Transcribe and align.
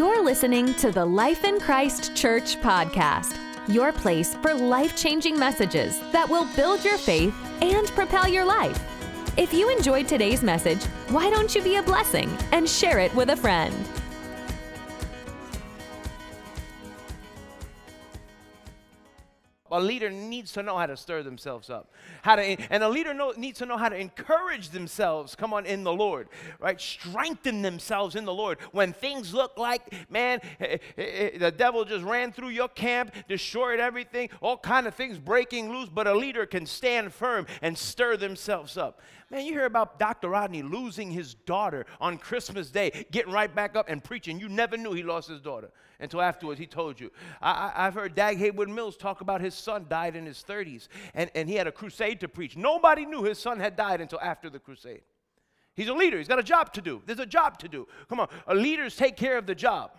You're 0.00 0.24
listening 0.24 0.72
to 0.76 0.90
the 0.90 1.04
Life 1.04 1.44
in 1.44 1.60
Christ 1.60 2.16
Church 2.16 2.58
podcast, 2.62 3.36
your 3.68 3.92
place 3.92 4.34
for 4.36 4.54
life 4.54 4.96
changing 4.96 5.38
messages 5.38 6.00
that 6.10 6.26
will 6.26 6.46
build 6.56 6.82
your 6.82 6.96
faith 6.96 7.34
and 7.60 7.86
propel 7.88 8.26
your 8.26 8.46
life. 8.46 8.82
If 9.36 9.52
you 9.52 9.68
enjoyed 9.68 10.08
today's 10.08 10.42
message, 10.42 10.82
why 11.10 11.28
don't 11.28 11.54
you 11.54 11.60
be 11.60 11.76
a 11.76 11.82
blessing 11.82 12.34
and 12.52 12.66
share 12.66 12.98
it 12.98 13.14
with 13.14 13.28
a 13.28 13.36
friend? 13.36 13.76
A 19.70 19.80
leader 19.80 20.10
needs 20.10 20.52
to 20.52 20.62
know 20.62 20.76
how 20.76 20.86
to 20.86 20.96
stir 20.96 21.22
themselves 21.22 21.70
up. 21.70 21.92
How 22.22 22.36
to, 22.36 22.42
and 22.42 22.82
a 22.82 22.88
leader 22.88 23.14
know, 23.14 23.32
needs 23.36 23.58
to 23.58 23.66
know 23.66 23.76
how 23.76 23.88
to 23.88 23.96
encourage 23.96 24.70
themselves, 24.70 25.34
come 25.34 25.52
on, 25.52 25.66
in 25.66 25.84
the 25.84 25.92
Lord, 25.92 26.28
right? 26.58 26.80
Strengthen 26.80 27.62
themselves 27.62 28.16
in 28.16 28.24
the 28.24 28.34
Lord. 28.34 28.58
When 28.72 28.92
things 28.92 29.32
look 29.32 29.58
like, 29.58 30.10
man, 30.10 30.40
eh, 30.60 30.78
eh, 30.96 31.02
eh, 31.02 31.38
the 31.38 31.50
devil 31.50 31.84
just 31.84 32.04
ran 32.04 32.32
through 32.32 32.48
your 32.48 32.68
camp, 32.68 33.14
destroyed 33.28 33.80
everything, 33.80 34.30
all 34.40 34.58
kind 34.58 34.86
of 34.86 34.94
things 34.94 35.18
breaking 35.18 35.72
loose, 35.72 35.88
but 35.88 36.06
a 36.06 36.14
leader 36.14 36.46
can 36.46 36.66
stand 36.66 37.12
firm 37.12 37.46
and 37.62 37.76
stir 37.76 38.16
themselves 38.16 38.76
up. 38.76 39.00
Man, 39.30 39.46
you 39.46 39.52
hear 39.52 39.66
about 39.66 40.00
Dr. 40.00 40.28
Rodney 40.28 40.62
losing 40.62 41.08
his 41.08 41.34
daughter 41.34 41.86
on 42.00 42.18
Christmas 42.18 42.70
Day, 42.70 43.06
getting 43.12 43.32
right 43.32 43.54
back 43.54 43.76
up 43.76 43.88
and 43.88 44.02
preaching. 44.02 44.40
You 44.40 44.48
never 44.48 44.76
knew 44.76 44.92
he 44.92 45.04
lost 45.04 45.28
his 45.28 45.40
daughter 45.40 45.70
until 46.00 46.20
afterwards 46.20 46.58
he 46.58 46.66
told 46.66 46.98
you. 46.98 47.12
I, 47.40 47.70
have 47.76 47.94
heard 47.94 48.16
Dag 48.16 48.38
Heward-Mills 48.38 48.96
talk 48.96 49.20
about 49.20 49.40
his 49.40 49.54
son 49.54 49.86
died 49.88 50.16
in 50.16 50.26
his 50.26 50.44
30s, 50.46 50.88
and, 51.14 51.30
and 51.36 51.48
he 51.48 51.54
had 51.54 51.68
a 51.68 51.72
crusade 51.72 52.18
to 52.20 52.28
preach. 52.28 52.56
Nobody 52.56 53.06
knew 53.06 53.22
his 53.22 53.38
son 53.38 53.60
had 53.60 53.76
died 53.76 54.00
until 54.00 54.20
after 54.20 54.50
the 54.50 54.58
crusade. 54.58 55.02
He's 55.76 55.88
a 55.88 55.94
leader, 55.94 56.18
he's 56.18 56.28
got 56.28 56.40
a 56.40 56.42
job 56.44 56.72
to 56.72 56.80
do. 56.80 57.00
There's 57.06 57.20
a 57.20 57.26
job 57.26 57.58
to 57.60 57.68
do. 57.68 57.86
Come 58.08 58.18
on, 58.18 58.28
uh, 58.48 58.54
leaders 58.54 58.96
take 58.96 59.16
care 59.16 59.38
of 59.38 59.46
the 59.46 59.54
job. 59.54 59.92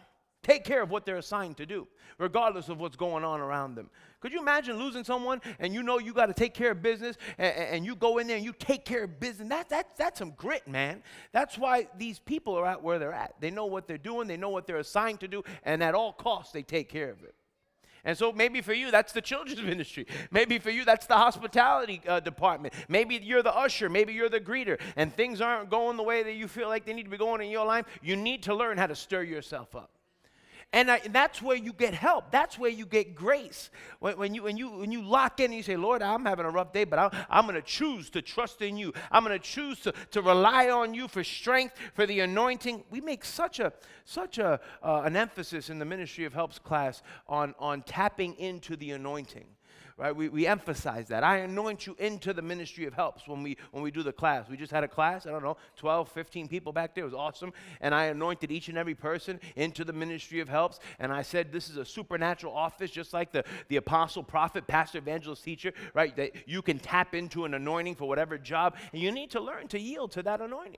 Take 0.44 0.64
care 0.64 0.82
of 0.82 0.90
what 0.90 1.06
they're 1.06 1.18
assigned 1.18 1.58
to 1.58 1.66
do, 1.66 1.88
regardless 2.18 2.68
of 2.68 2.80
what's 2.80 2.96
going 2.96 3.24
on 3.24 3.40
around 3.40 3.76
them. 3.76 3.92
Could 4.22 4.32
you 4.32 4.40
imagine 4.40 4.78
losing 4.78 5.04
someone 5.04 5.42
and 5.60 5.74
you 5.74 5.82
know 5.82 5.98
you 5.98 6.14
got 6.14 6.28
to 6.28 6.34
take 6.34 6.54
care 6.54 6.72
of 6.72 6.82
business 6.84 7.18
and, 7.40 7.56
and, 7.56 7.86
you 7.86 7.96
go 7.96 8.20
in 8.20 8.28
there 8.28 8.38
and 8.38 8.46
you 8.46 8.54
take 8.54 8.86
care 8.86 9.06
of 9.06 9.20
business? 9.20 9.50
That, 9.50 9.70
that, 9.70 9.98
that's 9.98 10.20
some 10.20 10.32
grit, 10.38 10.68
man. 10.68 11.02
That's 11.32 11.58
why 11.58 11.88
these 11.98 12.20
people 12.20 12.54
are 12.56 12.68
at 12.68 12.84
where 12.84 13.00
they're 13.00 13.14
at. 13.14 13.34
They 13.40 13.50
know 13.50 13.66
what 13.66 13.88
they're 13.88 13.98
doing, 13.98 14.28
they 14.28 14.38
know 14.38 14.50
what 14.50 14.68
they're 14.68 14.78
assigned 14.78 15.20
to 15.22 15.28
do, 15.28 15.44
and 15.64 15.84
at 15.84 15.96
all 15.96 16.14
costs, 16.14 16.54
they 16.54 16.62
take 16.62 16.88
care 16.88 17.10
of 17.10 17.24
it. 17.24 17.34
And 18.04 18.18
so 18.18 18.32
maybe 18.32 18.62
for 18.62 18.74
you, 18.74 18.92
that's 18.92 19.12
the 19.12 19.22
children's 19.22 19.62
ministry. 19.64 20.06
Maybe 20.30 20.60
for 20.60 20.70
you, 20.70 20.86
that's 20.86 21.08
the 21.08 21.18
hospitality 21.18 22.02
uh, 22.08 22.20
department. 22.20 22.76
Maybe 22.88 23.20
you're 23.22 23.44
the 23.44 23.56
usher. 23.56 23.90
Maybe 23.90 24.14
you're 24.14 24.30
the 24.30 24.40
greeter. 24.40 24.80
And 24.96 25.14
things 25.14 25.42
aren't 25.42 25.70
going 25.70 25.98
the 25.98 26.04
way 26.04 26.24
that 26.24 26.34
you 26.34 26.48
feel 26.48 26.68
like 26.68 26.86
they 26.86 26.94
need 26.94 27.04
to 27.04 27.10
be 27.10 27.18
going 27.18 27.42
in 27.42 27.50
your 27.50 27.66
life. 27.66 27.86
You 28.02 28.16
need 28.16 28.44
to 28.44 28.56
learn 28.56 28.78
how 28.78 28.88
to 28.88 28.96
stir 28.96 29.24
yourself 29.24 29.76
up. 29.76 29.92
And, 30.74 30.90
I, 30.90 31.00
that's 31.10 31.42
where 31.42 31.58
you 31.58 31.74
get 31.74 31.94
help. 31.94 32.32
That's 32.32 32.58
where 32.58 32.70
you 32.70 32.86
get 32.86 33.14
grace. 33.14 33.70
When, 34.00 34.18
when, 34.18 34.34
you, 34.34 34.44
when, 34.44 34.56
you, 34.56 34.70
when 34.70 34.92
you 34.92 35.02
lock 35.02 35.42
in 35.42 35.46
and 35.46 35.56
you 35.56 35.64
say, 35.64 35.76
Lord, 35.76 36.02
I'm 36.02 36.24
having 36.24 36.46
a 36.46 36.50
rough 36.50 36.72
day, 36.72 36.86
but 36.86 36.98
I'm, 36.98 37.10
I'm 37.30 37.46
going 37.46 37.56
to 37.56 37.62
choose 37.62 38.10
to 38.12 38.22
trust 38.22 38.62
in 38.62 38.78
you. 38.78 38.94
I'm 39.12 39.26
going 39.26 39.38
to 39.38 39.44
choose 39.44 39.82
to, 39.82 39.94
to 40.12 40.22
rely 40.22 40.70
on 40.70 40.94
you 40.94 41.10
for 41.10 41.24
strength, 41.26 41.76
for 41.94 42.06
the 42.06 42.22
anointing. 42.22 42.86
We 42.90 43.02
make 43.02 43.26
such, 43.26 43.60
a, 43.60 43.74
such 44.06 44.38
a, 44.38 44.62
uh, 44.82 45.02
an 45.04 45.18
emphasis 45.18 45.70
in 45.70 45.78
the 45.78 45.86
Ministry 45.86 46.24
of 46.24 46.34
Helps 46.34 46.58
class 46.58 47.04
on, 47.28 47.54
on 47.60 47.82
tapping 47.82 48.36
into 48.36 48.78
the 48.78 48.92
anointing 48.92 49.46
right? 50.02 50.16
We, 50.16 50.30
we 50.30 50.48
emphasize 50.48 51.10
that. 51.10 51.24
I 51.24 51.38
anoint 51.38 51.86
you 51.86 51.96
into 52.00 52.34
the 52.34 52.42
ministry 52.42 52.86
of 52.86 52.94
helps 52.96 53.28
when 53.28 53.44
we, 53.44 53.56
when 53.70 53.84
we 53.84 53.92
do 53.92 54.02
the 54.02 54.12
class. 54.12 54.50
We 54.50 54.58
just 54.58 54.72
had 54.72 54.84
a 54.84 54.88
class, 54.88 55.28
I 55.28 55.30
don't 55.30 55.44
know, 55.44 55.58
12, 55.76 56.10
15 56.10 56.48
people 56.48 56.74
back 56.74 56.96
there. 56.96 57.04
It 57.04 57.06
was 57.06 57.14
awesome. 57.14 57.54
And 57.82 57.94
I 57.94 58.06
anointed 58.06 58.52
each 58.52 58.68
and 58.68 58.80
every 58.80 58.96
person 58.96 59.40
into 59.56 59.86
the 59.86 59.94
ministry 59.94 60.40
of 60.40 60.50
helps. 60.50 60.80
And 60.98 61.14
I 61.14 61.22
said, 61.22 61.52
this 61.52 61.70
is 61.70 61.78
a 61.78 61.86
supernatural 61.86 62.52
office, 62.52 62.90
just 62.90 63.14
like 63.14 63.32
the, 63.32 63.44
the 63.68 63.76
apostle, 63.76 64.24
prophet, 64.24 64.66
pastor, 64.66 64.98
evangelist, 64.98 65.44
teacher, 65.44 65.72
right? 65.94 66.16
That 66.16 66.32
you 66.48 66.64
can 66.64 66.80
tap 66.80 67.14
into 67.14 67.46
an 67.46 67.54
anointing 67.54 67.94
for 67.94 68.08
whatever 68.08 68.40
job. 68.40 68.78
And 68.94 69.04
you 69.04 69.12
need 69.12 69.30
to 69.32 69.40
learn 69.40 69.68
to 69.68 69.80
yield 69.80 70.14
to 70.14 70.24
that 70.24 70.42
anointing 70.42 70.78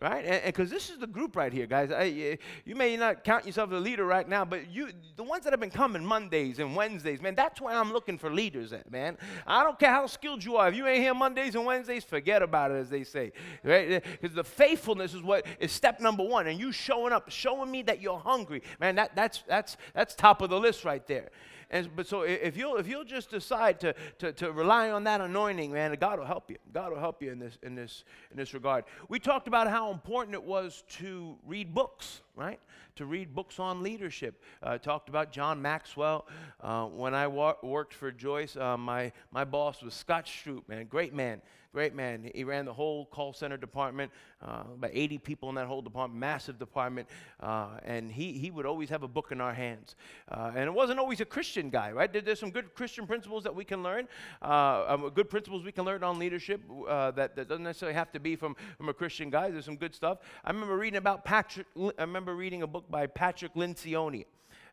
right? 0.00 0.24
And 0.24 0.44
because 0.44 0.70
this 0.70 0.90
is 0.90 0.98
the 0.98 1.06
group 1.06 1.36
right 1.36 1.52
here, 1.52 1.66
guys. 1.66 1.90
I, 1.90 2.08
eh, 2.08 2.36
you 2.64 2.74
may 2.74 2.96
not 2.96 3.24
count 3.24 3.46
yourself 3.46 3.72
a 3.72 3.76
leader 3.76 4.04
right 4.04 4.28
now, 4.28 4.44
but 4.44 4.70
you, 4.70 4.90
the 5.16 5.22
ones 5.22 5.44
that 5.44 5.52
have 5.52 5.60
been 5.60 5.70
coming 5.70 6.04
Mondays 6.04 6.58
and 6.58 6.76
Wednesdays, 6.76 7.20
man, 7.20 7.34
that's 7.34 7.60
why 7.60 7.74
I'm 7.74 7.92
looking 7.92 8.18
for 8.18 8.32
leaders 8.32 8.72
at, 8.72 8.90
man. 8.90 9.16
I 9.46 9.64
don't 9.64 9.78
care 9.78 9.90
how 9.90 10.06
skilled 10.06 10.44
you 10.44 10.56
are. 10.56 10.68
If 10.68 10.76
you 10.76 10.86
ain't 10.86 11.02
here 11.02 11.14
Mondays 11.14 11.54
and 11.54 11.64
Wednesdays, 11.64 12.04
forget 12.04 12.42
about 12.42 12.70
it, 12.70 12.74
as 12.74 12.90
they 12.90 13.04
say, 13.04 13.32
right? 13.64 13.92
Eh, 13.92 14.00
because 14.20 14.34
the 14.34 14.44
faithfulness 14.44 15.14
is 15.14 15.22
what 15.22 15.46
is 15.60 15.72
step 15.72 16.00
number 16.00 16.24
one, 16.24 16.46
and 16.46 16.58
you 16.58 16.72
showing 16.72 17.12
up, 17.12 17.30
showing 17.30 17.70
me 17.70 17.82
that 17.82 18.00
you're 18.00 18.18
hungry, 18.18 18.62
man. 18.80 18.94
That, 18.96 19.14
that's 19.16 19.42
that's 19.46 19.76
that's 19.94 20.14
top 20.14 20.42
of 20.42 20.50
the 20.50 20.58
list 20.58 20.84
right 20.84 21.06
there. 21.06 21.30
And 21.70 21.94
but 21.94 22.06
so 22.06 22.22
if 22.22 22.56
you'll 22.56 22.76
if 22.76 22.88
you'll 22.88 23.04
just 23.04 23.30
decide 23.30 23.78
to, 23.80 23.94
to, 24.18 24.32
to 24.32 24.52
rely 24.52 24.90
on 24.90 25.04
that 25.04 25.20
anointing, 25.20 25.70
man, 25.70 25.94
God 26.00 26.18
will 26.18 26.26
help 26.26 26.50
you. 26.50 26.56
God 26.72 26.92
will 26.92 26.98
help 26.98 27.22
you 27.22 27.30
in 27.30 27.38
this 27.38 27.58
in 27.62 27.74
this 27.74 28.04
in 28.30 28.36
this 28.36 28.54
regard. 28.54 28.84
We 29.08 29.18
talked 29.18 29.48
about 29.48 29.68
how 29.68 29.90
important 29.90 30.34
it 30.34 30.42
was 30.42 30.84
to 30.98 31.36
read 31.46 31.74
books, 31.74 32.22
right? 32.36 32.60
To 32.96 33.04
read 33.04 33.34
books 33.34 33.58
on 33.58 33.82
leadership. 33.82 34.42
Uh, 34.62 34.78
talked 34.78 35.10
about 35.10 35.30
John 35.30 35.60
Maxwell. 35.60 36.26
Uh, 36.60 36.86
when 36.86 37.14
I 37.14 37.26
wa- 37.26 37.56
worked 37.62 37.92
for 37.92 38.10
Joyce, 38.10 38.56
uh, 38.56 38.78
my 38.78 39.12
my 39.30 39.44
boss 39.44 39.82
was 39.82 39.92
Scott 39.92 40.24
Stroop, 40.24 40.66
man, 40.68 40.86
great 40.86 41.12
man 41.12 41.42
great 41.72 41.94
man. 41.94 42.30
He 42.34 42.44
ran 42.44 42.64
the 42.64 42.72
whole 42.72 43.06
call 43.06 43.32
center 43.32 43.56
department, 43.56 44.10
uh, 44.42 44.62
about 44.74 44.90
80 44.92 45.18
people 45.18 45.48
in 45.48 45.54
that 45.56 45.66
whole 45.66 45.82
department, 45.82 46.18
massive 46.18 46.58
department. 46.58 47.08
Uh, 47.40 47.78
and 47.84 48.10
he, 48.10 48.32
he 48.32 48.50
would 48.50 48.66
always 48.66 48.88
have 48.88 49.02
a 49.02 49.08
book 49.08 49.28
in 49.32 49.40
our 49.40 49.52
hands. 49.52 49.94
Uh, 50.30 50.52
and 50.54 50.64
it 50.64 50.72
wasn't 50.72 50.98
always 50.98 51.20
a 51.20 51.24
Christian 51.24 51.70
guy, 51.70 51.92
right? 51.92 52.12
There, 52.12 52.22
there's 52.22 52.40
some 52.40 52.50
good 52.50 52.74
Christian 52.74 53.06
principles 53.06 53.44
that 53.44 53.54
we 53.54 53.64
can 53.64 53.82
learn, 53.82 54.08
uh, 54.42 54.84
um, 54.88 55.10
good 55.14 55.28
principles 55.28 55.64
we 55.64 55.72
can 55.72 55.84
learn 55.84 56.02
on 56.02 56.18
leadership 56.18 56.62
uh, 56.88 57.10
that, 57.12 57.36
that 57.36 57.48
doesn't 57.48 57.64
necessarily 57.64 57.94
have 57.94 58.12
to 58.12 58.20
be 58.20 58.36
from, 58.36 58.56
from 58.76 58.88
a 58.88 58.94
Christian 58.94 59.30
guy. 59.30 59.50
There's 59.50 59.64
some 59.64 59.76
good 59.76 59.94
stuff. 59.94 60.18
I 60.44 60.50
remember 60.50 60.76
reading 60.76 60.98
about 60.98 61.24
Patrick, 61.24 61.66
I 61.76 62.02
remember 62.02 62.34
reading 62.34 62.62
a 62.62 62.66
book 62.66 62.90
by 62.90 63.06
Patrick 63.06 63.54
Lencioni 63.54 64.24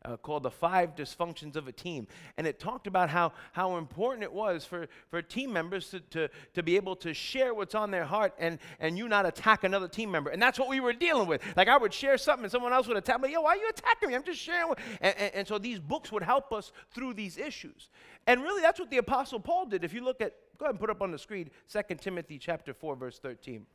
uh, 0.06 0.18
called 0.18 0.44
The 0.44 0.52
Five 0.52 0.96
Dysfunctions 0.96 1.56
of 1.56 1.68
a 1.68 1.72
Team. 1.72 2.08
And 2.38 2.48
it 2.48 2.60
talked 2.60 2.88
about 2.88 3.10
how, 3.10 3.34
how 3.52 3.78
important 3.78 4.24
it 4.24 4.32
was 4.32 4.66
for, 4.66 4.88
for 5.10 5.22
team 5.22 5.52
members 5.52 5.90
to, 5.90 6.00
to, 6.00 6.30
to 6.54 6.64
be 6.64 6.76
able 6.76 6.96
to 6.98 7.14
share 7.14 7.54
what's 7.54 7.76
on 7.76 7.92
their 7.92 8.06
heart 8.06 8.34
and, 8.38 8.60
and 8.80 8.98
you 8.98 9.08
not 9.08 9.26
attack 9.26 9.64
another 9.64 9.88
team 9.88 10.12
member. 10.12 10.30
And 10.30 10.42
that's 10.42 10.60
what 10.60 10.70
we 10.70 10.80
were 10.80 10.94
dealing 10.94 11.28
with. 11.28 11.42
Like 11.56 11.68
I 11.68 11.78
would 11.78 11.94
share 11.94 12.18
something 12.18 12.46
and 12.46 12.52
someone 12.52 12.74
else 12.74 12.88
would 12.88 12.98
attack 12.98 13.22
me. 13.22 13.32
Yo, 13.32 13.42
why 13.42 13.52
are 13.52 13.58
you 13.58 13.70
attacking 13.70 14.10
me? 14.10 14.16
I'm 14.16 14.24
just 14.24 14.40
sharing. 14.40 14.74
And, 15.02 15.16
and, 15.18 15.36
and 15.36 15.48
so 15.48 15.58
these 15.58 15.80
books 15.80 16.12
would 16.12 16.24
help 16.24 16.54
us 16.54 16.72
through 16.92 17.16
these 17.16 17.38
issues. 17.38 17.90
And 18.28 18.42
really, 18.42 18.62
that's 18.62 18.80
what 18.80 18.90
the 18.90 18.98
Apostle 18.98 19.40
Paul 19.40 19.66
did. 19.68 19.84
If 19.84 19.94
you 19.94 20.04
look 20.04 20.22
at, 20.22 20.34
go 20.58 20.66
ahead 20.66 20.74
and 20.74 20.80
put 20.80 20.90
up 20.90 21.02
on 21.02 21.12
the 21.12 21.20
screen 21.20 21.50
2 21.72 21.96
Timothy 21.96 22.40
chapter 22.40 22.74
4, 22.74 22.96
verse 22.96 23.20
13. 23.20 23.66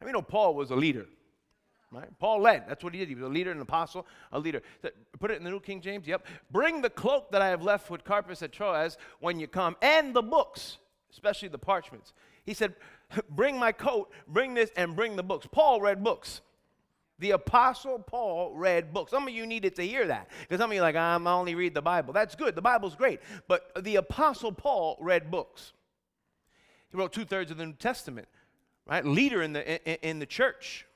I 0.00 0.04
mean, 0.04 0.12
know 0.12 0.22
Paul 0.22 0.54
was 0.54 0.70
a 0.70 0.76
leader. 0.76 1.06
Right? 1.92 2.08
Paul 2.20 2.40
led. 2.42 2.68
That's 2.68 2.84
what 2.84 2.94
he 2.94 3.00
did. 3.00 3.08
He 3.08 3.16
was 3.16 3.24
a 3.24 3.28
leader, 3.28 3.50
an 3.50 3.60
apostle, 3.60 4.06
a 4.30 4.38
leader. 4.38 4.62
Put 5.18 5.32
it 5.32 5.38
in 5.38 5.44
the 5.44 5.50
New 5.50 5.58
King 5.58 5.80
James. 5.80 6.06
Yep. 6.06 6.24
Bring 6.52 6.82
the 6.82 6.90
cloak 6.90 7.32
that 7.32 7.42
I 7.42 7.48
have 7.48 7.62
left 7.62 7.90
with 7.90 8.04
Carpus 8.04 8.42
at 8.42 8.52
Troas 8.52 8.96
when 9.18 9.40
you 9.40 9.48
come, 9.48 9.76
and 9.82 10.14
the 10.14 10.22
books, 10.22 10.78
especially 11.10 11.48
the 11.48 11.58
parchments. 11.58 12.12
He 12.44 12.54
said, 12.54 12.74
Bring 13.30 13.58
my 13.58 13.72
coat, 13.72 14.12
bring 14.28 14.54
this, 14.54 14.70
and 14.76 14.94
bring 14.94 15.16
the 15.16 15.22
books. 15.24 15.48
Paul 15.50 15.80
read 15.80 16.04
books. 16.04 16.42
The 17.18 17.32
apostle 17.32 17.98
Paul 17.98 18.54
read 18.54 18.94
books. 18.94 19.10
Some 19.10 19.28
of 19.28 19.34
you 19.34 19.44
needed 19.46 19.76
to 19.76 19.82
hear 19.82 20.06
that 20.06 20.30
because 20.40 20.58
some 20.58 20.70
of 20.70 20.74
you 20.74 20.80
like, 20.80 20.96
I'm 20.96 21.26
only 21.26 21.54
read 21.54 21.74
the 21.74 21.82
Bible. 21.82 22.14
That's 22.14 22.34
good. 22.34 22.54
The 22.54 22.62
Bible's 22.62 22.94
great. 22.94 23.20
But 23.46 23.84
the 23.84 23.96
apostle 23.96 24.52
Paul 24.52 24.96
read 25.00 25.30
books. 25.30 25.74
He 26.90 26.96
wrote 26.96 27.12
two 27.12 27.26
thirds 27.26 27.50
of 27.50 27.58
the 27.58 27.66
New 27.66 27.74
Testament, 27.74 28.26
right? 28.86 29.04
Leader 29.04 29.42
in 29.42 29.52
the, 29.52 29.90
in, 29.90 30.10
in 30.10 30.18
the 30.18 30.26
church. 30.26 30.86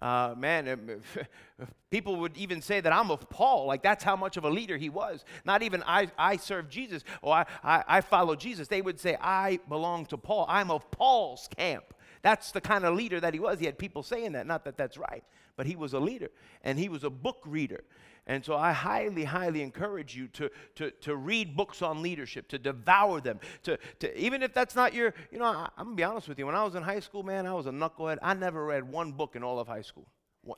Uh, 0.00 0.34
man, 0.36 1.00
people 1.90 2.16
would 2.16 2.36
even 2.36 2.62
say 2.62 2.80
that 2.80 2.92
I'm 2.92 3.10
of 3.10 3.28
Paul. 3.28 3.66
Like 3.66 3.82
that's 3.82 4.04
how 4.04 4.16
much 4.16 4.36
of 4.36 4.44
a 4.44 4.50
leader 4.50 4.76
he 4.76 4.88
was. 4.88 5.24
Not 5.44 5.62
even 5.62 5.82
I, 5.86 6.10
I 6.16 6.36
serve 6.36 6.68
Jesus 6.68 7.02
or 7.20 7.34
I, 7.34 7.46
I, 7.64 7.84
I 7.88 8.00
follow 8.00 8.36
Jesus. 8.36 8.68
They 8.68 8.82
would 8.82 9.00
say, 9.00 9.16
I 9.20 9.58
belong 9.68 10.06
to 10.06 10.16
Paul. 10.16 10.46
I'm 10.48 10.70
of 10.70 10.88
Paul's 10.90 11.48
camp. 11.56 11.94
That's 12.22 12.52
the 12.52 12.60
kind 12.60 12.84
of 12.84 12.94
leader 12.94 13.20
that 13.20 13.34
he 13.34 13.40
was. 13.40 13.58
He 13.58 13.66
had 13.66 13.78
people 13.78 14.02
saying 14.02 14.32
that. 14.32 14.46
Not 14.46 14.64
that 14.64 14.76
that's 14.76 14.98
right, 14.98 15.24
but 15.58 15.66
he 15.66 15.76
was 15.76 15.92
a 15.92 15.98
leader 15.98 16.30
and 16.62 16.78
he 16.78 16.88
was 16.88 17.02
a 17.04 17.10
book 17.10 17.42
reader. 17.44 17.82
And 18.28 18.44
so 18.44 18.56
I 18.56 18.72
highly, 18.72 19.24
highly 19.24 19.60
encourage 19.60 20.14
you 20.14 20.28
to, 20.28 20.50
to, 20.76 20.92
to 21.00 21.16
read 21.16 21.56
books 21.56 21.82
on 21.82 22.00
leadership, 22.00 22.46
to 22.48 22.58
devour 22.58 23.20
them, 23.20 23.40
to, 23.64 23.76
to 23.98 24.18
even 24.18 24.42
if 24.42 24.54
that's 24.54 24.76
not 24.76 24.94
your, 24.94 25.14
you 25.32 25.38
know, 25.38 25.46
I, 25.46 25.68
am 25.76 25.86
gonna 25.86 25.96
be 25.96 26.04
honest 26.04 26.28
with 26.28 26.38
you. 26.38 26.46
When 26.46 26.54
I 26.54 26.62
was 26.62 26.76
in 26.76 26.82
high 26.82 27.00
school, 27.00 27.24
man, 27.24 27.44
I 27.44 27.54
was 27.54 27.66
a 27.66 27.70
knucklehead. 27.70 28.18
I 28.22 28.34
never 28.34 28.64
read 28.64 28.84
one 28.84 29.12
book 29.12 29.34
in 29.34 29.42
all 29.42 29.58
of 29.58 29.66
high 29.66 29.82
school. 29.82 30.06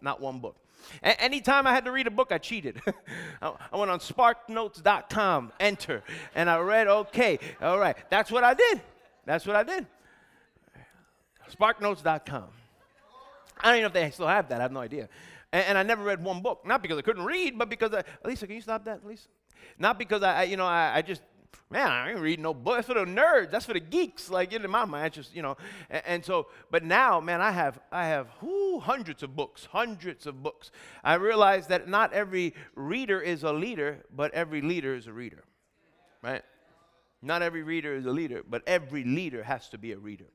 Not 0.02 0.20
one 0.20 0.40
book. 0.40 0.56
A- 1.02 1.18
anytime 1.20 1.66
I 1.66 1.72
had 1.72 1.86
to 1.86 1.92
read 1.92 2.06
a 2.06 2.10
book, 2.10 2.30
I 2.30 2.38
cheated. 2.38 2.82
I 3.42 3.54
went 3.72 3.90
on 3.90 4.00
sparknotes.com, 4.00 5.52
enter, 5.58 6.02
and 6.34 6.50
I 6.50 6.58
read, 6.58 6.88
okay, 6.88 7.38
all 7.62 7.78
right. 7.78 7.96
That's 8.10 8.30
what 8.30 8.44
I 8.44 8.52
did. 8.52 8.82
That's 9.24 9.46
what 9.46 9.56
I 9.56 9.62
did. 9.62 9.86
Sparknotes.com. 11.50 12.59
I 13.62 13.68
don't 13.68 13.74
even 13.76 13.82
know 13.82 13.86
if 13.86 13.92
they 13.92 14.10
still 14.10 14.26
have 14.26 14.48
that. 14.48 14.60
I 14.60 14.62
have 14.62 14.72
no 14.72 14.80
idea. 14.80 15.08
And, 15.52 15.64
and 15.68 15.78
I 15.78 15.82
never 15.82 16.02
read 16.02 16.22
one 16.22 16.40
book. 16.40 16.66
Not 16.66 16.82
because 16.82 16.98
I 16.98 17.02
couldn't 17.02 17.24
read, 17.24 17.58
but 17.58 17.68
because 17.68 17.92
I, 17.94 18.02
Lisa, 18.24 18.46
can 18.46 18.56
you 18.56 18.62
stop 18.62 18.84
that, 18.84 19.06
Lisa? 19.06 19.28
Not 19.78 19.98
because 19.98 20.22
I, 20.22 20.40
I 20.40 20.42
you 20.44 20.56
know, 20.56 20.66
I, 20.66 20.96
I 20.96 21.02
just 21.02 21.22
man, 21.70 21.88
I 21.88 22.10
ain't 22.10 22.20
reading 22.20 22.42
no 22.42 22.52
book. 22.52 22.76
That's 22.76 22.88
for 22.88 22.94
the 22.94 23.04
nerds. 23.04 23.50
That's 23.50 23.66
for 23.66 23.72
the 23.72 23.80
geeks. 23.80 24.30
Like 24.30 24.52
in 24.52 24.68
my 24.70 24.84
mind, 24.84 25.14
just 25.14 25.34
you 25.34 25.42
know. 25.42 25.56
And, 25.88 26.02
and, 26.06 26.24
so, 26.24 26.48
but 26.70 26.84
now, 26.84 27.20
man, 27.20 27.40
I 27.40 27.50
have 27.52 27.78
I 27.92 28.06
have 28.06 28.28
whoo, 28.40 28.80
hundreds 28.80 29.22
of 29.22 29.36
books, 29.36 29.66
hundreds 29.70 30.26
of 30.26 30.42
books. 30.42 30.70
I 31.04 31.14
realize 31.14 31.68
that 31.68 31.88
not 31.88 32.12
every 32.12 32.54
reader 32.74 33.20
is 33.20 33.44
a 33.44 33.52
leader, 33.52 34.04
but 34.14 34.32
every 34.34 34.60
leader 34.60 34.94
is 34.94 35.06
a 35.06 35.12
reader, 35.12 35.44
right? 36.22 36.42
Not 37.22 37.42
every 37.42 37.62
reader 37.62 37.94
is 37.94 38.06
a 38.06 38.10
leader, 38.10 38.42
but 38.48 38.62
every 38.66 39.04
leader 39.04 39.42
has 39.42 39.68
to 39.70 39.78
be 39.78 39.92
a 39.92 39.98
reader. 39.98 40.26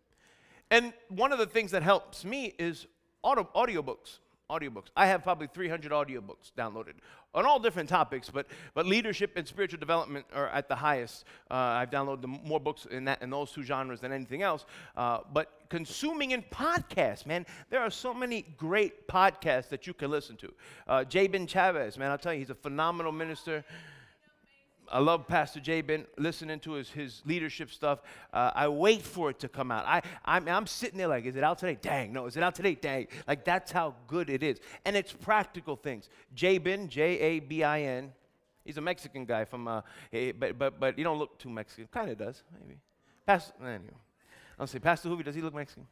And 0.72 0.94
one 1.10 1.32
of 1.32 1.40
the 1.40 1.46
things 1.46 1.72
that 1.72 1.84
helps 1.84 2.26
me 2.26 2.54
is 2.58 2.88
audio, 3.26 3.50
audiobooks 3.56 4.20
audiobooks. 4.50 4.90
I 4.96 5.08
have 5.08 5.24
probably 5.24 5.48
300 5.48 5.92
audiobooks 5.92 6.52
downloaded 6.58 6.94
on 7.34 7.46
all 7.46 7.60
different 7.60 7.90
topics, 7.90 8.30
but, 8.30 8.48
but 8.74 8.86
leadership 8.86 9.34
and 9.36 9.48
spiritual 9.48 9.80
development 9.80 10.26
are 10.34 10.48
at 10.50 10.70
the 10.70 10.76
highest. 10.76 11.26
Uh, 11.50 11.56
I've 11.56 11.90
downloaded 11.90 12.26
more 12.46 12.60
books 12.60 12.86
in, 12.90 13.06
that, 13.06 13.22
in 13.22 13.30
those 13.30 13.52
two 13.52 13.64
genres 13.64 14.00
than 14.00 14.12
anything 14.12 14.42
else. 14.42 14.66
Uh, 14.96 15.20
but 15.34 15.52
consuming 15.70 16.32
in 16.32 16.44
podcasts, 16.44 17.26
man, 17.26 17.46
there 17.70 17.82
are 17.82 17.90
so 17.90 18.14
many 18.14 18.46
great 18.58 19.08
podcasts 19.08 19.70
that 19.70 19.88
you 19.88 19.94
can 19.94 20.12
listen 20.12 20.38
to. 20.38 20.54
Uh, 20.88 21.04
Jabin 21.04 21.48
Chavez, 21.48 21.98
man, 21.98 22.12
I'll 22.12 22.18
tell 22.18 22.34
you, 22.34 22.40
he's 22.40 22.52
a 22.52 22.56
phenomenal 22.56 23.12
minister. 23.12 23.66
I 24.92 25.00
love 25.00 25.28
Pastor 25.28 25.60
Jay, 25.60 25.82
Jabin, 25.82 26.06
listening 26.18 26.60
to 26.62 26.74
his, 26.74 26.90
his 26.90 27.22
leadership 27.26 27.72
stuff. 27.72 28.00
Uh, 28.34 28.52
I 28.54 28.68
wait 28.68 29.02
for 29.02 29.30
it 29.30 29.40
to 29.40 29.50
come 29.50 29.72
out. 29.72 29.86
I, 29.86 30.02
I'm, 30.24 30.48
I'm 30.48 30.68
sitting 30.68 30.98
there 30.98 31.08
like, 31.08 31.26
is 31.26 31.36
it 31.36 31.44
out 31.44 31.58
today? 31.58 31.78
Dang, 31.82 32.14
no, 32.14 32.26
is 32.26 32.38
it 32.38 32.44
out 32.44 32.56
today? 32.56 32.76
Dang. 32.76 33.08
Like, 33.28 33.44
that's 33.46 33.72
how 33.72 33.96
good 34.08 34.30
it 34.30 34.44
is. 34.44 34.60
And 34.86 34.96
it's 34.96 35.12
practical 35.12 35.76
things. 35.76 36.10
Jabin, 36.36 36.88
J 36.88 37.20
A 37.20 37.40
B 37.40 37.64
I 37.64 37.82
N, 37.82 38.14
he's 38.64 38.78
a 38.78 38.82
Mexican 38.82 39.26
guy 39.26 39.46
from, 39.46 39.68
uh, 39.68 39.82
but, 40.40 40.58
but, 40.58 40.80
but 40.80 40.96
he 40.98 41.04
don't 41.04 41.20
look 41.20 41.38
too 41.40 41.50
Mexican. 41.50 41.88
Kind 41.92 42.12
of 42.12 42.18
does, 42.18 42.44
maybe. 42.60 42.80
Pastor, 43.26 43.54
anyway. 43.62 43.92
I'll 44.60 44.68
say, 44.68 44.80
Pastor 44.80 45.10
Hoovy, 45.10 45.24
does 45.26 45.36
he 45.36 45.42
look 45.42 45.54
Mexican? 45.54 45.88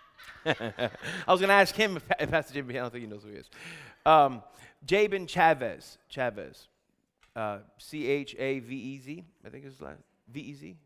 I 0.46 0.90
was 1.26 1.40
going 1.40 1.48
to 1.48 1.54
ask 1.54 1.74
him 1.74 1.96
if, 1.96 2.04
if 2.18 2.30
Pastor 2.30 2.54
Jabin, 2.54 2.76
I 2.76 2.80
don't 2.80 2.90
think 2.90 3.04
he 3.04 3.10
knows 3.10 3.22
who 3.22 3.30
he 3.30 3.36
is. 3.36 3.50
Um, 4.06 4.42
Jabin 4.86 5.26
Chavez, 5.26 5.98
Chavez. 6.08 6.68
Uh, 7.38 7.58
C 7.76 8.08
H 8.08 8.34
A 8.36 8.58
V 8.58 8.74
E 8.74 8.98
Z, 8.98 9.24
I 9.46 9.48
think 9.48 9.64
it's 9.64 9.80
last. 9.80 10.02
V 10.26 10.40
E 10.40 10.54
Z? 10.54 10.76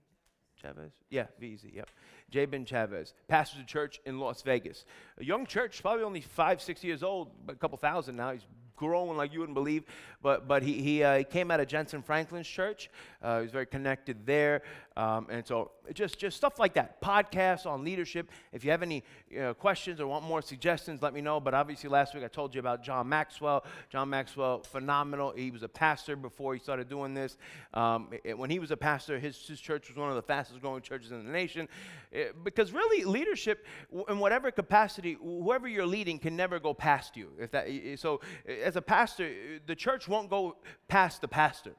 Chavez? 0.60 0.92
Yeah, 1.08 1.24
V 1.40 1.46
E 1.46 1.56
Z, 1.56 1.70
yep. 1.74 1.88
Jabin 2.30 2.66
Chavez, 2.66 3.14
pastors 3.26 3.62
a 3.62 3.64
church 3.64 4.02
in 4.04 4.18
Las 4.18 4.42
Vegas. 4.42 4.84
A 5.18 5.24
young 5.24 5.46
church, 5.46 5.80
probably 5.80 6.04
only 6.04 6.20
five, 6.20 6.60
six 6.60 6.84
years 6.84 7.02
old, 7.02 7.30
but 7.46 7.54
a 7.54 7.58
couple 7.58 7.78
thousand 7.78 8.16
now. 8.16 8.32
He's 8.32 8.46
growing 8.76 9.16
like 9.16 9.32
you 9.32 9.40
wouldn't 9.40 9.54
believe. 9.54 9.84
But, 10.22 10.46
but 10.46 10.62
he, 10.62 10.80
he, 10.80 11.02
uh, 11.02 11.18
he 11.18 11.24
came 11.24 11.50
out 11.50 11.58
of 11.58 11.66
Jentezen 11.66 12.04
Franklin's 12.04 12.46
church. 12.46 12.90
Uh, 13.20 13.38
he 13.38 13.42
was 13.42 13.50
very 13.50 13.66
connected 13.66 14.24
there. 14.24 14.62
Um, 14.96 15.26
and 15.30 15.44
so 15.44 15.72
just, 15.94 16.18
just 16.18 16.36
stuff 16.36 16.58
like 16.58 16.74
that. 16.74 17.00
Podcasts 17.00 17.66
on 17.66 17.82
leadership. 17.82 18.30
If 18.52 18.64
you 18.64 18.70
have 18.70 18.82
any 18.82 19.02
uh, 19.40 19.54
questions 19.54 20.00
or 20.00 20.06
want 20.06 20.24
more 20.24 20.42
suggestions, 20.42 21.02
let 21.02 21.12
me 21.12 21.20
know. 21.20 21.40
But 21.40 21.54
obviously, 21.54 21.90
last 21.90 22.14
week 22.14 22.22
I 22.22 22.28
told 22.28 22.54
you 22.54 22.60
about 22.60 22.84
John 22.84 23.08
Maxwell. 23.08 23.64
John 23.90 24.10
Maxwell, 24.10 24.60
phenomenal. 24.60 25.32
He 25.32 25.50
was 25.50 25.62
a 25.62 25.68
pastor 25.68 26.14
before 26.14 26.54
he 26.54 26.60
started 26.60 26.88
doing 26.88 27.14
this. 27.14 27.36
Um, 27.74 28.08
it, 28.22 28.38
when 28.38 28.50
he 28.50 28.58
was 28.58 28.70
a 28.70 28.76
pastor, 28.76 29.18
his, 29.18 29.36
his 29.46 29.60
church 29.60 29.88
was 29.88 29.96
one 29.96 30.08
of 30.10 30.14
the 30.14 30.22
fastest 30.22 30.60
growing 30.60 30.82
churches 30.82 31.10
in 31.10 31.24
the 31.24 31.32
nation. 31.32 31.68
It, 32.12 32.44
because 32.44 32.72
really, 32.72 33.04
leadership, 33.04 33.66
in 34.08 34.18
whatever 34.18 34.50
capacity, 34.50 35.16
whoever 35.20 35.66
you're 35.66 35.86
leading 35.86 36.18
can 36.18 36.36
never 36.36 36.60
go 36.60 36.74
past 36.74 37.16
you. 37.16 37.30
If 37.40 37.50
that, 37.52 37.66
so, 37.96 38.20
as 38.62 38.76
a 38.76 38.82
pastor, 38.82 39.30
the 39.66 39.74
church 39.74 40.08
won't 40.08 40.30
go 40.30 40.56
past 40.88 41.20
the 41.20 41.28
pastor. 41.28 41.72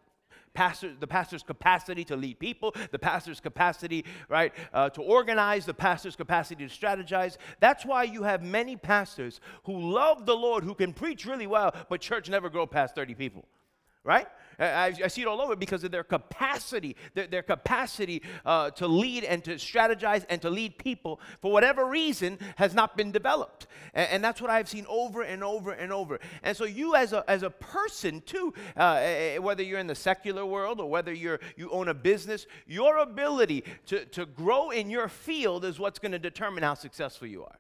Pastor, 0.54 0.94
the 1.00 1.08
pastor's 1.08 1.42
capacity 1.42 2.04
to 2.04 2.16
lead 2.16 2.38
people, 2.38 2.76
the 2.92 3.00
pastor's 3.00 3.40
capacity, 3.40 4.06
right, 4.30 4.54
uh, 4.72 4.88
to 4.92 5.02
organize, 5.02 5.66
the 5.66 5.74
pastor's 5.74 6.16
capacity 6.16 6.68
to 6.68 6.72
strategize. 6.72 7.38
That's 7.60 7.84
why 7.84 8.04
you 8.04 8.22
have 8.22 8.44
many 8.44 8.76
pastors 8.76 9.42
who 9.64 9.92
love 9.92 10.28
the 10.28 10.36
Lord, 10.36 10.64
who 10.64 10.76
can 10.76 10.94
preach 10.94 11.26
really 11.26 11.48
well, 11.48 11.74
but 11.90 12.02
church 12.02 12.30
never 12.30 12.50
grow 12.50 12.68
past 12.68 12.94
30 12.94 13.16
people, 13.16 13.46
right? 14.04 14.28
I, 14.60 14.94
I, 15.04 15.08
see 15.08 15.22
it 15.22 15.28
all 15.28 15.42
over 15.42 15.56
because 15.56 15.84
of 15.84 15.92
their 15.92 16.04
capacity, 16.04 16.96
their, 17.14 17.28
their 17.28 17.42
capacity 17.42 18.22
uh, 18.46 18.70
to 18.72 18.88
lead 18.88 19.24
and 19.24 19.44
to 19.46 19.56
strategize 19.56 20.26
and 20.30 20.42
to 20.42 20.50
lead 20.50 20.78
people 20.78 21.20
for 21.42 21.52
whatever 21.52 21.86
reason 21.86 22.38
has 22.58 22.74
not 22.74 22.96
been 22.96 23.12
developed. 23.12 23.68
And, 23.94 24.10
and 24.12 24.24
that's 24.24 24.42
what 24.42 24.50
I've 24.50 24.70
seen 24.70 24.86
over 24.88 25.22
and 25.22 25.44
over 25.44 25.72
and 25.72 25.92
over. 25.92 26.20
And 26.44 26.56
so 26.56 26.66
you 26.66 26.96
as 26.96 27.14
a, 27.14 27.24
as 27.28 27.44
a 27.44 27.50
person 27.50 28.22
too, 28.22 28.54
uh, 28.76 29.36
whether 29.38 29.64
you're 29.64 29.80
in 29.80 29.88
the 29.88 29.96
secular 29.96 30.46
world 30.46 30.80
or 30.80 30.90
whether 30.90 31.14
you're, 31.14 31.40
you 31.56 31.70
own 31.72 31.88
a 31.88 31.94
business, 31.94 32.46
your 32.68 32.98
ability 32.98 33.64
to, 33.88 34.06
to 34.06 34.26
grow 34.26 34.70
in 34.70 34.90
your 34.90 35.08
field 35.08 35.66
is 35.66 35.80
what's 35.80 36.00
going 36.00 36.12
to 36.12 36.20
determine 36.20 36.64
how 36.64 36.74
successful 36.74 37.28
you 37.28 37.44
are. 37.44 37.58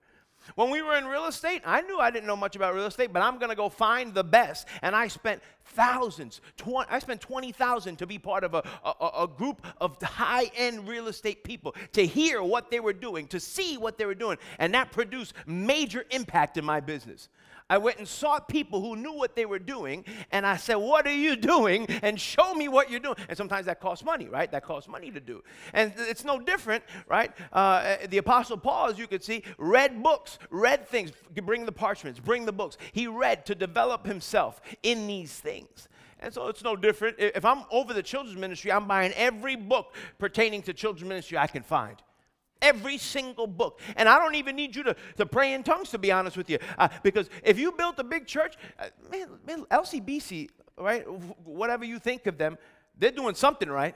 When 0.56 0.70
we 0.70 0.82
were 0.82 0.96
in 0.96 1.06
real 1.06 1.26
estate, 1.26 1.62
I 1.66 1.82
knew 1.82 2.00
I 2.00 2.12
didn't 2.12 2.28
know 2.28 2.36
much 2.36 2.56
about 2.56 2.76
real 2.76 2.86
estate, 2.86 3.14
but 3.14 3.22
I'm 3.22 3.38
going 3.38 3.50
to 3.50 3.56
go 3.56 3.70
find 3.70 4.14
the 4.14 4.24
best. 4.24 4.68
And 4.82 4.96
I 4.96 5.08
spent 5.08 5.42
thousands, 5.66 6.42
tw- 6.58 6.86
I 6.90 7.00
spent 7.00 7.22
20,000 7.22 7.96
to 7.98 8.08
be 8.08 8.20
part 8.20 8.44
of 8.44 8.54
a, 8.54 8.64
a, 8.84 9.24
a 9.24 9.28
group 9.28 9.66
of 9.80 10.02
high-end 10.02 10.88
real 10.88 11.08
estate 11.08 11.44
people, 11.44 11.76
to 11.94 12.06
hear 12.06 12.44
what 12.44 12.70
they 12.70 12.80
were 12.80 12.94
doing, 12.94 13.28
to 13.28 13.40
see 13.40 13.78
what 13.78 13.98
they 13.98 14.06
were 14.06 14.16
doing. 14.16 14.38
And 14.60 14.74
that 14.74 14.92
produced 14.92 15.34
major 15.46 16.06
impact 16.12 16.58
in 16.58 16.66
my 16.66 16.80
business. 16.80 17.30
I 17.70 17.78
went 17.78 17.98
and 17.98 18.08
sought 18.08 18.48
people 18.48 18.82
who 18.82 18.96
knew 18.96 19.14
what 19.14 19.36
they 19.36 19.46
were 19.46 19.60
doing, 19.60 20.06
and 20.32 20.46
I 20.46 20.58
said, 20.58 20.76
What 20.76 21.08
are 21.08 21.14
you 21.14 21.36
doing? 21.54 21.88
And 22.02 22.20
show 22.20 22.54
me 22.54 22.68
what 22.68 22.90
you're 22.90 23.00
doing. 23.00 23.16
And 23.30 23.38
sometimes 23.38 23.66
that 23.66 23.80
costs 23.80 24.04
money, 24.04 24.28
right? 24.28 24.52
That 24.52 24.64
costs 24.64 24.90
money 24.90 25.12
to 25.12 25.20
do. 25.20 25.44
And 25.74 25.94
it's 25.98 26.24
no 26.24 26.40
different, 26.40 26.84
right? 27.08 27.32
Uh, 27.52 27.98
the 28.10 28.18
Apostle 28.18 28.58
Paul, 28.58 28.90
as 28.90 28.98
you 28.98 29.08
can 29.08 29.22
see, 29.22 29.44
read 29.58 30.02
books, 30.04 30.40
read 30.50 30.88
things, 30.88 31.12
bring 31.44 31.66
the 31.66 31.72
parchments, 31.72 32.20
bring 32.20 32.46
the 32.46 32.54
books. 32.54 32.78
He 32.92 33.08
read 33.08 33.46
to 33.48 33.56
develop 33.56 34.06
himself 34.06 34.62
in 34.84 35.08
these 35.08 35.34
things. 35.34 35.88
And 36.20 36.34
so 36.34 36.48
it's 36.48 36.64
no 36.64 36.76
different. 36.78 37.18
If 37.20 37.44
I'm 37.44 37.64
over 37.70 37.94
the 37.94 38.02
children's 38.02 38.40
ministry, 38.40 38.72
I'm 38.72 38.88
buying 38.88 39.12
every 39.14 39.58
book 39.58 39.94
pertaining 40.18 40.62
to 40.64 40.74
children's 40.74 41.08
ministry 41.08 41.38
I 41.38 41.48
can 41.48 41.64
find. 41.64 42.02
Every 42.64 42.98
single 42.98 43.46
book. 43.46 43.80
And 43.96 44.10
I 44.10 44.18
don't 44.18 44.36
even 44.36 44.56
need 44.56 44.76
you 44.76 44.84
to, 44.84 44.96
to 45.18 45.26
pray 45.26 45.54
in 45.54 45.62
tongues, 45.64 45.92
to 45.92 46.00
be 46.00 46.12
honest 46.12 46.36
with 46.36 46.50
you. 46.50 46.58
Uh, 46.78 46.88
because 47.04 47.30
if 47.44 47.60
you 47.60 47.72
built 47.74 48.00
a 48.00 48.04
big 48.04 48.26
church, 48.26 48.56
uh, 48.80 48.86
man, 49.12 49.28
man, 49.46 49.66
LCBC, 49.66 50.50
right, 50.78 51.04
whatever 51.46 51.86
you 51.86 52.00
think 52.00 52.26
of 52.26 52.38
them, 52.38 52.58
they're 52.98 53.12
doing 53.12 53.36
something 53.36 53.70
right. 53.70 53.96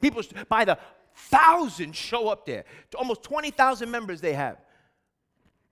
People 0.00 0.22
by 0.48 0.64
the 0.64 0.76
thousands 1.14 1.96
show 1.96 2.28
up 2.28 2.44
there. 2.44 2.64
Almost 2.96 3.22
20,000 3.22 3.90
members 3.90 4.20
they 4.20 4.34
have. 4.34 4.58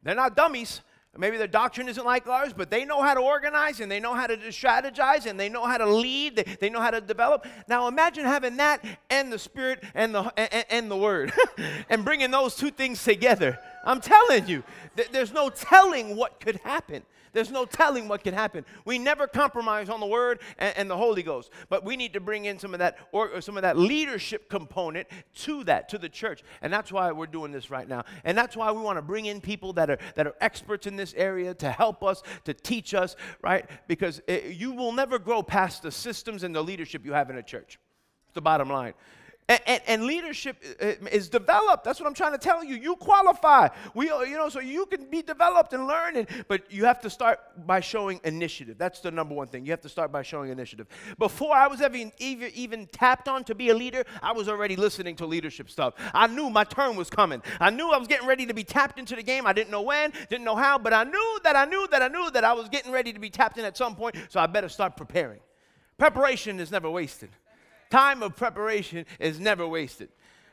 They're 0.03 0.15
not 0.15 0.37
dummies. 0.37 0.81
Maybe 1.19 1.37
their 1.37 1.47
doctrine 1.47 1.89
isn't 1.89 2.07
like 2.07 2.27
ours, 2.27 2.55
but 2.57 2.71
they 2.71 2.87
know 2.87 3.03
how 3.03 3.13
to 3.13 3.21
organize 3.21 3.81
and 3.81 3.93
they 3.93 4.01
know 4.01 4.15
how 4.15 4.27
to 4.27 4.37
strategize 4.49 5.27
and 5.27 5.39
they 5.39 5.51
know 5.51 5.67
how 5.67 5.77
to 5.77 5.85
lead. 5.85 6.37
They, 6.37 6.45
they 6.59 6.71
know 6.71 6.81
how 6.81 6.91
to 6.91 7.03
develop. 7.03 7.47
Now 7.69 7.87
imagine 7.87 8.25
having 8.25 8.57
that 8.57 8.83
and 9.11 9.31
the 9.31 9.39
Spirit 9.39 9.85
and 9.95 10.15
the, 10.15 10.33
and, 10.39 10.65
and 10.71 10.91
the 10.91 10.97
Word 10.97 11.31
and 11.91 12.03
bringing 12.03 12.31
those 12.31 12.57
two 12.57 12.71
things 12.71 13.05
together. 13.05 13.59
I'm 13.85 14.01
telling 14.01 14.47
you, 14.47 14.63
th- 14.97 15.11
there's 15.11 15.35
no 15.35 15.51
telling 15.51 16.17
what 16.17 16.41
could 16.41 16.57
happen. 16.57 17.03
There's 17.33 17.51
no 17.51 17.65
telling 17.65 18.09
what 18.09 18.23
can 18.23 18.35
happen. 18.35 18.65
We 18.85 18.99
never 18.99 19.27
compromise 19.27 19.89
on 19.89 20.01
the 20.01 20.07
Word 20.07 20.41
and, 20.59 20.77
and 20.77 20.91
the 20.91 20.97
Holy 20.97 21.23
Ghost, 21.23 21.51
but 21.69 21.85
we 21.85 21.97
need 21.97 22.13
to 22.13 22.21
bring 22.21 22.45
in 22.45 22.59
some 22.59 22.75
of 22.75 22.79
that 22.81 22.99
or, 23.11 23.41
some 23.41 23.57
of 23.57 23.63
that 23.63 23.79
leadership 23.79 24.51
component 24.51 25.09
to 25.37 25.65
that 25.65 25.89
to 25.91 25.99
the 25.99 26.09
church, 26.09 26.43
and 26.61 26.73
that's 26.73 26.93
why 26.93 27.11
we're 27.13 27.27
doing 27.27 27.53
this 27.53 27.71
right 27.71 27.89
now. 27.89 28.05
And 28.25 28.37
that's 28.37 28.57
why 28.57 28.71
we 28.71 28.83
want 28.83 28.99
to 28.99 29.03
bring 29.03 29.27
in 29.27 29.41
people 29.41 29.73
that 29.75 29.91
are 29.91 29.99
that 30.15 30.27
are 30.27 30.35
experts 30.41 30.87
in 30.87 30.97
this 30.97 31.15
area 31.17 31.55
to 31.55 31.71
help 31.71 32.03
us, 32.03 32.23
to 32.45 32.55
teach 32.55 32.95
us, 32.95 33.17
right? 33.43 33.69
Because 33.89 34.21
it, 34.27 34.57
you 34.57 34.73
will 34.73 34.93
never 34.93 35.19
grow 35.19 35.43
past 35.43 35.83
the 35.83 35.91
systems 35.91 36.43
and 36.43 36.55
the 36.55 36.63
leadership 36.63 37.05
you 37.05 37.13
have 37.13 37.31
in 37.31 37.37
a 37.37 37.43
church. 37.43 37.79
It's 38.27 38.35
the 38.35 38.43
bottom 38.43 38.69
line. 38.69 38.95
And, 39.49 39.61
and, 39.67 39.83
and, 39.89 40.05
leadership 40.05 40.57
uh, 40.81 41.09
is 41.11 41.29
developed. 41.29 41.83
That's 41.83 41.99
what 41.99 42.07
I'm 42.07 42.15
trying 42.15 42.33
to 42.33 42.39
tell 42.39 42.63
you. 42.63 42.77
You 42.77 42.95
qualify. 42.95 43.69
We, 43.93 44.07
you 44.07 44.37
know, 44.37 44.49
so 44.49 44.61
you 44.61 44.87
can 44.87 45.11
be 45.11 45.21
developed 45.21 45.73
and 45.73 45.89
learn, 45.89 46.27
but 46.47 46.73
you 46.73 46.85
have 46.85 47.01
to 47.01 47.11
start 47.11 47.41
by 47.67 47.81
showing 47.81 48.21
initiative. 48.23 48.79
That's 48.79 49.01
the 49.01 49.11
number 49.11 49.35
one 49.35 49.49
thing. 49.49 49.67
You 49.67 49.73
have 49.73 49.81
to 49.81 49.89
start 49.89 50.13
by 50.13 50.23
showing 50.23 50.51
initiative. 50.51 50.87
Before 51.19 51.55
I 51.55 51.67
was 51.67 51.81
ever 51.81 51.97
even, 51.97 52.51
even 52.55 52.87
tapped 52.93 53.29
on 53.29 53.43
to 53.45 53.55
be 53.55 53.71
a 53.71 53.75
leader, 53.75 54.05
I 54.23 54.31
was 54.33 54.49
already 54.49 54.77
listening 54.77 55.17
to 55.17 55.27
leadership 55.27 55.71
stuff. 55.71 55.95
I 56.15 56.29
knew 56.29 56.49
my 56.49 56.65
turn 56.65 56.95
was 56.95 57.11
coming. 57.11 57.43
I 57.59 57.71
knew 57.71 57.91
I 57.91 57.99
was 57.99 58.07
getting 58.07 58.29
ready 58.29 58.47
to 58.47 58.55
be 58.55 58.63
tapped 58.63 59.01
into 59.01 59.17
the 59.17 59.25
game. 59.25 59.45
I 59.45 59.53
didn't 59.53 59.73
know 59.73 59.83
when, 59.83 60.13
didn't 60.31 60.45
know 60.45 60.57
how, 60.57 60.79
but 60.79 60.93
I 60.93 61.03
knew 61.03 61.41
that 61.43 61.57
I 61.57 61.65
knew 61.65 61.89
that 61.91 62.01
I 62.01 62.09
knew 62.09 62.31
that 62.31 62.45
I 62.45 62.53
was 62.53 62.69
getting 62.69 62.93
ready 62.93 63.13
to 63.13 63.19
be 63.19 63.29
tapped 63.29 63.59
in 63.59 63.65
at 63.65 63.77
some 63.77 63.97
point, 63.97 64.15
so 64.29 64.39
I 64.39 64.47
better 64.47 64.69
start 64.69 64.97
preparing. 64.97 65.41
Preparation 65.99 66.61
is 66.61 66.71
never 66.71 66.89
wasted. 66.89 67.31
Time 67.93 68.23
of 68.23 68.35
preparation 68.37 69.05
is 69.21 69.39
never 69.39 69.69
wasted. 69.69 70.09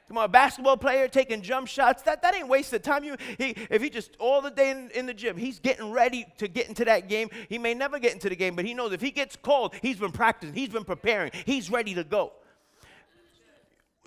Come 0.09 0.17
on, 0.17 0.25
a 0.25 0.27
basketball 0.27 0.75
player 0.75 1.07
taking 1.07 1.41
jump 1.41 1.69
shots, 1.69 2.03
that, 2.03 2.21
that 2.21 2.35
ain't 2.35 2.49
wasted 2.49 2.83
time. 2.83 3.05
You, 3.05 3.15
he, 3.37 3.55
if 3.69 3.81
he 3.81 3.89
just 3.89 4.17
all 4.19 4.41
the 4.41 4.51
day 4.51 4.71
in, 4.71 4.89
in 4.89 5.05
the 5.05 5.13
gym, 5.13 5.37
he's 5.37 5.57
getting 5.57 5.89
ready 5.89 6.25
to 6.39 6.49
get 6.49 6.67
into 6.67 6.83
that 6.83 7.07
game. 7.07 7.29
He 7.47 7.57
may 7.57 7.73
never 7.73 7.97
get 7.97 8.11
into 8.11 8.27
the 8.27 8.35
game, 8.35 8.57
but 8.57 8.65
he 8.65 8.73
knows 8.73 8.91
if 8.91 8.99
he 8.99 9.09
gets 9.09 9.37
called, 9.37 9.73
he's 9.81 9.95
been 9.95 10.11
practicing, 10.11 10.53
he's 10.53 10.67
been 10.67 10.83
preparing, 10.83 11.31
he's 11.45 11.71
ready 11.71 11.93
to 11.93 12.03
go 12.03 12.33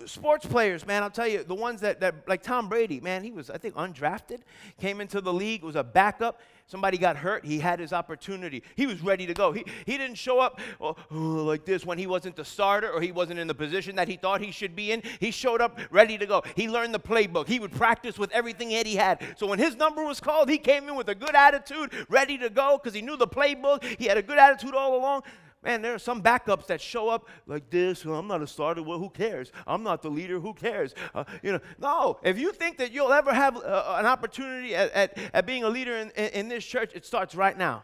sports 0.07 0.45
players, 0.45 0.85
man, 0.85 1.03
I'll 1.03 1.09
tell 1.09 1.27
you, 1.27 1.43
the 1.43 1.55
ones 1.55 1.81
that, 1.81 1.99
that, 2.01 2.27
like 2.27 2.43
Tom 2.43 2.69
Brady, 2.69 2.99
man, 2.99 3.23
he 3.23 3.31
was, 3.31 3.49
I 3.49 3.57
think, 3.57 3.75
undrafted, 3.75 4.41
came 4.79 5.01
into 5.01 5.21
the 5.21 5.33
league, 5.33 5.63
was 5.63 5.75
a 5.75 5.83
backup. 5.83 6.41
Somebody 6.65 6.97
got 6.97 7.17
hurt, 7.17 7.45
he 7.45 7.59
had 7.59 7.79
his 7.79 7.91
opportunity. 7.91 8.63
He 8.75 8.87
was 8.87 9.01
ready 9.01 9.27
to 9.27 9.33
go. 9.33 9.51
He, 9.51 9.65
he 9.85 9.97
didn't 9.97 10.15
show 10.15 10.39
up 10.39 10.61
oh, 10.79 10.95
oh, 11.11 11.15
like 11.15 11.65
this 11.65 11.85
when 11.85 11.97
he 11.97 12.07
wasn't 12.07 12.35
the 12.37 12.45
starter 12.45 12.89
or 12.89 13.01
he 13.01 13.11
wasn't 13.11 13.39
in 13.39 13.47
the 13.47 13.53
position 13.53 13.97
that 13.97 14.07
he 14.07 14.15
thought 14.15 14.41
he 14.41 14.51
should 14.51 14.75
be 14.75 14.91
in. 14.91 15.03
He 15.19 15.31
showed 15.31 15.59
up 15.59 15.77
ready 15.91 16.17
to 16.17 16.25
go. 16.25 16.41
He 16.55 16.69
learned 16.69 16.93
the 16.93 16.99
playbook. 16.99 17.47
He 17.47 17.59
would 17.59 17.73
practice 17.73 18.17
with 18.17 18.31
everything 18.31 18.69
that 18.69 18.87
he 18.87 18.95
had. 18.95 19.23
So 19.37 19.45
when 19.45 19.59
his 19.59 19.75
number 19.75 20.05
was 20.05 20.21
called, 20.21 20.49
he 20.49 20.57
came 20.57 20.87
in 20.87 20.95
with 20.95 21.09
a 21.09 21.15
good 21.15 21.35
attitude, 21.35 21.91
ready 22.09 22.37
to 22.37 22.49
go 22.49 22.79
because 22.81 22.93
he 22.95 23.01
knew 23.01 23.17
the 23.17 23.27
playbook. 23.27 23.83
He 23.99 24.05
had 24.05 24.17
a 24.17 24.23
good 24.23 24.37
attitude 24.37 24.73
all 24.73 24.97
along. 24.97 25.23
Man, 25.63 25.81
there 25.81 25.93
are 25.93 25.99
some 25.99 26.21
backups 26.21 26.67
that 26.67 26.81
show 26.81 27.07
up 27.07 27.29
like 27.47 27.69
this. 27.69 28.05
Well, 28.05 28.19
I'm 28.19 28.27
not 28.27 28.41
a 28.41 28.47
starter. 28.47 28.83
Well, 28.83 28.99
who 28.99 29.09
cares? 29.09 29.51
I'm 29.65 29.81
not 29.81 30.01
the 30.01 30.09
leader. 30.09 30.39
Who 30.39 30.53
cares? 30.53 30.93
Uh, 31.15 31.23
you 31.41 31.53
know, 31.53 31.59
no. 31.79 32.19
If 32.21 32.37
you 32.37 32.51
think 32.51 32.77
that 32.79 32.91
you'll 32.91 33.13
ever 33.13 33.33
have 33.33 33.55
uh, 33.55 33.95
an 33.97 34.05
opportunity 34.05 34.75
at, 34.75 34.91
at, 34.91 35.17
at, 35.33 35.45
being 35.45 35.63
a 35.63 35.69
leader 35.69 35.95
in, 35.95 36.09
in, 36.11 36.29
in 36.29 36.47
this 36.49 36.65
church, 36.65 36.91
it 36.93 37.05
starts 37.05 37.33
right 37.33 37.57
now 37.57 37.83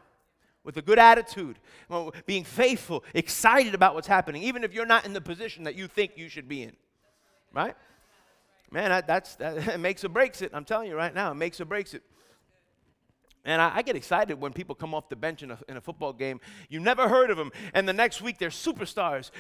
with 0.64 0.76
a 0.76 0.82
good 0.82 1.00
attitude, 1.00 1.58
being 2.26 2.44
faithful, 2.44 3.04
excited 3.14 3.74
about 3.74 3.96
what's 3.96 4.08
happening, 4.08 4.44
even 4.44 4.64
if 4.64 4.74
you're 4.74 4.86
not 4.86 5.06
in 5.06 5.14
the 5.14 5.22
position 5.22 5.64
that 5.64 5.76
you 5.76 5.88
think 5.88 6.12
you 6.16 6.28
should 6.28 6.50
be 6.50 6.64
in. 6.64 6.74
Right? 7.54 7.76
Man, 8.70 8.90
that, 8.90 9.08
that's, 9.08 9.36
that 9.36 9.80
makes 9.80 10.04
or 10.04 10.10
breaks 10.10 10.42
it. 10.42 10.52
I'm 10.54 10.66
telling 10.66 10.90
you 10.90 10.96
right 10.96 11.14
now, 11.14 11.32
it 11.32 11.36
makes 11.36 11.62
or 11.62 11.66
breaks 11.66 11.94
it. 11.94 12.04
And 13.50 13.62
I, 13.62 13.78
I, 13.78 13.82
get 13.82 13.96
excited 13.96 14.40
when 14.40 14.54
people 14.54 14.76
come 14.76 14.94
off 14.94 15.10
the 15.10 15.16
bench 15.16 15.42
in 15.42 15.52
a, 15.52 15.60
in 15.68 15.78
a, 15.78 15.82
football 15.82 16.14
game. 16.14 16.40
You 16.70 16.80
never 16.80 17.08
heard 17.10 17.32
of 17.32 17.38
them, 17.38 17.52
and 17.74 17.88
the 17.88 17.94
next 17.94 18.22
week 18.22 18.38
they're 18.38 18.50
superstars. 18.50 19.32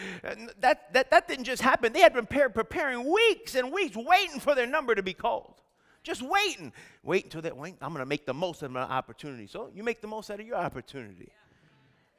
that, 0.60 0.94
that, 0.94 1.12
that 1.12 1.28
didn't 1.28 1.46
just 1.46 1.62
happen. 1.62 1.94
They 1.94 2.02
had 2.02 2.14
been 2.14 2.26
prepared, 2.26 2.56
preparing 2.56 3.12
weeks 3.12 3.56
and 3.56 3.72
weeks, 3.72 3.96
waiting 3.96 4.40
for 4.40 4.56
their 4.56 4.68
number 4.68 4.96
to 4.96 5.04
be 5.04 5.14
called. 5.14 5.62
Just 6.04 6.22
waiting. 6.22 6.72
Wait 7.04 7.26
until 7.26 7.42
that, 7.42 7.56
wait, 7.56 7.76
I'm 7.82 7.90
going 7.90 8.02
to 8.02 8.06
make 8.06 8.26
the 8.26 8.34
most 8.34 8.64
of 8.64 8.72
my 8.72 8.82
opportunity. 8.82 9.48
So 9.48 9.70
you 9.76 9.84
make 9.84 10.02
the 10.02 10.08
most 10.08 10.32
out 10.32 10.40
of 10.40 10.48
your 10.48 10.58
opportunity. 10.58 11.30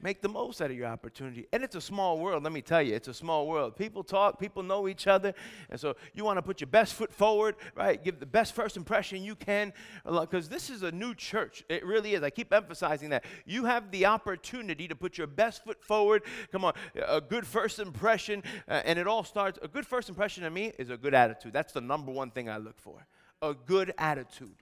Make 0.02 0.22
the 0.22 0.28
most 0.28 0.62
out 0.62 0.70
of 0.70 0.76
your 0.76 0.86
opportunity. 0.86 1.46
And 1.52 1.62
it's 1.62 1.76
a 1.76 1.80
small 1.80 2.18
world, 2.18 2.42
let 2.42 2.52
me 2.52 2.62
tell 2.62 2.80
you. 2.80 2.94
It's 2.94 3.08
a 3.08 3.14
small 3.14 3.46
world. 3.46 3.76
People 3.76 4.02
talk, 4.02 4.38
people 4.38 4.62
know 4.62 4.88
each 4.88 5.06
other. 5.06 5.34
And 5.68 5.78
so 5.78 5.94
you 6.14 6.24
want 6.24 6.38
to 6.38 6.42
put 6.42 6.60
your 6.60 6.68
best 6.68 6.94
foot 6.94 7.12
forward, 7.12 7.56
right? 7.74 8.02
Give 8.02 8.18
the 8.18 8.26
best 8.26 8.54
first 8.54 8.76
impression 8.78 9.22
you 9.22 9.34
can. 9.34 9.74
Because 10.04 10.48
this 10.48 10.70
is 10.70 10.82
a 10.82 10.90
new 10.90 11.14
church. 11.14 11.64
It 11.68 11.84
really 11.84 12.14
is. 12.14 12.22
I 12.22 12.30
keep 12.30 12.52
emphasizing 12.52 13.10
that. 13.10 13.24
You 13.44 13.66
have 13.66 13.90
the 13.90 14.06
opportunity 14.06 14.88
to 14.88 14.96
put 14.96 15.18
your 15.18 15.26
best 15.26 15.64
foot 15.64 15.82
forward. 15.82 16.22
Come 16.50 16.64
on, 16.64 16.72
a 17.06 17.20
good 17.20 17.46
first 17.46 17.78
impression. 17.78 18.42
Uh, 18.68 18.80
and 18.84 18.98
it 18.98 19.06
all 19.06 19.24
starts, 19.24 19.58
a 19.62 19.68
good 19.68 19.86
first 19.86 20.08
impression 20.08 20.44
of 20.44 20.52
me 20.52 20.72
is 20.78 20.88
a 20.88 20.96
good 20.96 21.14
attitude. 21.14 21.52
That's 21.52 21.72
the 21.72 21.80
number 21.80 22.10
one 22.10 22.30
thing 22.30 22.48
I 22.48 22.56
look 22.56 22.78
for. 22.78 23.06
A 23.42 23.54
good 23.54 23.92
attitude 23.98 24.56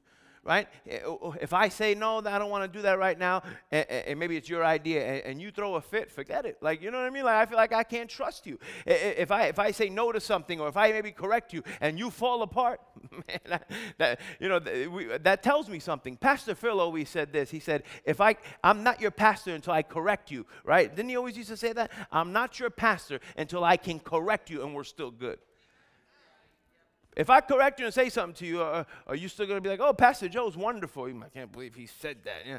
right? 0.49 0.67
Eh, 0.89 1.01
oh, 1.05 1.19
oh, 1.23 1.35
if 1.41 1.53
I 1.53 1.69
say 1.69 1.95
no, 1.95 2.19
I 2.19 2.39
don't 2.39 2.49
want 2.49 2.65
to 2.65 2.79
do 2.79 2.83
that 2.83 2.99
right 2.99 3.19
now, 3.19 3.43
and, 3.71 3.89
and 3.91 4.19
maybe 4.19 4.35
it's 4.35 4.49
your 4.49 4.65
idea, 4.65 5.07
and, 5.07 5.25
and, 5.25 5.43
you 5.43 5.51
throw 5.51 5.75
a 5.75 5.81
fit, 5.81 6.11
forget 6.11 6.47
it. 6.47 6.57
Like 6.63 6.81
you 6.81 6.91
know 6.91 6.99
what 6.99 7.07
I 7.07 7.11
mean? 7.11 7.25
Like 7.25 7.35
I 7.35 7.45
feel 7.45 7.59
like 7.59 7.75
I 7.75 7.83
can't 7.83 8.09
trust 8.09 8.47
you. 8.47 8.59
If 8.87 9.31
I 9.31 9.45
if 9.45 9.59
I 9.59 9.71
say 9.73 9.91
no 9.91 10.11
to 10.11 10.21
something, 10.21 10.59
or 10.59 10.69
if 10.69 10.77
I 10.77 10.91
maybe 10.91 11.13
correct 11.13 11.53
you, 11.53 11.63
and 11.83 11.99
you 11.99 12.11
fall 12.11 12.41
apart, 12.43 12.81
man, 13.29 13.61
that 13.99 14.21
you 14.41 14.49
know 14.49 14.59
that 14.59 15.43
tells 15.43 15.69
me 15.69 15.79
something. 15.79 16.17
Pastor 16.17 16.55
Phil 16.55 16.81
always 16.81 17.11
said 17.11 17.31
this. 17.31 17.51
He 17.51 17.61
said, 17.61 17.83
"If 18.05 18.21
I 18.21 18.37
I'm 18.65 18.83
not 18.83 19.03
your 19.03 19.11
pastor 19.11 19.55
until 19.55 19.75
I 19.75 19.83
correct 19.83 20.31
you, 20.31 20.47
right? 20.65 20.95
Didn't 20.95 21.11
he 21.11 21.17
always 21.17 21.37
used 21.37 21.51
to 21.51 21.59
say 21.59 21.75
that? 21.75 21.91
I'm 22.11 22.33
not 22.33 22.59
your 22.59 22.71
pastor 22.71 23.21
until 23.37 23.65
I 23.65 23.77
can 23.77 24.01
correct 24.01 24.49
you, 24.49 24.63
and 24.65 24.75
we're 24.75 24.85
still 24.85 25.11
good." 25.11 25.39
If 27.17 27.31
I 27.31 27.41
correct 27.41 27.81
you 27.81 27.87
and 27.87 27.95
say 27.95 28.09
something 28.09 28.35
to 28.35 28.47
you, 28.47 28.63
uh, 28.63 28.85
are 29.07 29.17
you 29.17 29.29
still 29.29 29.47
going 29.47 29.57
to 29.57 29.61
be 29.61 29.69
like, 29.69 29.81
oh, 29.81 29.93
Pastor 29.93 30.29
Joe's 30.29 30.57
wonderful? 30.57 31.07
I 31.07 31.29
can't 31.29 31.51
believe 31.51 31.75
he 31.75 31.87
said 31.87 32.19
that. 32.25 32.47
Yeah. 32.47 32.59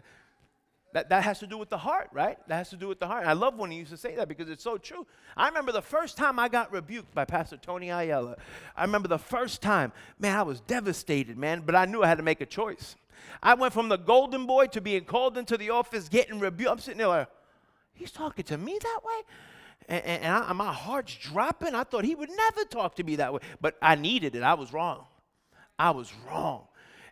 That, 0.92 1.10
that 1.10 1.24
has 1.24 1.38
to 1.40 1.48
do 1.48 1.58
with 1.58 1.70
the 1.70 1.78
heart, 1.78 2.10
right? 2.12 2.38
That 2.48 2.56
has 2.56 2.72
to 2.72 2.76
do 2.76 2.88
with 2.88 3.00
the 3.00 3.06
heart. 3.06 3.28
I 3.28 3.34
love 3.34 3.58
when 3.60 3.70
he 3.70 3.78
used 3.78 3.92
to 3.92 3.98
say 3.98 4.16
that 4.16 4.28
because 4.28 4.50
it's 4.50 4.64
so 4.64 4.78
true. 4.78 5.06
I 5.38 5.48
remember 5.48 5.72
the 5.72 5.84
first 5.84 6.18
time 6.18 6.40
I 6.40 6.50
got 6.50 6.72
rebuked 6.72 7.14
by 7.14 7.26
Pastor 7.26 7.58
Tony 7.58 7.92
Ayala. 7.92 8.38
I 8.76 8.86
remember 8.86 9.08
the 9.08 9.20
first 9.20 9.62
time, 9.62 9.92
man, 10.18 10.36
I 10.36 10.42
was 10.42 10.62
devastated, 10.62 11.38
man, 11.38 11.62
but 11.64 11.76
I 11.76 11.86
knew 11.86 12.02
I 12.02 12.08
had 12.08 12.18
to 12.18 12.24
make 12.24 12.42
a 12.42 12.46
choice. 12.46 12.96
I 13.44 13.54
went 13.54 13.72
from 13.72 13.88
the 13.88 13.98
golden 13.98 14.48
boy 14.48 14.66
to 14.68 14.82
being 14.82 15.06
called 15.06 15.38
into 15.38 15.58
the 15.58 15.70
office, 15.70 16.10
getting 16.10 16.40
rebuked. 16.40 16.72
I'm 16.72 16.80
sitting 16.80 16.98
there 16.98 17.08
like, 17.08 17.28
he's 17.94 18.12
talking 18.12 18.46
to 18.46 18.58
me 18.58 18.80
that 18.82 19.00
way? 19.04 19.22
And, 19.90 20.24
and 20.24 20.34
I, 20.34 20.54
my 20.54 20.72
heart's 20.72 21.16
dropping. 21.16 21.76
I 21.76 21.84
thought 21.84 22.06
he 22.06 22.16
would 22.16 22.30
never 22.30 22.64
talk 22.66 22.96
to 22.96 23.04
me 23.04 23.18
that 23.18 23.34
way, 23.34 23.40
but 23.60 23.76
I 23.82 23.96
needed 23.96 24.36
it. 24.36 24.44
I 24.44 24.54
was 24.54 24.72
wrong. 24.72 25.06
I 25.78 25.92
was 25.92 26.14
wrong. 26.28 26.68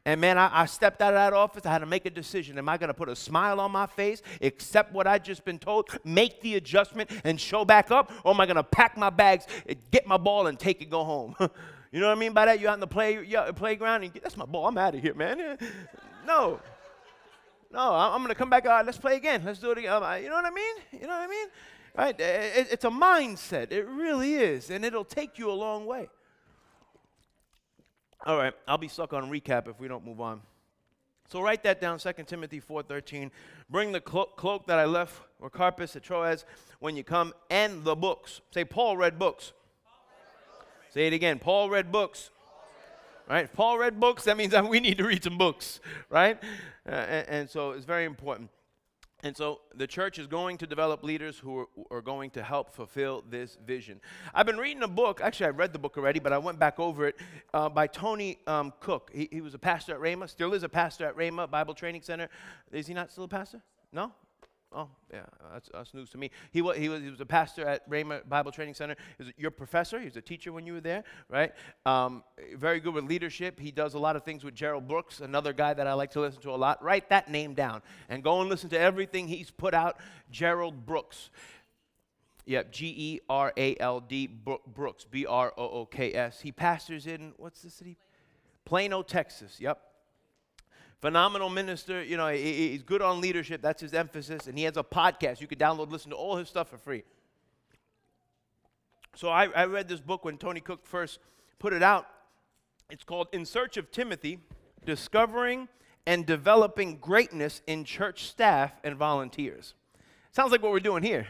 And 0.05 0.21
man, 0.21 0.37
I, 0.37 0.61
I, 0.61 0.65
stepped 0.67 1.01
out 1.01 1.13
of 1.13 1.17
that 1.17 1.33
office. 1.33 1.65
I 1.65 1.71
had 1.71 1.79
to 1.79 1.85
make 1.85 2.05
a 2.05 2.09
decision. 2.09 2.57
Am 2.57 2.69
I 2.69 2.77
going 2.77 2.87
to 2.87 2.93
put 2.93 3.09
a 3.09 3.15
smile 3.15 3.59
on 3.59 3.73
my 3.73 3.87
face, 3.87 4.21
accept 4.41 4.93
what 4.93 5.05
I 5.05 5.17
just 5.17 5.43
been 5.43 5.59
told, 5.59 5.89
make 6.05 6.39
the 6.39 6.55
adjustment, 6.55 7.09
and 7.25 7.41
show 7.41 7.65
back 7.65 7.91
up? 7.91 8.13
Or 8.23 8.33
am 8.33 8.39
I 8.39 8.45
going 8.45 8.55
to 8.55 8.63
pack 8.63 8.95
my 8.95 9.09
bags, 9.09 9.47
get 9.91 10.07
my 10.07 10.15
ball, 10.15 10.47
and 10.47 10.57
take 10.57 10.81
it, 10.81 10.89
go 10.89 11.03
home? 11.03 11.35
you 11.91 11.99
know 11.99 12.07
what 12.07 12.15
I 12.15 12.19
mean 12.19 12.31
by 12.31 12.45
that? 12.45 12.61
You're 12.61 12.69
out 12.69 12.75
in 12.75 12.79
the 12.79 12.87
play, 12.87 13.17
playground, 13.55 14.03
and 14.03 14.13
that's 14.13 14.37
my 14.37 14.45
ball. 14.45 14.67
I'm 14.67 14.77
out 14.77 14.95
of 14.95 15.01
here, 15.01 15.13
man. 15.13 15.57
no. 16.25 16.61
No, 17.69 17.93
I'm 17.93 18.19
going 18.19 18.29
to 18.29 18.35
come 18.35 18.49
back. 18.49 18.63
Right, 18.63 18.85
let's 18.85 18.97
play 18.97 19.17
again. 19.17 19.43
Let's 19.43 19.59
do 19.59 19.71
it 19.71 19.79
again. 19.79 19.91
Um, 19.91 20.23
you 20.23 20.29
know 20.29 20.35
what 20.35 20.45
I 20.45 20.51
mean? 20.51 20.75
You 20.93 21.01
know 21.01 21.07
what 21.07 21.21
I 21.21 21.27
mean? 21.27 21.47
Right? 21.97 22.15
It's 22.19 22.85
a 22.85 22.89
mindset. 22.89 23.71
It 23.71 23.87
really 23.87 24.35
is. 24.35 24.69
And 24.69 24.85
it'll 24.85 25.03
take 25.03 25.39
you 25.39 25.49
a 25.49 25.53
long 25.53 25.85
way. 25.87 26.09
All 28.25 28.37
right, 28.37 28.53
I'll 28.67 28.77
be 28.77 28.87
stuck 28.87 29.13
on 29.13 29.31
recap 29.31 29.67
if 29.67 29.79
we 29.79 29.87
don't 29.87 30.05
move 30.05 30.21
on. 30.21 30.41
So 31.29 31.41
write 31.41 31.63
that 31.63 31.81
down, 31.81 31.97
2 31.97 32.11
Timothy 32.25 32.61
4.13. 32.61 33.31
Bring 33.69 33.91
the 33.91 33.99
clo- 33.99 34.25
cloak 34.35 34.67
that 34.67 34.79
I 34.79 34.85
left, 34.85 35.21
or 35.39 35.49
Carpus 35.49 35.95
at 35.95 36.03
Troas, 36.03 36.45
when 36.79 36.95
you 36.95 37.03
come, 37.03 37.33
and 37.49 37.83
the 37.83 37.95
books. 37.95 38.41
Say, 38.51 38.63
Paul 38.63 38.97
read 38.97 39.19
books. 39.19 39.53
Say 40.93 41.07
it 41.07 41.13
again. 41.13 41.39
Paul 41.39 41.69
read 41.69 41.91
books. 41.91 42.31
Right? 43.29 43.51
Paul 43.51 43.77
read 43.77 43.99
books. 43.99 44.23
That 44.23 44.37
means 44.37 44.51
that 44.51 44.67
we 44.67 44.79
need 44.79 44.97
to 44.99 45.05
read 45.05 45.23
some 45.23 45.37
books, 45.37 45.79
right? 46.09 46.41
Uh, 46.87 46.91
and, 46.91 47.29
and 47.29 47.49
so 47.49 47.71
it's 47.71 47.85
very 47.85 48.05
important. 48.05 48.49
And 49.23 49.35
so 49.35 49.61
the 49.73 49.87
church 49.87 50.19
is 50.19 50.27
going 50.27 50.59
to 50.59 50.67
develop 50.67 51.03
leaders 51.03 51.39
who 51.39 51.59
are, 51.59 51.67
are, 51.89 52.01
going 52.01 52.29
to 52.31 52.43
help 52.43 52.71
fulfill 52.71 53.23
this 53.27 53.57
vision. 53.65 53.99
I've 54.31 54.45
been 54.45 54.57
reading 54.57 54.83
a 54.83 54.87
book, 54.87 55.21
actually, 55.21 55.47
I 55.47 55.49
read 55.49 55.73
the 55.73 55.79
book 55.79 55.97
already, 55.97 56.19
but 56.19 56.33
I 56.33 56.37
went 56.37 56.59
back 56.59 56.79
over 56.79 57.07
it 57.07 57.15
uh, 57.51 57.67
by 57.67 57.87
Tony 57.87 58.37
um, 58.45 58.73
Cook. 58.79 59.09
He, 59.11 59.27
he, 59.31 59.41
was 59.41 59.55
a 59.55 59.59
pastor 59.59 59.93
at 59.93 59.99
Rhema, 59.99 60.29
still 60.29 60.53
is 60.53 60.61
a 60.61 60.69
pastor 60.69 61.07
at 61.07 61.17
Rhema 61.17 61.49
Bible 61.49 61.73
Training 61.73 62.03
Center. 62.03 62.29
Is 62.71 62.85
he 62.85 62.93
not 62.93 63.11
still 63.11 63.23
a 63.23 63.27
pastor? 63.27 63.63
No? 63.91 64.11
Oh, 64.75 64.89
yeah, 65.13 65.21
that's, 65.53 65.69
that's 65.73 65.93
news 65.93 66.09
to 66.09 66.17
me. 66.17 66.29
He 66.51 66.61
was, 66.61 66.75
he, 66.75 66.89
was, 66.89 67.01
he 67.01 67.09
was 67.09 67.21
a 67.21 67.25
pastor 67.25 67.65
at 67.65 67.89
Rhema 67.89 68.27
Bible 68.27 68.51
Training 68.51 68.73
Center. 68.73 68.95
He 69.17 69.23
was 69.23 69.33
your 69.37 69.51
professor. 69.51 69.97
He 69.97 70.05
was 70.05 70.17
a 70.17 70.21
teacher 70.21 70.51
when 70.51 70.65
you 70.65 70.73
were 70.73 70.81
there, 70.81 71.05
right? 71.29 71.53
Um, 71.85 72.23
very 72.57 72.81
good 72.81 72.93
with 72.93 73.05
leadership. 73.05 73.59
He 73.59 73.71
does 73.71 73.93
a 73.93 73.99
lot 73.99 74.17
of 74.17 74.23
things 74.23 74.43
with 74.43 74.55
Gerald 74.55 74.87
Brooks, 74.87 75.21
another 75.21 75.53
guy 75.53 75.73
that 75.73 75.87
I 75.87 75.93
like 75.93 76.11
to 76.11 76.19
listen 76.19 76.41
to 76.41 76.51
a 76.51 76.57
lot. 76.57 76.83
Write 76.83 77.09
that 77.09 77.31
name 77.31 77.53
down 77.53 77.81
and 78.09 78.21
go 78.21 78.41
and 78.41 78.49
listen 78.49 78.69
to 78.71 78.79
everything 78.79 79.29
he's 79.29 79.51
put 79.51 79.73
out. 79.73 79.99
Gerald 80.31 80.85
Brooks. 80.85 81.29
Yep, 82.45 82.71
G 82.71 82.87
E 82.97 83.19
R 83.29 83.53
A 83.57 83.77
L 83.77 84.01
D 84.01 84.27
Brooks, 84.27 85.05
B 85.09 85.25
R 85.25 85.53
O 85.57 85.69
O 85.69 85.85
K 85.85 86.13
S. 86.13 86.41
He 86.41 86.51
pastors 86.51 87.07
in, 87.07 87.33
what's 87.37 87.61
the 87.61 87.69
city? 87.69 87.97
Plano, 88.65 89.01
Texas. 89.01 89.59
Yep 89.59 89.86
phenomenal 90.99 91.49
minister. 91.49 92.03
You 92.03 92.17
know, 92.17 92.27
he, 92.27 92.69
he's 92.69 92.83
good 92.83 93.01
on 93.01 93.21
leadership. 93.21 93.61
That's 93.61 93.81
his 93.81 93.93
emphasis. 93.93 94.47
And 94.47 94.57
he 94.57 94.63
has 94.65 94.77
a 94.77 94.83
podcast. 94.83 95.41
You 95.41 95.47
can 95.47 95.57
download, 95.57 95.91
listen 95.91 96.11
to 96.11 96.17
all 96.17 96.37
his 96.37 96.47
stuff 96.47 96.69
for 96.69 96.77
free. 96.77 97.03
So 99.15 99.29
I, 99.29 99.45
I 99.45 99.65
read 99.65 99.87
this 99.87 99.99
book 99.99 100.25
when 100.25 100.37
Tony 100.37 100.59
Cook 100.59 100.85
first 100.85 101.19
put 101.59 101.73
it 101.73 101.81
out. 101.81 102.07
It's 102.89 103.03
called 103.03 103.27
In 103.33 103.45
Search 103.45 103.77
of 103.77 103.91
Timothy 103.91 104.39
Discovering 104.85 105.67
and 106.05 106.25
Developing 106.25 106.97
Greatness 106.97 107.61
in 107.67 107.83
Church 107.83 108.25
Staff 108.25 108.71
and 108.83 108.95
Volunteers. 108.95 109.73
Sounds 110.31 110.51
like 110.51 110.61
what 110.61 110.71
we're 110.71 110.79
doing 110.79 111.03
here 111.03 111.27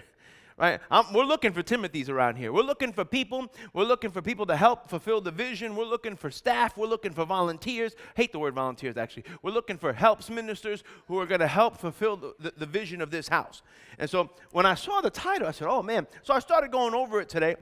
right? 0.57 0.79
I'm, 0.89 1.13
we're 1.13 1.25
looking 1.25 1.53
for 1.53 1.61
Timothy's 1.61 2.09
around 2.09 2.35
here. 2.35 2.51
We're 2.51 2.63
looking 2.63 2.91
for 2.91 3.05
people. 3.05 3.51
We're 3.73 3.85
looking 3.85 4.11
for 4.11 4.21
people 4.21 4.45
to 4.47 4.57
help 4.57 4.89
fulfill 4.89 5.21
the 5.21 5.31
vision. 5.31 5.75
We're 5.75 5.85
looking 5.85 6.15
for 6.15 6.31
staff. 6.31 6.77
We're 6.77 6.87
looking 6.87 7.13
for 7.13 7.25
volunteers. 7.25 7.95
Hate 8.15 8.31
the 8.31 8.39
word 8.39 8.55
volunteers, 8.55 8.97
actually. 8.97 9.25
We're 9.43 9.51
looking 9.51 9.77
for 9.77 9.93
helps 9.93 10.29
ministers 10.29 10.83
who 11.07 11.19
are 11.19 11.25
going 11.25 11.41
to 11.41 11.47
help 11.47 11.77
fulfill 11.77 12.17
the, 12.17 12.33
the, 12.39 12.53
the 12.57 12.65
vision 12.65 13.01
of 13.01 13.11
this 13.11 13.27
house. 13.27 13.61
And 13.99 14.09
so 14.09 14.31
when 14.51 14.65
I 14.65 14.73
saw 14.73 14.99
the 15.01 15.11
title, 15.11 15.47
I 15.47 15.51
said, 15.51 15.67
oh 15.69 15.83
man. 15.83 16.07
So 16.23 16.33
I 16.33 16.39
started 16.39 16.71
going 16.71 16.93
over 16.93 17.21
it 17.21 17.29
today, 17.29 17.55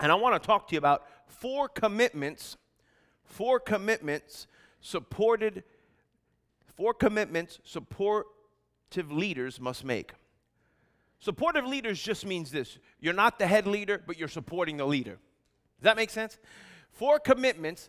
and 0.00 0.10
I 0.10 0.16
want 0.16 0.40
to 0.40 0.44
talk 0.44 0.68
to 0.68 0.74
you 0.74 0.78
about 0.78 1.06
four 1.28 1.68
commitments 1.68 2.56
four 3.24 3.58
commitments 3.58 4.46
supported 4.80 5.64
four 6.76 6.94
commitments 6.94 7.58
supportive 7.64 9.10
leaders 9.10 9.60
must 9.60 9.84
make. 9.84 10.12
Supportive 11.24 11.64
leaders 11.64 12.02
just 12.02 12.26
means 12.26 12.50
this. 12.50 12.76
You're 13.00 13.14
not 13.14 13.38
the 13.38 13.46
head 13.46 13.66
leader, 13.66 13.98
but 14.06 14.18
you're 14.18 14.28
supporting 14.28 14.76
the 14.76 14.84
leader. 14.84 15.12
Does 15.12 15.84
that 15.84 15.96
make 15.96 16.10
sense? 16.10 16.38
Four 16.92 17.18
commitments 17.18 17.88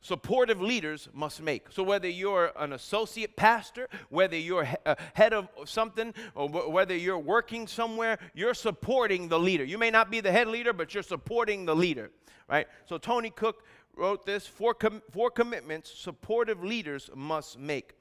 supportive 0.00 0.62
leaders 0.62 1.10
must 1.12 1.42
make. 1.42 1.66
So, 1.68 1.82
whether 1.82 2.08
you're 2.08 2.50
an 2.56 2.72
associate 2.72 3.36
pastor, 3.36 3.90
whether 4.08 4.38
you're 4.38 4.62
a 4.62 4.78
uh, 4.86 4.94
head 5.12 5.34
of 5.34 5.50
something, 5.66 6.14
or 6.34 6.48
whether 6.48 6.96
you're 6.96 7.18
working 7.18 7.66
somewhere, 7.66 8.18
you're 8.32 8.54
supporting 8.54 9.28
the 9.28 9.38
leader. 9.38 9.64
You 9.64 9.76
may 9.76 9.90
not 9.90 10.10
be 10.10 10.22
the 10.22 10.32
head 10.32 10.48
leader, 10.48 10.72
but 10.72 10.94
you're 10.94 11.02
supporting 11.02 11.66
the 11.66 11.76
leader, 11.76 12.10
right? 12.48 12.66
So, 12.86 12.96
Tony 12.96 13.28
Cook 13.28 13.66
wrote 13.94 14.24
this 14.24 14.46
four, 14.46 14.72
com- 14.72 15.02
four 15.10 15.30
commitments 15.30 15.92
supportive 15.94 16.64
leaders 16.64 17.10
must 17.14 17.58
make. 17.58 17.96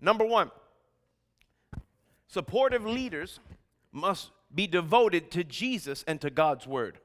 Number 0.00 0.24
one, 0.24 0.50
supportive 2.34 2.84
leaders 2.84 3.38
must 3.92 4.32
be 4.52 4.66
devoted 4.66 5.30
to 5.30 5.44
Jesus 5.44 6.04
and 6.08 6.20
to 6.20 6.30
God's 6.30 6.66
word. 6.66 6.98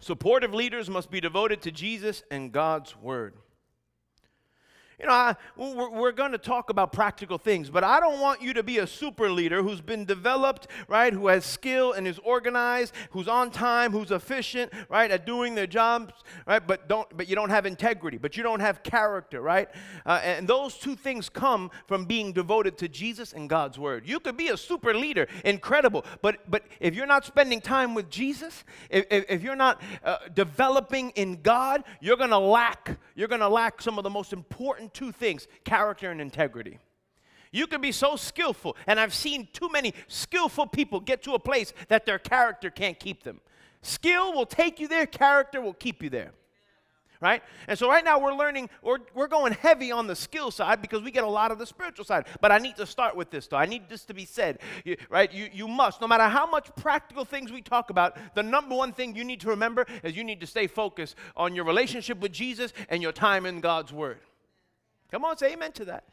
Supportive 0.00 0.52
leaders 0.52 0.90
must 0.90 1.08
be 1.08 1.20
devoted 1.20 1.62
to 1.62 1.70
Jesus 1.70 2.24
and 2.32 2.50
God's 2.50 2.96
word. 2.96 3.34
You 5.02 5.08
know, 5.08 5.14
I, 5.14 5.34
we're, 5.56 5.90
we're 5.90 6.12
going 6.12 6.30
to 6.30 6.38
talk 6.38 6.70
about 6.70 6.92
practical 6.92 7.36
things, 7.36 7.68
but 7.70 7.82
I 7.82 7.98
don't 7.98 8.20
want 8.20 8.40
you 8.40 8.52
to 8.52 8.62
be 8.62 8.78
a 8.78 8.86
super 8.86 9.28
leader 9.28 9.60
who's 9.60 9.80
been 9.80 10.04
developed, 10.04 10.68
right, 10.86 11.12
who 11.12 11.26
has 11.26 11.44
skill 11.44 11.92
and 11.92 12.06
is 12.06 12.20
organized, 12.20 12.94
who's 13.10 13.26
on 13.26 13.50
time, 13.50 13.90
who's 13.90 14.12
efficient, 14.12 14.72
right, 14.88 15.10
at 15.10 15.26
doing 15.26 15.56
their 15.56 15.66
jobs, 15.66 16.14
right, 16.46 16.64
but 16.64 16.88
don't, 16.88 17.08
but 17.16 17.28
you 17.28 17.34
don't 17.34 17.50
have 17.50 17.66
integrity, 17.66 18.16
but 18.16 18.36
you 18.36 18.44
don't 18.44 18.60
have 18.60 18.84
character, 18.84 19.42
right? 19.42 19.68
Uh, 20.06 20.20
and 20.22 20.46
those 20.46 20.78
two 20.78 20.94
things 20.94 21.28
come 21.28 21.72
from 21.88 22.04
being 22.04 22.32
devoted 22.32 22.78
to 22.78 22.86
Jesus 22.86 23.32
and 23.32 23.50
God's 23.50 23.80
word. 23.80 24.06
You 24.06 24.20
could 24.20 24.36
be 24.36 24.50
a 24.50 24.56
super 24.56 24.94
leader, 24.94 25.26
incredible, 25.44 26.04
but 26.20 26.48
but 26.48 26.62
if 26.78 26.94
you're 26.94 27.06
not 27.06 27.24
spending 27.24 27.60
time 27.60 27.94
with 27.94 28.08
Jesus, 28.08 28.62
if, 28.88 29.04
if, 29.10 29.42
you're 29.42 29.56
not 29.56 29.82
uh, 30.04 30.18
developing 30.34 31.10
in 31.10 31.40
God, 31.42 31.82
you're 32.00 32.16
going 32.16 32.30
to 32.30 32.38
lack. 32.38 32.98
You're 33.16 33.28
going 33.28 33.40
to 33.40 33.48
lack 33.48 33.82
some 33.82 33.98
of 33.98 34.04
the 34.04 34.10
most 34.10 34.32
important 34.32 34.91
two 34.94 35.12
things 35.12 35.48
character 35.64 36.10
and 36.10 36.20
integrity. 36.20 36.78
You 37.52 37.66
can 37.66 37.82
be 37.82 37.92
so 37.92 38.16
skillful, 38.16 38.76
and 38.86 38.98
I've 38.98 39.14
seen 39.14 39.46
too 39.52 39.68
many 39.68 39.92
skillful 40.08 40.66
people 40.66 41.00
get 41.00 41.22
to 41.24 41.34
a 41.34 41.38
place 41.38 41.74
that 41.88 42.06
their 42.06 42.18
character 42.18 42.70
can't 42.70 42.98
keep 42.98 43.24
them. 43.24 43.40
Skill 43.82 44.32
will 44.32 44.46
take 44.46 44.80
you 44.80 44.88
there, 44.88 45.06
character 45.06 45.60
will 45.60 45.74
keep 45.74 46.02
you 46.02 46.08
there. 46.08 46.32
Right? 47.20 47.40
And 47.68 47.78
so 47.78 47.88
right 47.88 48.04
now 48.04 48.18
we're 48.18 48.34
learning, 48.34 48.68
we're, 48.82 48.98
we're 49.14 49.28
going 49.28 49.52
heavy 49.52 49.92
on 49.92 50.08
the 50.08 50.16
skill 50.16 50.50
side 50.50 50.82
because 50.82 51.02
we 51.02 51.12
get 51.12 51.22
a 51.22 51.28
lot 51.28 51.52
of 51.52 51.58
the 51.60 51.66
spiritual 51.66 52.04
side. 52.04 52.26
But 52.40 52.50
I 52.50 52.58
need 52.58 52.74
to 52.78 52.86
start 52.86 53.14
with 53.14 53.30
this 53.30 53.46
though. 53.46 53.58
I 53.58 53.66
need 53.66 53.88
this 53.88 54.04
to 54.06 54.14
be 54.14 54.24
said. 54.24 54.58
You, 54.84 54.96
right? 55.08 55.32
You, 55.32 55.48
you 55.52 55.68
must, 55.68 56.00
no 56.00 56.08
matter 56.08 56.24
how 56.24 56.46
much 56.46 56.74
practical 56.74 57.24
things 57.24 57.52
we 57.52 57.62
talk 57.62 57.90
about, 57.90 58.16
the 58.34 58.42
number 58.42 58.74
one 58.74 58.92
thing 58.92 59.14
you 59.14 59.22
need 59.22 59.38
to 59.42 59.50
remember 59.50 59.86
is 60.02 60.16
you 60.16 60.24
need 60.24 60.40
to 60.40 60.48
stay 60.48 60.66
focused 60.66 61.14
on 61.36 61.54
your 61.54 61.64
relationship 61.64 62.18
with 62.18 62.32
Jesus 62.32 62.72
and 62.88 63.00
your 63.00 63.12
time 63.12 63.46
in 63.46 63.60
God's 63.60 63.92
Word. 63.92 64.18
Come 65.12 65.24
on, 65.24 65.36
say 65.36 65.52
amen 65.52 65.72
to 65.72 65.84
that. 65.84 66.04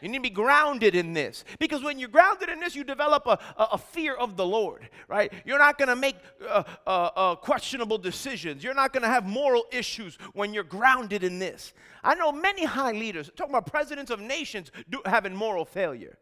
You 0.00 0.08
need 0.08 0.18
to 0.18 0.22
be 0.22 0.30
grounded 0.30 0.94
in 0.94 1.12
this. 1.12 1.44
Because 1.58 1.82
when 1.82 1.98
you're 1.98 2.08
grounded 2.08 2.48
in 2.48 2.60
this, 2.60 2.74
you 2.74 2.84
develop 2.84 3.26
a, 3.26 3.38
a, 3.56 3.68
a 3.72 3.78
fear 3.78 4.14
of 4.14 4.36
the 4.36 4.46
Lord, 4.46 4.88
right? 5.08 5.32
You're 5.44 5.58
not 5.58 5.76
going 5.76 5.88
to 5.88 5.96
make 5.96 6.16
uh, 6.48 6.62
uh, 6.86 6.90
uh, 6.90 7.34
questionable 7.36 7.98
decisions. 7.98 8.64
You're 8.64 8.74
not 8.74 8.92
going 8.92 9.02
to 9.02 9.08
have 9.08 9.26
moral 9.26 9.64
issues 9.70 10.16
when 10.32 10.54
you're 10.54 10.64
grounded 10.64 11.24
in 11.24 11.38
this. 11.38 11.74
I 12.02 12.14
know 12.14 12.32
many 12.32 12.64
high 12.64 12.92
leaders, 12.92 13.30
talking 13.36 13.54
about 13.54 13.66
presidents 13.66 14.10
of 14.10 14.20
nations, 14.20 14.70
do, 14.88 15.02
having 15.04 15.34
moral 15.34 15.64
failure. 15.64 16.16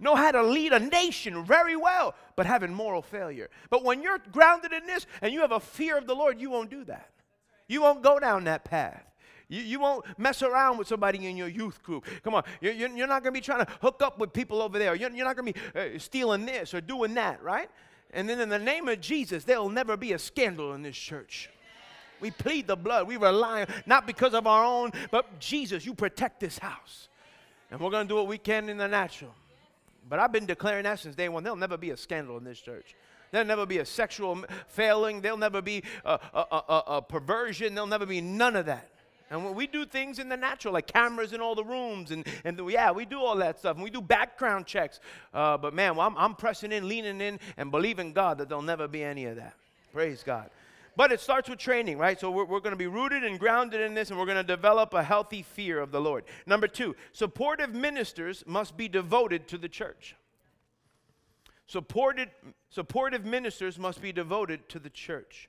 Know 0.00 0.14
how 0.14 0.30
to 0.30 0.42
lead 0.42 0.72
a 0.72 0.78
nation 0.78 1.44
very 1.44 1.76
well, 1.76 2.14
but 2.36 2.46
having 2.46 2.72
moral 2.72 3.02
failure. 3.02 3.50
But 3.68 3.84
when 3.84 4.02
you're 4.02 4.18
grounded 4.32 4.72
in 4.72 4.86
this 4.86 5.06
and 5.20 5.32
you 5.32 5.40
have 5.40 5.52
a 5.52 5.60
fear 5.60 5.98
of 5.98 6.06
the 6.06 6.14
Lord, 6.14 6.40
you 6.40 6.50
won't 6.50 6.70
do 6.70 6.84
that. 6.84 7.10
You 7.66 7.82
won't 7.82 8.02
go 8.02 8.18
down 8.18 8.44
that 8.44 8.64
path. 8.64 9.07
You, 9.48 9.62
you 9.62 9.80
won't 9.80 10.04
mess 10.18 10.42
around 10.42 10.78
with 10.78 10.88
somebody 10.88 11.26
in 11.26 11.36
your 11.36 11.48
youth 11.48 11.82
group. 11.82 12.06
Come 12.22 12.34
on. 12.34 12.44
You're, 12.60 12.72
you're 12.72 13.06
not 13.06 13.22
going 13.22 13.34
to 13.34 13.40
be 13.40 13.40
trying 13.40 13.64
to 13.64 13.72
hook 13.80 14.02
up 14.02 14.18
with 14.18 14.32
people 14.32 14.60
over 14.60 14.78
there. 14.78 14.94
You're, 14.94 15.10
you're 15.10 15.26
not 15.26 15.36
going 15.36 15.52
to 15.52 15.60
be 15.60 15.96
uh, 15.96 15.98
stealing 15.98 16.46
this 16.46 16.74
or 16.74 16.80
doing 16.80 17.14
that, 17.14 17.42
right? 17.42 17.70
And 18.12 18.28
then 18.28 18.40
in 18.40 18.48
the 18.48 18.58
name 18.58 18.88
of 18.88 19.00
Jesus, 19.00 19.44
there'll 19.44 19.68
never 19.68 19.96
be 19.96 20.12
a 20.12 20.18
scandal 20.18 20.74
in 20.74 20.82
this 20.82 20.96
church. 20.96 21.50
We 22.20 22.30
plead 22.30 22.66
the 22.66 22.76
blood. 22.76 23.06
We 23.06 23.16
rely 23.16 23.66
not 23.86 24.06
because 24.06 24.34
of 24.34 24.46
our 24.46 24.64
own, 24.64 24.90
but 25.10 25.38
Jesus, 25.38 25.86
you 25.86 25.94
protect 25.94 26.40
this 26.40 26.58
house. 26.58 27.08
And 27.70 27.80
we're 27.80 27.90
going 27.90 28.06
to 28.06 28.12
do 28.12 28.16
what 28.16 28.26
we 28.26 28.38
can 28.38 28.68
in 28.68 28.78
the 28.78 28.88
natural. 28.88 29.34
But 30.08 30.18
I've 30.18 30.32
been 30.32 30.46
declaring 30.46 30.84
that 30.84 30.98
since 30.98 31.14
day 31.14 31.28
one. 31.28 31.44
There'll 31.44 31.56
never 31.56 31.76
be 31.76 31.90
a 31.90 31.96
scandal 31.96 32.38
in 32.38 32.44
this 32.44 32.58
church. 32.58 32.96
There'll 33.30 33.46
never 33.46 33.66
be 33.66 33.78
a 33.78 33.84
sexual 33.84 34.42
failing. 34.68 35.20
There'll 35.20 35.36
never 35.36 35.60
be 35.60 35.82
a, 36.04 36.18
a, 36.34 36.38
a, 36.50 36.82
a 36.96 37.02
perversion. 37.02 37.74
There'll 37.74 37.86
never 37.86 38.06
be 38.06 38.22
none 38.22 38.56
of 38.56 38.66
that. 38.66 38.90
And 39.30 39.54
we 39.54 39.66
do 39.66 39.84
things 39.84 40.18
in 40.18 40.28
the 40.28 40.36
natural, 40.36 40.72
like 40.72 40.86
cameras 40.86 41.32
in 41.32 41.40
all 41.40 41.54
the 41.54 41.64
rooms, 41.64 42.10
and, 42.10 42.26
and 42.44 42.58
yeah, 42.70 42.90
we 42.90 43.04
do 43.04 43.20
all 43.20 43.36
that 43.36 43.58
stuff. 43.58 43.76
And 43.76 43.84
we 43.84 43.90
do 43.90 44.00
background 44.00 44.66
checks. 44.66 45.00
Uh, 45.34 45.58
but 45.58 45.74
man, 45.74 45.96
well, 45.96 46.06
I'm, 46.06 46.16
I'm 46.16 46.34
pressing 46.34 46.72
in, 46.72 46.88
leaning 46.88 47.20
in, 47.20 47.38
and 47.56 47.70
believing 47.70 48.12
God 48.12 48.38
that 48.38 48.48
there'll 48.48 48.62
never 48.62 48.88
be 48.88 49.04
any 49.04 49.26
of 49.26 49.36
that. 49.36 49.54
Praise 49.92 50.22
God. 50.22 50.50
But 50.96 51.12
it 51.12 51.20
starts 51.20 51.48
with 51.48 51.60
training, 51.60 51.98
right? 51.98 52.18
So 52.18 52.30
we're, 52.30 52.44
we're 52.44 52.58
going 52.60 52.72
to 52.72 52.76
be 52.76 52.88
rooted 52.88 53.22
and 53.22 53.38
grounded 53.38 53.82
in 53.82 53.94
this, 53.94 54.10
and 54.10 54.18
we're 54.18 54.26
going 54.26 54.36
to 54.36 54.42
develop 54.42 54.94
a 54.94 55.02
healthy 55.02 55.42
fear 55.42 55.78
of 55.78 55.92
the 55.92 56.00
Lord. 56.00 56.24
Number 56.46 56.66
two, 56.66 56.96
supportive 57.12 57.74
ministers 57.74 58.42
must 58.46 58.76
be 58.76 58.88
devoted 58.88 59.46
to 59.48 59.58
the 59.58 59.68
church. 59.68 60.16
Supported, 61.66 62.30
supportive 62.70 63.24
ministers 63.24 63.78
must 63.78 64.00
be 64.00 64.10
devoted 64.10 64.68
to 64.70 64.78
the 64.78 64.90
church. 64.90 65.48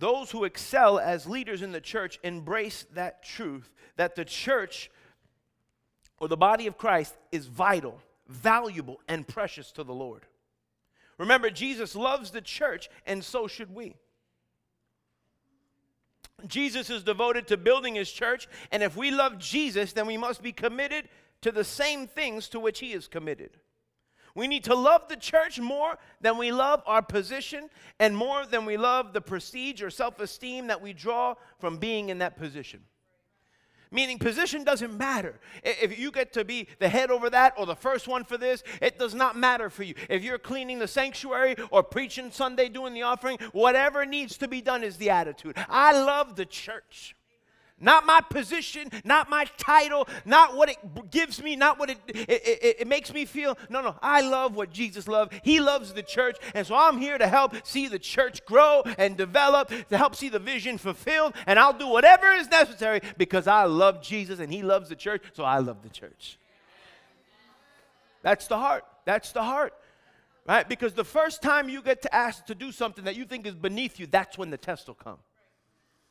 Those 0.00 0.30
who 0.30 0.44
excel 0.44 0.98
as 0.98 1.26
leaders 1.26 1.60
in 1.60 1.72
the 1.72 1.80
church 1.80 2.18
embrace 2.24 2.86
that 2.94 3.22
truth 3.22 3.70
that 3.96 4.16
the 4.16 4.24
church 4.24 4.90
or 6.18 6.26
the 6.26 6.38
body 6.38 6.66
of 6.66 6.78
Christ 6.78 7.14
is 7.30 7.46
vital, 7.46 8.00
valuable, 8.26 9.02
and 9.08 9.28
precious 9.28 9.70
to 9.72 9.84
the 9.84 9.92
Lord. 9.92 10.24
Remember, 11.18 11.50
Jesus 11.50 11.94
loves 11.94 12.30
the 12.30 12.40
church, 12.40 12.88
and 13.04 13.22
so 13.22 13.46
should 13.46 13.74
we. 13.74 13.94
Jesus 16.46 16.88
is 16.88 17.02
devoted 17.02 17.46
to 17.48 17.58
building 17.58 17.94
his 17.94 18.10
church, 18.10 18.48
and 18.72 18.82
if 18.82 18.96
we 18.96 19.10
love 19.10 19.38
Jesus, 19.38 19.92
then 19.92 20.06
we 20.06 20.16
must 20.16 20.42
be 20.42 20.52
committed 20.52 21.10
to 21.42 21.52
the 21.52 21.64
same 21.64 22.06
things 22.06 22.48
to 22.48 22.58
which 22.58 22.78
he 22.78 22.94
is 22.94 23.06
committed. 23.06 23.58
We 24.34 24.46
need 24.46 24.64
to 24.64 24.74
love 24.74 25.08
the 25.08 25.16
church 25.16 25.58
more 25.58 25.98
than 26.20 26.38
we 26.38 26.52
love 26.52 26.82
our 26.86 27.02
position 27.02 27.68
and 27.98 28.16
more 28.16 28.46
than 28.46 28.64
we 28.64 28.76
love 28.76 29.12
the 29.12 29.20
prestige 29.20 29.82
or 29.82 29.90
self 29.90 30.20
esteem 30.20 30.68
that 30.68 30.80
we 30.80 30.92
draw 30.92 31.34
from 31.58 31.78
being 31.78 32.08
in 32.08 32.18
that 32.18 32.36
position. 32.36 32.80
Meaning, 33.92 34.20
position 34.20 34.62
doesn't 34.62 34.96
matter. 34.96 35.40
If 35.64 35.98
you 35.98 36.12
get 36.12 36.32
to 36.34 36.44
be 36.44 36.68
the 36.78 36.88
head 36.88 37.10
over 37.10 37.28
that 37.30 37.54
or 37.58 37.66
the 37.66 37.74
first 37.74 38.06
one 38.06 38.22
for 38.22 38.38
this, 38.38 38.62
it 38.80 39.00
does 39.00 39.14
not 39.14 39.36
matter 39.36 39.68
for 39.68 39.82
you. 39.82 39.94
If 40.08 40.22
you're 40.22 40.38
cleaning 40.38 40.78
the 40.78 40.86
sanctuary 40.86 41.56
or 41.72 41.82
preaching 41.82 42.30
Sunday, 42.30 42.68
doing 42.68 42.94
the 42.94 43.02
offering, 43.02 43.38
whatever 43.50 44.06
needs 44.06 44.38
to 44.38 44.46
be 44.46 44.60
done 44.60 44.84
is 44.84 44.96
the 44.96 45.10
attitude. 45.10 45.56
I 45.68 45.92
love 45.92 46.36
the 46.36 46.46
church. 46.46 47.16
Not 47.82 48.04
my 48.04 48.20
position, 48.20 48.90
not 49.04 49.30
my 49.30 49.46
title, 49.56 50.06
not 50.26 50.54
what 50.54 50.68
it 50.68 51.10
gives 51.10 51.42
me, 51.42 51.56
not 51.56 51.78
what 51.78 51.88
it, 51.88 51.98
it, 52.08 52.28
it, 52.28 52.76
it, 52.80 52.86
makes 52.86 53.12
me 53.12 53.24
feel. 53.24 53.56
No, 53.70 53.80
no, 53.80 53.96
I 54.02 54.20
love 54.20 54.54
what 54.54 54.70
Jesus 54.70 55.08
loved. 55.08 55.32
He 55.42 55.60
loves 55.60 55.94
the 55.94 56.02
church. 56.02 56.36
And 56.54 56.66
so 56.66 56.76
I'm 56.76 56.98
here 56.98 57.16
to 57.16 57.26
help 57.26 57.54
see 57.66 57.88
the 57.88 57.98
church 57.98 58.44
grow 58.44 58.82
and 58.98 59.16
develop, 59.16 59.72
to 59.88 59.96
help 59.96 60.14
see 60.14 60.28
the 60.28 60.38
vision 60.38 60.76
fulfilled. 60.76 61.34
And 61.46 61.58
I'll 61.58 61.72
do 61.72 61.88
whatever 61.88 62.30
is 62.32 62.50
necessary 62.50 63.00
because 63.16 63.46
I 63.46 63.64
love 63.64 64.02
Jesus 64.02 64.40
and 64.40 64.52
He 64.52 64.62
loves 64.62 64.90
the 64.90 64.96
church. 64.96 65.22
So 65.32 65.44
I 65.44 65.58
love 65.58 65.82
the 65.82 65.88
church. 65.88 66.38
That's 68.22 68.46
the 68.46 68.58
heart. 68.58 68.84
That's 69.06 69.32
the 69.32 69.42
heart. 69.42 69.72
Right? 70.46 70.68
Because 70.68 70.92
the 70.92 71.04
first 71.04 71.40
time 71.40 71.70
you 71.70 71.80
get 71.80 72.02
to 72.02 72.14
ask 72.14 72.44
to 72.46 72.54
do 72.54 72.72
something 72.72 73.04
that 73.04 73.16
you 73.16 73.24
think 73.24 73.46
is 73.46 73.54
beneath 73.54 73.98
you, 73.98 74.06
that's 74.06 74.36
when 74.36 74.50
the 74.50 74.58
test 74.58 74.86
will 74.86 74.94
come 74.94 75.18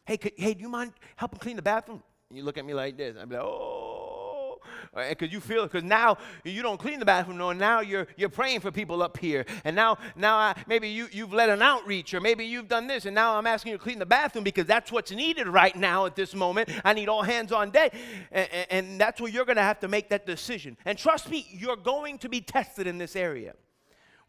hey, 0.10 0.18
could, 0.18 0.32
hey, 0.36 0.56
do 0.56 0.62
you 0.62 0.70
mind 0.70 0.94
helping 1.16 1.38
clean 1.38 1.56
the 1.56 1.62
bathroom? 1.62 2.02
And 2.30 2.38
you 2.38 2.44
look 2.44 2.58
at 2.58 2.66
me 2.66 2.74
like 2.74 2.98
this. 2.98 3.16
I'm 3.20 3.30
like, 3.30 3.40
oh, 3.40 4.58
because 5.08 5.32
you 5.32 5.40
feel 5.40 5.64
because 5.64 5.84
now 5.84 6.18
you 6.44 6.64
don't 6.64 6.80
clean 6.80 6.98
the 6.98 7.06
bathroom 7.06 7.38
no 7.38 7.52
now 7.52 7.80
you're 7.80 8.08
you're 8.18 8.28
praying 8.28 8.60
for 8.60 8.72
people 8.72 9.04
up 9.04 9.18
here. 9.18 9.46
And 9.64 9.76
now 9.76 10.00
now 10.16 10.36
I, 10.36 10.56
maybe 10.68 10.90
you 10.90 11.08
you've 11.12 11.32
led 11.32 11.50
an 11.50 11.62
outreach 11.62 12.14
or 12.16 12.22
maybe 12.22 12.44
you've 12.44 12.68
done 12.68 12.88
this. 12.88 13.06
And 13.06 13.14
now 13.14 13.36
i'm 13.36 13.46
asking 13.46 13.72
you 13.72 13.78
to 13.78 13.84
clean 13.84 14.00
the 14.00 14.06
bathroom 14.06 14.44
because 14.44 14.66
that's 14.66 14.92
what's 14.92 15.12
needed 15.12 15.48
right 15.48 15.76
now 15.76 16.08
at 16.08 16.16
this 16.16 16.34
moment. 16.34 16.70
I 16.84 16.94
need 16.94 17.08
all 17.08 17.22
hands 17.22 17.52
on 17.52 17.70
deck. 17.70 17.94
And, 18.32 18.50
and, 18.52 18.68
and 18.72 19.02
that's 19.02 19.22
where 19.22 19.30
you're 19.30 19.46
going 19.46 19.58
to 19.58 19.64
have 19.64 19.80
to 19.82 19.88
make 19.88 20.10
that 20.10 20.26
decision. 20.26 20.76
And 20.86 20.98
trust 20.98 21.30
me 21.30 21.48
you're 21.52 21.78
going 21.78 22.18
to 22.20 22.30
be 22.30 22.42
tested 22.42 22.88
in 22.88 22.98
this 22.98 23.16
area 23.16 23.54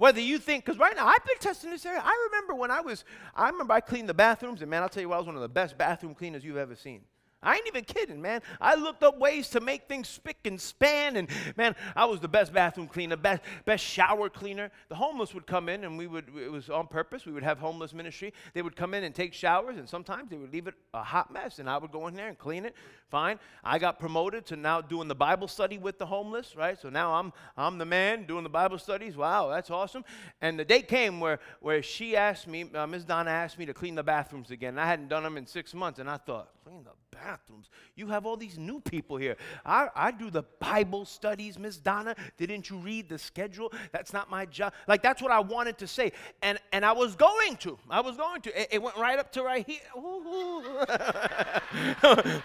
Whether 0.01 0.23
you 0.23 0.39
think, 0.39 0.65
because 0.65 0.79
right 0.79 0.97
now 0.97 1.07
I've 1.07 1.23
been 1.27 1.37
testing 1.41 1.69
this 1.69 1.85
area. 1.85 2.01
I 2.03 2.29
remember 2.31 2.55
when 2.55 2.71
I 2.71 2.81
was, 2.81 3.05
I 3.37 3.51
remember 3.51 3.75
I 3.75 3.81
cleaned 3.81 4.09
the 4.09 4.15
bathrooms, 4.15 4.63
and 4.63 4.71
man, 4.71 4.83
I'll 4.83 4.89
tell 4.89 5.03
you 5.03 5.11
what, 5.11 5.17
I 5.17 5.19
was 5.19 5.27
one 5.27 5.35
of 5.35 5.43
the 5.43 5.49
best 5.51 5.77
bathroom 5.77 6.15
cleaners 6.15 6.43
you've 6.43 6.57
ever 6.57 6.75
seen. 6.75 7.03
I 7.43 7.55
ain't 7.55 7.67
even 7.67 7.85
kidding, 7.85 8.21
man. 8.21 8.43
I 8.61 8.75
looked 8.75 9.03
up 9.03 9.19
ways 9.19 9.49
to 9.51 9.61
make 9.61 9.89
things 9.89 10.09
spick 10.09 10.37
and 10.45 10.61
span, 10.61 11.17
and 11.17 11.29
man, 11.57 11.75
I 11.97 12.05
was 12.05 12.21
the 12.21 12.29
best 12.29 12.53
bathroom 12.53 12.87
cleaner, 12.87 13.17
best, 13.17 13.41
best 13.65 13.83
shower 13.83 14.29
cleaner. 14.29 14.71
The 14.91 14.95
homeless 14.95 15.33
would 15.33 15.47
come 15.47 15.71
in, 15.71 15.85
and 15.85 15.97
we 15.97 16.07
would, 16.07 16.27
it 16.37 16.53
was 16.53 16.69
on 16.69 16.87
purpose. 16.87 17.25
We 17.25 17.33
would 17.33 17.43
have 17.43 17.59
homeless 17.59 17.95
ministry. 17.95 18.35
They 18.53 18.61
would 18.61 18.77
come 18.77 18.93
in 18.93 19.05
and 19.05 19.15
take 19.15 19.33
showers, 19.33 19.79
and 19.79 19.89
sometimes 19.89 20.29
they 20.29 20.37
would 20.37 20.53
leave 20.53 20.67
it 20.67 20.75
a 20.93 21.03
hot 21.03 21.33
mess, 21.33 21.59
and 21.59 21.71
I 21.71 21.79
would 21.79 21.93
go 21.93 22.09
in 22.09 22.15
there 22.15 22.29
and 22.29 22.39
clean 22.39 22.67
it. 22.67 22.75
Fine. 23.09 23.39
I 23.65 23.79
got 23.79 23.99
promoted 23.99 24.45
to 24.47 24.57
now 24.57 24.83
doing 24.83 25.09
the 25.09 25.15
Bible 25.15 25.49
study 25.49 25.79
with 25.79 25.99
the 25.99 26.07
homeless, 26.07 26.55
right? 26.55 26.79
So 26.79 26.91
now 26.91 27.15
I'm, 27.15 27.33
I'm 27.57 27.79
the 27.79 27.87
man 27.87 28.27
doing 28.27 28.45
the 28.45 28.51
Bible 28.51 28.79
studies. 28.79 29.17
Wow, 29.17 29.49
that's 29.49 29.71
awesome. 29.71 30.05
And 30.43 30.59
the 30.59 30.65
day 30.65 30.83
came 30.83 31.21
where, 31.21 31.41
where 31.61 31.83
she 31.83 32.17
asked 32.17 32.47
me, 32.47 32.67
uh, 32.75 32.87
Ms. 32.87 33.07
Donna 33.07 33.31
asked 33.31 33.59
me 33.59 33.65
to 33.65 33.75
clean 33.75 33.95
the 33.95 34.03
bathrooms 34.03 34.51
again. 34.51 34.79
I 34.79 34.87
hadn't 34.87 35.09
done 35.09 35.23
them 35.23 35.39
in 35.39 35.47
six 35.47 35.73
months, 35.73 35.99
and 35.99 36.09
I 36.09 36.19
thought, 36.19 36.51
clean 36.71 36.85
the 36.85 36.91
bathrooms. 37.17 37.69
You 37.97 38.07
have 38.09 38.27
all 38.27 38.37
these 38.37 38.57
new 38.57 38.81
people 38.81 39.17
here. 39.17 39.37
I, 39.67 39.89
I 39.95 40.13
do 40.13 40.31
the 40.31 40.45
Bible 40.61 41.05
studies, 41.05 41.59
Miss 41.59 41.79
Donna. 41.79 42.15
Didn't 42.37 42.71
you 42.71 42.77
read 42.77 43.09
the 43.09 43.19
schedule? 43.19 43.73
That's 43.93 44.13
not 44.13 44.31
my 44.31 44.47
job. 44.47 44.73
Like, 44.87 45.03
that's 45.03 45.21
what 45.21 45.33
I 45.33 45.41
wanted 45.41 45.79
to 45.79 45.89
say. 45.89 46.13
And, 46.43 46.59
and 46.73 46.85
I 46.85 46.93
was 46.93 47.17
going 47.17 47.57
to. 47.59 47.77
I 47.89 48.01
was 48.01 48.17
going 48.17 48.43
to. 48.43 48.61
It, 48.61 48.69
it 48.73 48.83
went 48.83 48.97
right 48.97 49.19
up 49.19 49.33
to 49.33 49.43
right 49.43 49.67
here. 49.67 49.81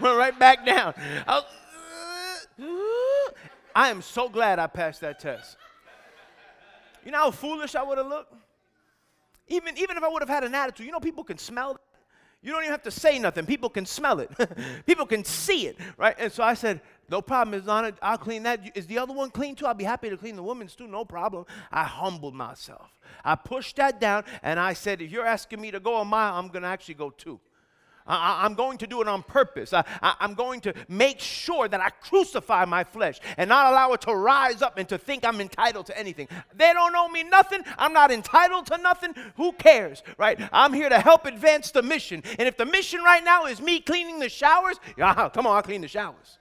right 0.00 0.36
back 0.38 0.66
down. 0.66 0.94
I, 1.28 1.42
I 3.76 3.90
am 3.90 4.02
so 4.02 4.28
glad 4.28 4.58
I 4.58 4.66
passed 4.66 5.02
that 5.02 5.20
test. 5.20 5.56
You 7.04 7.12
know 7.12 7.18
how 7.18 7.30
foolish 7.30 7.76
I 7.76 7.84
would 7.84 7.98
have 7.98 8.08
looked? 8.08 8.34
Even, 9.48 9.78
even 9.78 9.96
if 9.96 10.02
I 10.02 10.08
would 10.08 10.22
have 10.22 10.28
had 10.28 10.42
an 10.42 10.56
attitude, 10.56 10.86
you 10.86 10.92
know, 10.92 10.98
people 10.98 11.22
can 11.22 11.38
smell 11.38 11.78
you 12.42 12.52
don't 12.52 12.62
even 12.62 12.72
have 12.72 12.82
to 12.84 12.90
say 12.90 13.18
nothing. 13.18 13.46
People 13.46 13.68
can 13.68 13.86
smell 13.86 14.20
it. 14.20 14.30
People 14.86 15.06
can 15.06 15.24
see 15.24 15.66
it, 15.66 15.76
right? 15.96 16.14
And 16.18 16.32
so 16.32 16.42
I 16.42 16.54
said, 16.54 16.80
no 17.08 17.22
problem, 17.22 17.52
Ms. 17.52 17.66
Donna. 17.66 17.92
I'll 18.02 18.18
clean 18.18 18.42
that. 18.44 18.76
Is 18.76 18.86
the 18.86 18.98
other 18.98 19.12
one 19.12 19.30
clean 19.30 19.54
too? 19.54 19.66
I'll 19.66 19.74
be 19.74 19.84
happy 19.84 20.10
to 20.10 20.16
clean 20.16 20.36
the 20.36 20.42
woman's 20.42 20.74
too. 20.74 20.86
No 20.86 21.04
problem. 21.04 21.46
I 21.70 21.84
humbled 21.84 22.34
myself. 22.34 22.90
I 23.24 23.34
pushed 23.36 23.76
that 23.76 24.00
down 24.00 24.24
and 24.42 24.58
I 24.58 24.72
said, 24.72 25.00
if 25.02 25.10
you're 25.10 25.26
asking 25.26 25.60
me 25.60 25.70
to 25.70 25.80
go 25.80 26.00
a 26.00 26.04
mile, 26.04 26.34
I'm 26.34 26.48
going 26.48 26.62
to 26.62 26.68
actually 26.68 26.94
go 26.94 27.10
two. 27.10 27.40
I, 28.06 28.46
am 28.46 28.54
going 28.54 28.78
to 28.78 28.86
do 28.86 29.00
it 29.00 29.08
on 29.08 29.22
purpose. 29.22 29.72
I, 29.72 29.84
am 30.20 30.34
going 30.34 30.60
to 30.60 30.74
make 30.88 31.20
sure 31.20 31.68
that 31.68 31.80
I 31.80 31.90
crucify 31.90 32.64
my 32.64 32.84
flesh 32.84 33.20
and 33.36 33.48
not 33.48 33.72
allow 33.72 33.92
it 33.92 34.00
to 34.02 34.14
rise 34.14 34.62
up 34.62 34.78
and 34.78 34.88
to 34.88 34.98
think 34.98 35.24
I'm 35.24 35.40
entitled 35.40 35.86
to 35.86 35.98
anything. 35.98 36.28
They 36.54 36.72
don't 36.72 36.94
owe 36.94 37.08
me 37.08 37.24
nothing. 37.24 37.62
I'm 37.78 37.92
not 37.92 38.10
entitled 38.10 38.66
to 38.66 38.78
nothing. 38.78 39.14
Who 39.36 39.52
cares, 39.52 40.02
right? 40.18 40.38
I'm 40.52 40.72
here 40.72 40.88
to 40.88 40.98
help 40.98 41.26
advance 41.26 41.70
the 41.70 41.82
mission. 41.82 42.22
And 42.38 42.48
if 42.48 42.56
the 42.56 42.66
mission 42.66 43.02
right 43.02 43.24
now 43.24 43.46
is 43.46 43.60
me 43.60 43.80
cleaning 43.80 44.18
the 44.18 44.28
showers, 44.28 44.76
yeah, 44.96 45.28
come 45.34 45.46
on, 45.46 45.56
I'll 45.56 45.62
clean 45.62 45.80
the 45.80 45.88
showers. 45.88 46.38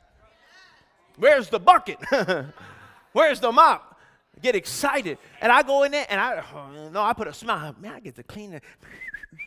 Where's 1.17 1.49
the 1.49 1.59
bucket? 1.59 1.99
Where's 3.13 3.39
the 3.39 3.51
mop? 3.51 3.95
get 4.41 4.55
excited. 4.55 5.17
And 5.41 5.51
I 5.51 5.63
go 5.63 5.83
in 5.83 5.91
there 5.91 6.05
and 6.09 6.19
I, 6.19 6.43
oh, 6.53 6.89
no, 6.93 7.01
I 7.01 7.13
put 7.13 7.27
a 7.27 7.33
smile. 7.33 7.75
Man, 7.79 7.93
I 7.93 7.99
get 7.99 8.15
to 8.15 8.23
clean 8.23 8.53
it. 8.53 8.63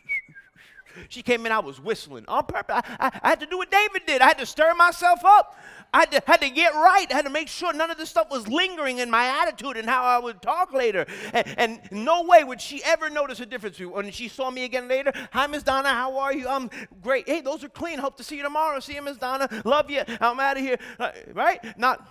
She 1.07 1.21
came 1.21 1.45
in, 1.45 1.51
I 1.51 1.59
was 1.59 1.79
whistling 1.79 2.25
on 2.27 2.45
purpose. 2.45 2.75
I, 2.75 2.83
I, 2.99 3.19
I, 3.23 3.29
had 3.29 3.39
to 3.39 3.45
do 3.45 3.57
what 3.57 3.71
David 3.71 4.03
did. 4.05 4.21
I 4.21 4.27
had 4.27 4.37
to 4.39 4.45
stir 4.45 4.73
myself 4.75 5.19
up. 5.23 5.55
I 5.93 5.99
had 5.99 6.11
to, 6.11 6.23
had 6.27 6.41
to 6.41 6.49
get 6.49 6.73
right. 6.73 7.07
I 7.09 7.15
had 7.15 7.25
to 7.25 7.31
make 7.31 7.47
sure 7.47 7.73
none 7.73 7.89
of 7.89 7.97
this 7.97 8.09
stuff 8.09 8.29
was 8.29 8.47
lingering 8.47 8.99
in 8.99 9.09
my 9.09 9.25
attitude 9.41 9.77
and 9.77 9.87
how 9.87 10.03
I 10.03 10.19
would 10.19 10.41
talk 10.41 10.73
later. 10.73 11.05
And, 11.33 11.55
and 11.57 11.79
no 11.91 12.23
way 12.23 12.43
would 12.43 12.61
she 12.61 12.83
ever 12.83 13.09
notice 13.09 13.39
a 13.39 13.45
difference 13.45 13.79
when 13.79 14.11
she 14.11 14.27
saw 14.27 14.51
me 14.51 14.65
again 14.65 14.87
later. 14.87 15.11
Hi, 15.31 15.47
Miss 15.47 15.63
Donna, 15.63 15.89
how 15.89 16.17
are 16.17 16.33
you? 16.33 16.47
I'm 16.47 16.69
great. 17.01 17.27
Hey, 17.27 17.41
those 17.41 17.63
are 17.63 17.69
clean. 17.69 17.99
Hope 17.99 18.17
to 18.17 18.23
see 18.23 18.37
you 18.37 18.43
tomorrow. 18.43 18.79
See 18.79 18.95
you, 18.95 19.01
Miss 19.01 19.17
Donna. 19.17 19.47
Love 19.65 19.89
you. 19.89 20.03
I'm 20.21 20.39
out 20.39 20.57
of 20.57 20.63
here. 20.63 20.77
Uh, 20.99 21.11
right? 21.33 21.59
Not. 21.77 22.07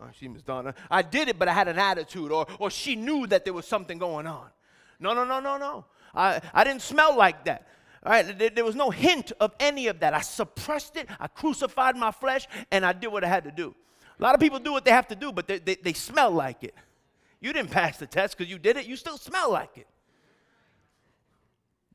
Oh, 0.00 0.08
she, 0.18 0.28
Miss 0.28 0.42
Donna. 0.42 0.74
I 0.90 1.02
did 1.02 1.28
it, 1.28 1.38
but 1.38 1.48
I 1.48 1.52
had 1.52 1.68
an 1.68 1.78
attitude, 1.78 2.32
or, 2.32 2.46
or 2.58 2.70
she 2.70 2.96
knew 2.96 3.26
that 3.26 3.44
there 3.44 3.52
was 3.52 3.66
something 3.66 3.98
going 3.98 4.26
on. 4.26 4.46
No, 4.98 5.12
no, 5.12 5.24
no, 5.24 5.40
no, 5.40 5.58
no. 5.58 5.84
I, 6.14 6.40
I 6.54 6.64
didn't 6.64 6.82
smell 6.82 7.16
like 7.16 7.44
that. 7.44 7.66
All 8.04 8.12
right, 8.12 8.38
there, 8.38 8.50
there 8.50 8.64
was 8.64 8.76
no 8.76 8.90
hint 8.90 9.32
of 9.40 9.52
any 9.60 9.86
of 9.88 10.00
that. 10.00 10.14
I 10.14 10.20
suppressed 10.20 10.96
it, 10.96 11.06
I 11.18 11.26
crucified 11.26 11.96
my 11.96 12.10
flesh, 12.10 12.46
and 12.70 12.84
I 12.84 12.92
did 12.92 13.08
what 13.08 13.24
I 13.24 13.28
had 13.28 13.44
to 13.44 13.50
do. 13.50 13.74
A 14.18 14.22
lot 14.22 14.34
of 14.34 14.40
people 14.40 14.58
do 14.58 14.72
what 14.72 14.84
they 14.84 14.90
have 14.90 15.08
to 15.08 15.14
do, 15.14 15.32
but 15.32 15.46
they, 15.46 15.58
they, 15.58 15.74
they 15.76 15.92
smell 15.92 16.30
like 16.30 16.64
it. 16.64 16.74
You 17.40 17.52
didn't 17.52 17.70
pass 17.70 17.98
the 17.98 18.06
test 18.06 18.36
because 18.36 18.50
you 18.50 18.58
did 18.58 18.76
it, 18.76 18.86
you 18.86 18.96
still 18.96 19.18
smell 19.18 19.50
like 19.50 19.76
it. 19.76 19.86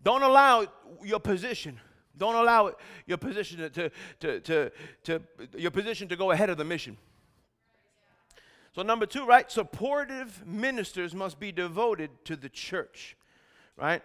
Don't 0.01 0.21
allow 0.21 0.67
your 1.03 1.19
position. 1.19 1.79
Don't 2.17 2.35
allow 2.35 2.67
it, 2.67 2.75
your 3.07 3.17
position 3.17 3.57
to, 3.57 3.69
to, 3.69 3.89
to, 4.19 4.39
to, 4.39 4.71
to 5.03 5.21
your 5.57 5.71
position 5.71 6.07
to 6.07 6.15
go 6.15 6.31
ahead 6.31 6.49
of 6.49 6.57
the 6.57 6.63
mission. 6.63 6.97
So 8.73 8.81
number 8.81 9.05
two, 9.05 9.25
right? 9.25 9.49
Supportive 9.51 10.45
ministers 10.45 11.13
must 11.13 11.39
be 11.39 11.51
devoted 11.51 12.09
to 12.25 12.35
the 12.35 12.49
church, 12.49 13.17
right? 13.77 14.01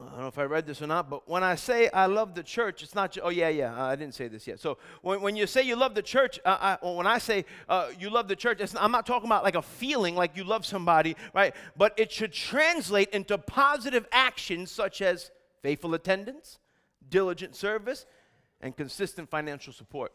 I 0.00 0.12
don't 0.12 0.20
know 0.20 0.28
if 0.28 0.38
I 0.38 0.44
read 0.44 0.66
this 0.66 0.80
or 0.80 0.86
not, 0.86 1.10
but 1.10 1.28
when 1.28 1.44
I 1.44 1.56
say 1.56 1.90
I 1.90 2.06
love 2.06 2.34
the 2.34 2.42
church, 2.42 2.82
it's 2.82 2.94
not 2.94 3.18
oh, 3.22 3.28
yeah, 3.28 3.50
yeah, 3.50 3.84
I 3.84 3.96
didn't 3.96 4.14
say 4.14 4.28
this 4.28 4.46
yet. 4.46 4.58
So 4.58 4.78
when, 5.02 5.20
when 5.20 5.36
you 5.36 5.46
say 5.46 5.62
you 5.62 5.76
love 5.76 5.94
the 5.94 6.02
church, 6.02 6.40
uh, 6.46 6.76
I, 6.82 6.86
when 6.86 7.06
I 7.06 7.18
say 7.18 7.44
uh, 7.68 7.88
you 7.98 8.08
love 8.08 8.26
the 8.26 8.36
church, 8.36 8.62
I'm 8.78 8.92
not 8.92 9.04
talking 9.04 9.28
about 9.28 9.44
like 9.44 9.56
a 9.56 9.62
feeling 9.62 10.14
like 10.14 10.36
you 10.36 10.44
love 10.44 10.64
somebody, 10.64 11.16
right? 11.34 11.54
But 11.76 11.92
it 11.98 12.10
should 12.10 12.32
translate 12.32 13.10
into 13.10 13.36
positive 13.36 14.06
actions 14.10 14.70
such 14.70 15.02
as 15.02 15.30
faithful 15.62 15.92
attendance, 15.92 16.58
diligent 17.10 17.54
service, 17.54 18.06
and 18.62 18.74
consistent 18.74 19.28
financial 19.28 19.72
support. 19.72 20.12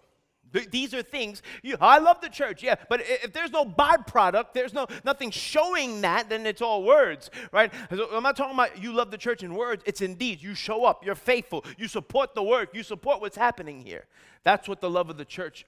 These 0.71 0.93
are 0.93 1.01
things, 1.01 1.41
you, 1.63 1.75
I 1.81 1.99
love 1.99 2.21
the 2.21 2.29
church, 2.29 2.63
yeah, 2.63 2.75
but 2.89 3.01
if 3.03 3.33
there's 3.33 3.51
no 3.51 3.65
byproduct, 3.65 4.53
there's 4.53 4.73
no 4.73 4.87
nothing 5.03 5.31
showing 5.31 6.01
that, 6.01 6.29
then 6.29 6.45
it's 6.45 6.61
all 6.61 6.83
words, 6.83 7.29
right? 7.51 7.73
I'm 7.91 8.23
not 8.23 8.37
talking 8.37 8.53
about 8.53 8.81
you 8.81 8.93
love 8.93 9.11
the 9.11 9.17
church 9.17 9.43
in 9.43 9.53
words, 9.53 9.83
it's 9.85 10.01
in 10.01 10.15
deeds. 10.15 10.41
You 10.41 10.55
show 10.55 10.85
up, 10.85 11.05
you're 11.05 11.15
faithful, 11.15 11.65
you 11.77 11.87
support 11.87 12.35
the 12.35 12.43
work, 12.43 12.69
you 12.73 12.83
support 12.83 13.21
what's 13.21 13.37
happening 13.37 13.81
here. 13.81 14.05
That's 14.43 14.67
what 14.67 14.79
the 14.79 14.89
love 14.89 15.09
of 15.09 15.17
the 15.17 15.25
church 15.25 15.65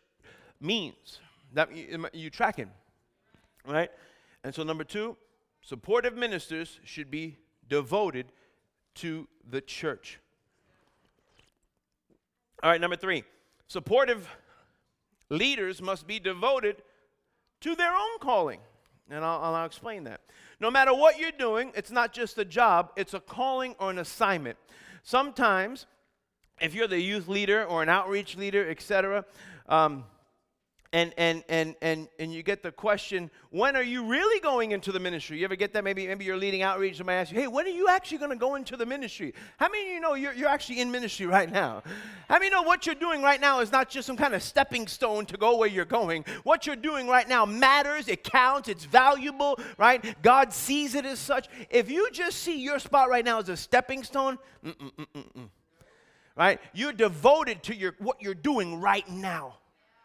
means. 0.61 1.19
That 1.53 1.75
you, 1.75 2.07
you 2.13 2.29
tracking, 2.29 2.69
right? 3.65 3.89
And 4.43 4.53
so 4.53 4.63
number 4.63 4.83
two, 4.83 5.17
supportive 5.61 6.15
ministers 6.15 6.79
should 6.83 7.11
be 7.11 7.37
devoted 7.67 8.27
to 8.95 9.27
the 9.49 9.61
church. 9.61 10.19
All 12.63 12.71
right, 12.71 12.81
number 12.81 12.95
three, 12.95 13.23
supportive 13.67 14.29
Leaders 15.29 15.81
must 15.81 16.07
be 16.07 16.19
devoted 16.19 16.77
to 17.61 17.75
their 17.75 17.93
own 17.93 18.19
calling. 18.19 18.59
And 19.09 19.23
I'll, 19.23 19.55
I'll, 19.55 19.65
explain 19.65 20.03
that. 20.03 20.21
No 20.59 20.69
matter 20.69 20.93
what 20.93 21.17
you're 21.17 21.31
doing, 21.31 21.71
it's 21.75 21.91
not 21.91 22.13
just 22.13 22.37
a 22.37 22.45
job, 22.45 22.91
it's 22.95 23.13
a 23.13 23.19
calling 23.19 23.75
or 23.79 23.89
an 23.89 23.99
assignment. 23.99 24.57
Sometimes, 25.03 25.85
if 26.59 26.75
you're 26.75 26.87
the 26.87 26.99
youth 26.99 27.27
leader 27.27 27.63
or 27.63 27.83
an 27.83 27.89
outreach 27.89 28.35
leader, 28.35 28.69
etc., 28.69 29.23
um, 29.69 30.03
and 30.93 31.13
and 31.17 31.43
and 31.49 31.75
and 31.81 32.07
and 32.19 32.33
you 32.33 32.43
get 32.43 32.63
the 32.63 32.71
question 32.71 33.29
when 33.49 33.75
are 33.75 33.83
you 33.83 34.05
really 34.05 34.39
going 34.39 34.71
into 34.71 34.91
the 34.91 34.99
ministry? 34.99 35.37
You 35.37 35.45
ever 35.45 35.55
get 35.55 35.73
that? 35.73 35.83
Maybe 35.83 36.07
maybe 36.07 36.25
you're 36.25 36.37
leading 36.37 36.61
outreach 36.61 36.97
somebody 36.97 37.17
asks 37.17 37.33
you 37.33 37.39
hey 37.39 37.47
when 37.47 37.65
are 37.65 37.69
you 37.69 37.87
actually 37.89 38.19
going 38.19 38.31
to 38.31 38.37
go 38.37 38.55
into 38.55 38.77
the 38.77 38.85
ministry? 38.85 39.33
How 39.57 39.69
many 39.69 39.87
of 39.87 39.93
you 39.93 39.99
know 39.99 40.13
you're, 40.13 40.33
you're 40.33 40.49
actually 40.49 40.79
in 40.79 40.91
ministry 40.91 41.25
right 41.37 41.51
now? 41.51 41.83
How 42.29 42.39
many 42.39 42.49
know 42.49 42.61
what 42.61 42.85
you're 42.85 42.95
doing 42.95 43.21
right 43.21 43.39
now 43.39 43.59
is 43.59 43.71
not 43.71 43.89
just 43.89 44.07
some 44.07 44.17
kind 44.17 44.33
of 44.33 44.43
stepping 44.43 44.87
stone 44.87 45.25
to 45.27 45.37
go 45.37 45.57
where 45.57 45.69
you're 45.69 45.85
going? 45.85 46.25
What 46.43 46.65
you're 46.65 46.75
doing 46.75 47.07
right 47.07 47.27
now 47.27 47.45
matters 47.45 48.07
it 48.07 48.23
counts 48.23 48.69
it's 48.69 48.85
valuable 48.85 49.59
right? 49.77 50.21
God 50.21 50.53
sees 50.53 50.95
it 50.95 51.05
as 51.05 51.19
such. 51.19 51.47
If 51.69 51.89
you 51.91 52.09
just 52.11 52.39
see 52.39 52.61
your 52.61 52.79
spot 52.79 53.09
right 53.09 53.25
now 53.25 53.39
as 53.39 53.49
a 53.49 53.57
stepping 53.57 54.03
stone 54.03 54.37
right? 56.37 56.59
You're 56.73 56.93
devoted 56.93 57.63
to 57.63 57.75
your 57.75 57.95
what 57.99 58.21
you're 58.21 58.33
doing 58.33 58.79
right 58.79 59.07
now 59.09 59.55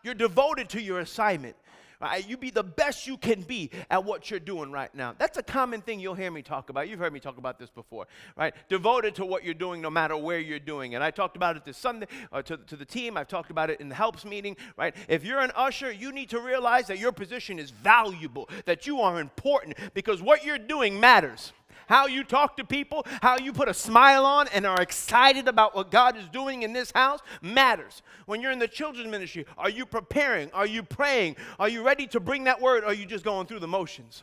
you're 0.03 0.15
devoted 0.15 0.69
to 0.71 0.83
your 0.83 1.01
assignment. 1.01 1.57
Right? 2.03 2.29
You 2.29 2.37
be 2.37 2.51
the 2.51 2.65
best 2.65 3.07
you 3.07 3.17
can 3.17 3.43
be 3.43 3.71
at 3.89 4.05
what 4.05 4.29
you're 4.29 4.41
doing 4.41 4.73
right 4.73 4.93
now. 4.93 5.15
That's 5.17 5.39
a 5.39 5.43
common 5.43 5.83
thing 5.83 6.01
you'll 6.01 6.17
hear 6.17 6.33
me 6.33 6.43
talk 6.43 6.69
about. 6.69 6.89
You've 6.89 6.99
heard 6.99 7.13
me 7.13 7.21
talk 7.21 7.39
about 7.39 7.61
this 7.61 7.71
before, 7.71 8.09
right? 8.37 8.53
Devoted 8.69 9.15
to 9.17 9.25
what 9.25 9.45
you're 9.45 9.55
doing 9.55 9.81
no 9.81 9.89
matter 9.89 10.17
where 10.17 10.41
you're 10.41 10.59
doing. 10.59 10.97
And 10.97 11.05
I 11.05 11.13
talked 11.13 11.37
about 11.37 11.57
it 11.57 11.65
this 11.65 11.77
Sunday 11.79 12.09
uh, 12.33 12.43
to, 12.43 12.57
to 12.57 12.75
the 12.75 12.85
team. 12.85 13.17
I've 13.17 13.29
talked 13.29 13.53
about 13.53 13.71
it 13.71 13.81
in 13.81 13.89
the 13.89 13.95
helps 13.95 14.25
meeting, 14.25 14.57
right? 14.77 14.97
If 15.07 15.25
you're 15.25 15.39
an 15.39 15.53
usher, 15.55 15.93
you 15.93 16.11
need 16.11 16.31
to 16.31 16.41
realize 16.41 16.89
that 16.89 16.99
your 16.99 17.13
position 17.13 17.61
is 17.61 17.71
valuable, 17.71 18.49
that 18.65 18.85
you 18.85 19.01
are 19.01 19.21
important 19.21 19.79
because 19.95 20.21
what 20.21 20.45
you're 20.45 20.59
doing 20.59 20.99
matters 20.99 21.53
how 21.93 22.07
you 22.07 22.25
talk 22.25 22.57
to 22.57 22.65
people, 22.65 23.05
how 23.21 23.37
you 23.37 23.53
put 23.53 23.69
a 23.69 23.75
smile 23.75 24.25
on 24.25 24.49
and 24.49 24.65
are 24.65 24.81
excited 24.81 25.47
about 25.47 25.75
what 25.75 25.91
God 25.91 26.17
is 26.17 26.27
doing 26.31 26.63
in 26.63 26.73
this 26.73 26.91
house 26.91 27.21
matters. 27.43 28.01
When 28.25 28.41
you're 28.41 28.51
in 28.51 28.59
the 28.59 28.67
children's 28.67 29.11
ministry, 29.11 29.45
are 29.59 29.69
you 29.69 29.85
preparing? 29.85 30.51
Are 30.53 30.67
you 30.67 30.83
praying? 30.83 31.37
Are 31.61 31.69
you 31.69 31.85
ready 31.85 32.07
to 32.07 32.19
bring 32.19 32.45
that 32.45 32.63
word? 32.63 32.83
Or 32.85 32.87
are 32.87 32.95
you 32.95 33.05
just 33.05 33.25
going 33.25 33.47
through 33.47 33.59
the 33.59 33.69
motions? 33.69 34.23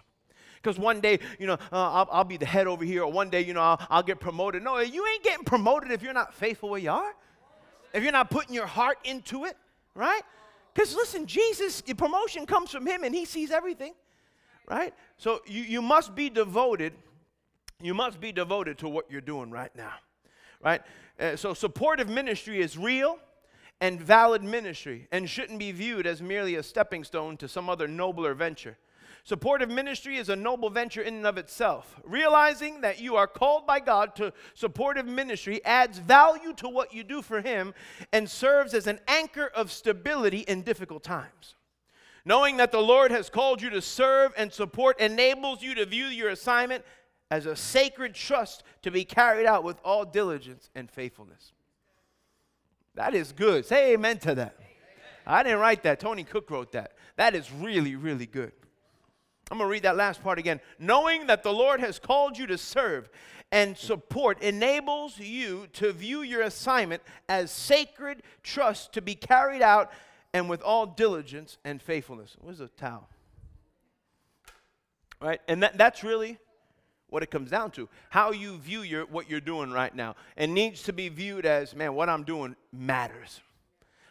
Because 0.56 0.80
one 0.80 1.00
day, 1.00 1.20
you 1.38 1.46
know, 1.46 1.54
uh, 1.54 1.58
I'll, 1.72 2.10
I'll, 2.12 2.24
be 2.24 2.38
the 2.38 2.46
head 2.48 2.66
over 2.66 2.84
here, 2.84 3.04
or 3.04 3.12
one 3.12 3.30
day, 3.30 3.46
you 3.46 3.54
know, 3.54 3.62
I'll, 3.62 3.88
I'll 3.88 4.04
get 4.04 4.20
promoted. 4.20 4.64
No, 4.64 4.80
you 4.80 5.06
ain't 5.06 5.24
getting 5.24 5.46
promoted 5.46 5.92
if 5.92 6.02
you're 6.02 6.12
not 6.12 6.34
faithful 6.34 6.70
where 6.70 6.80
you 6.80 6.90
are, 6.90 7.14
if 7.94 8.02
you're 8.02 8.12
not 8.12 8.32
putting 8.32 8.56
your 8.56 8.66
heart 8.66 8.98
into 9.04 9.46
it, 9.46 9.56
right? 9.94 10.24
Because 10.74 10.96
listen, 10.96 11.28
Jesus, 11.28 11.84
promotion 11.96 12.48
comes 12.48 12.72
from 12.72 12.88
Him 12.88 13.04
and 13.04 13.14
He 13.14 13.26
sees 13.26 13.52
everything, 13.52 13.94
right? 14.68 14.92
So 15.18 15.42
you, 15.46 15.62
you 15.62 15.84
must 15.84 16.16
be 16.16 16.32
devoted. 16.32 16.94
You 17.82 17.94
must 17.94 18.20
be 18.20 18.32
devoted 18.32 18.78
to 18.80 18.90
what 18.90 19.10
you're 19.10 19.22
doing 19.22 19.52
right 19.52 19.74
now, 19.74 19.94
right? 20.62 20.82
Uh, 21.18 21.38
so 21.38 21.54
supportive 21.54 22.10
ministry 22.10 22.60
is 22.60 22.78
real 22.78 23.20
and 23.80 24.02
valid 24.02 24.44
ministry 24.44 25.08
and 25.12 25.30
shouldn't 25.30 25.60
be 25.60 25.72
viewed 25.72 26.06
as 26.06 26.22
merely 26.22 26.56
a 26.56 26.64
stepping 26.64 27.06
stone 27.06 27.38
to 27.38 27.48
some 27.48 27.70
other 27.70 27.88
nobler 27.88 28.34
venture. 28.34 28.78
Supportive 29.24 29.70
ministry 29.70 30.18
is 30.18 30.28
a 30.28 30.36
noble 30.36 30.70
venture 30.70 31.02
in 31.02 31.16
and 31.16 31.28
of 31.28 31.38
itself. 31.38 31.96
Realizing 32.04 32.82
that 32.82 33.00
you 33.00 33.16
are 33.16 33.28
called 33.28 33.66
by 33.66 33.80
God 33.80 34.16
to 34.16 34.34
supportive 34.56 35.06
ministry 35.06 35.64
adds 35.64 36.00
value 36.00 36.54
to 36.56 36.68
what 36.68 36.94
you 36.94 37.04
do 37.04 37.22
for 37.22 37.42
Him 37.42 37.74
and 38.12 38.30
serves 38.30 38.74
as 38.74 38.88
an 38.88 39.00
anchor 39.08 39.48
of 39.56 39.72
stability 39.72 40.40
in 40.40 40.64
difficult 40.64 41.04
times. 41.04 41.56
Knowing 42.26 42.58
that 42.58 42.72
the 42.72 42.82
Lord 42.82 43.12
has 43.12 43.30
called 43.30 43.62
you 43.62 43.70
to 43.70 43.82
serve 43.82 44.34
and 44.38 44.52
support 44.52 45.00
enables 45.00 45.62
you 45.62 45.74
to 45.76 45.86
view 45.86 46.06
your 46.06 46.30
assignment 46.30 46.84
as 47.32 47.46
a 47.46 47.56
sacred 47.56 48.14
trust 48.16 48.64
to 48.82 48.92
be 48.92 49.06
carried 49.06 49.46
out 49.46 49.64
with 49.64 49.78
all 49.84 50.06
diligence 50.06 50.70
and 50.76 50.90
faithfulness. 50.90 51.54
That 52.96 53.14
is 53.14 53.32
good. 53.32 53.66
Say 53.66 53.94
amen 53.94 54.18
to 54.20 54.36
that. 54.36 54.56
I 55.26 55.44
didn't 55.44 55.60
write 55.60 55.84
that. 55.84 56.00
Tony 56.00 56.24
Cook 56.24 56.50
wrote 56.50 56.72
that. 56.72 56.94
That 57.18 57.36
is 57.36 57.52
really, 57.52 57.96
really 57.96 58.26
good. 58.26 58.52
I'm 59.52 59.58
going 59.58 59.68
to 59.68 59.72
read 59.72 59.84
that 59.84 59.96
last 59.96 60.24
part 60.24 60.40
again. 60.40 60.60
Knowing 60.80 61.28
that 61.28 61.44
the 61.44 61.54
Lord 61.54 61.80
has 61.80 62.00
called 62.00 62.38
you 62.38 62.48
to 62.48 62.58
serve 62.58 63.10
and 63.52 63.78
support 63.78 64.42
enables 64.42 65.18
you 65.20 65.68
to 65.74 65.92
view 65.92 66.22
your 66.22 66.42
assignment 66.42 67.02
as 67.28 67.52
sacred 67.52 68.22
trust 68.44 68.94
to 68.94 69.02
be 69.02 69.16
carried 69.16 69.62
out 69.62 69.92
and 70.34 70.50
with 70.50 70.62
all 70.62 70.86
diligence 70.86 71.58
and 71.66 71.82
faithfulness. 71.82 72.36
Where's 72.40 72.60
the 72.60 72.68
towel? 72.68 73.10
Right? 75.22 75.42
And 75.48 75.64
that, 75.64 75.78
that's 75.78 76.04
really 76.04 76.38
what 77.10 77.24
it 77.24 77.32
comes 77.32 77.50
down 77.50 77.72
to. 77.72 77.90
How 78.10 78.32
you 78.32 78.58
view 78.58 78.82
your, 78.82 79.06
what 79.06 79.30
you're 79.30 79.40
doing 79.40 79.72
right 79.72 79.94
now. 79.94 80.16
It 80.38 80.48
needs 80.48 80.84
to 80.84 80.94
be 80.94 81.10
viewed 81.10 81.46
as, 81.46 81.76
man, 81.76 81.94
what 81.96 82.10
I'm 82.10 82.24
doing 82.24 82.56
matters. 82.72 83.42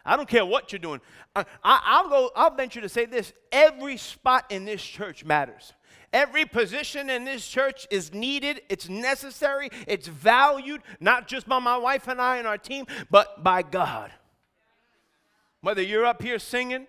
I 0.04 0.16
don't 0.16 0.28
care 0.28 0.44
what 0.44 0.72
you're 0.72 0.78
doing. 0.78 1.00
I, 1.36 2.02
will 2.02 2.08
go, 2.08 2.30
I'll 2.34 2.54
venture 2.54 2.80
to 2.80 2.88
say 2.88 3.04
this 3.04 3.32
every 3.52 3.96
spot 3.96 4.46
in 4.50 4.64
this 4.64 4.82
church 4.82 5.24
matters. 5.24 5.74
Every 6.12 6.46
position 6.46 7.10
in 7.10 7.26
this 7.26 7.46
church 7.46 7.86
is 7.90 8.14
needed, 8.14 8.62
it's 8.70 8.88
necessary, 8.88 9.68
it's 9.86 10.08
valued, 10.08 10.80
not 11.00 11.28
just 11.28 11.46
by 11.46 11.58
my 11.58 11.76
wife 11.76 12.08
and 12.08 12.18
I 12.18 12.38
and 12.38 12.46
our 12.46 12.56
team, 12.56 12.86
but 13.10 13.44
by 13.44 13.60
God. 13.60 14.10
Whether 15.60 15.82
you're 15.82 16.06
up 16.06 16.22
here 16.22 16.38
singing, 16.38 16.86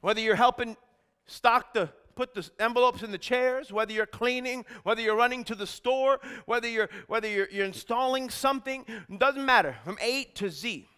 whether 0.00 0.20
you're 0.20 0.36
helping 0.36 0.78
stock 1.26 1.74
the 1.74 1.90
put 2.14 2.34
the 2.34 2.48
envelopes 2.58 3.02
in 3.02 3.10
the 3.10 3.18
chairs, 3.18 3.72
whether 3.72 3.92
you're 3.92 4.06
cleaning, 4.06 4.64
whether 4.82 5.00
you're 5.00 5.16
running 5.16 5.44
to 5.44 5.54
the 5.54 5.66
store, 5.66 6.20
whether 6.46 6.68
you're 6.68 6.88
whether 7.06 7.28
you're, 7.28 7.48
you're 7.50 7.66
installing 7.66 8.30
something, 8.30 8.84
doesn't 9.18 9.44
matter. 9.44 9.76
From 9.84 9.98
A 10.00 10.24
to 10.34 10.50
Z. 10.50 10.88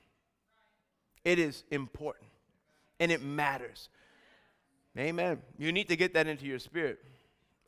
It 1.24 1.38
is 1.38 1.64
important 1.70 2.26
and 2.98 3.12
it 3.12 3.22
matters. 3.22 3.88
Amen. 4.98 5.40
You 5.58 5.72
need 5.72 5.88
to 5.88 5.96
get 5.96 6.14
that 6.14 6.26
into 6.26 6.46
your 6.46 6.58
spirit, 6.58 6.98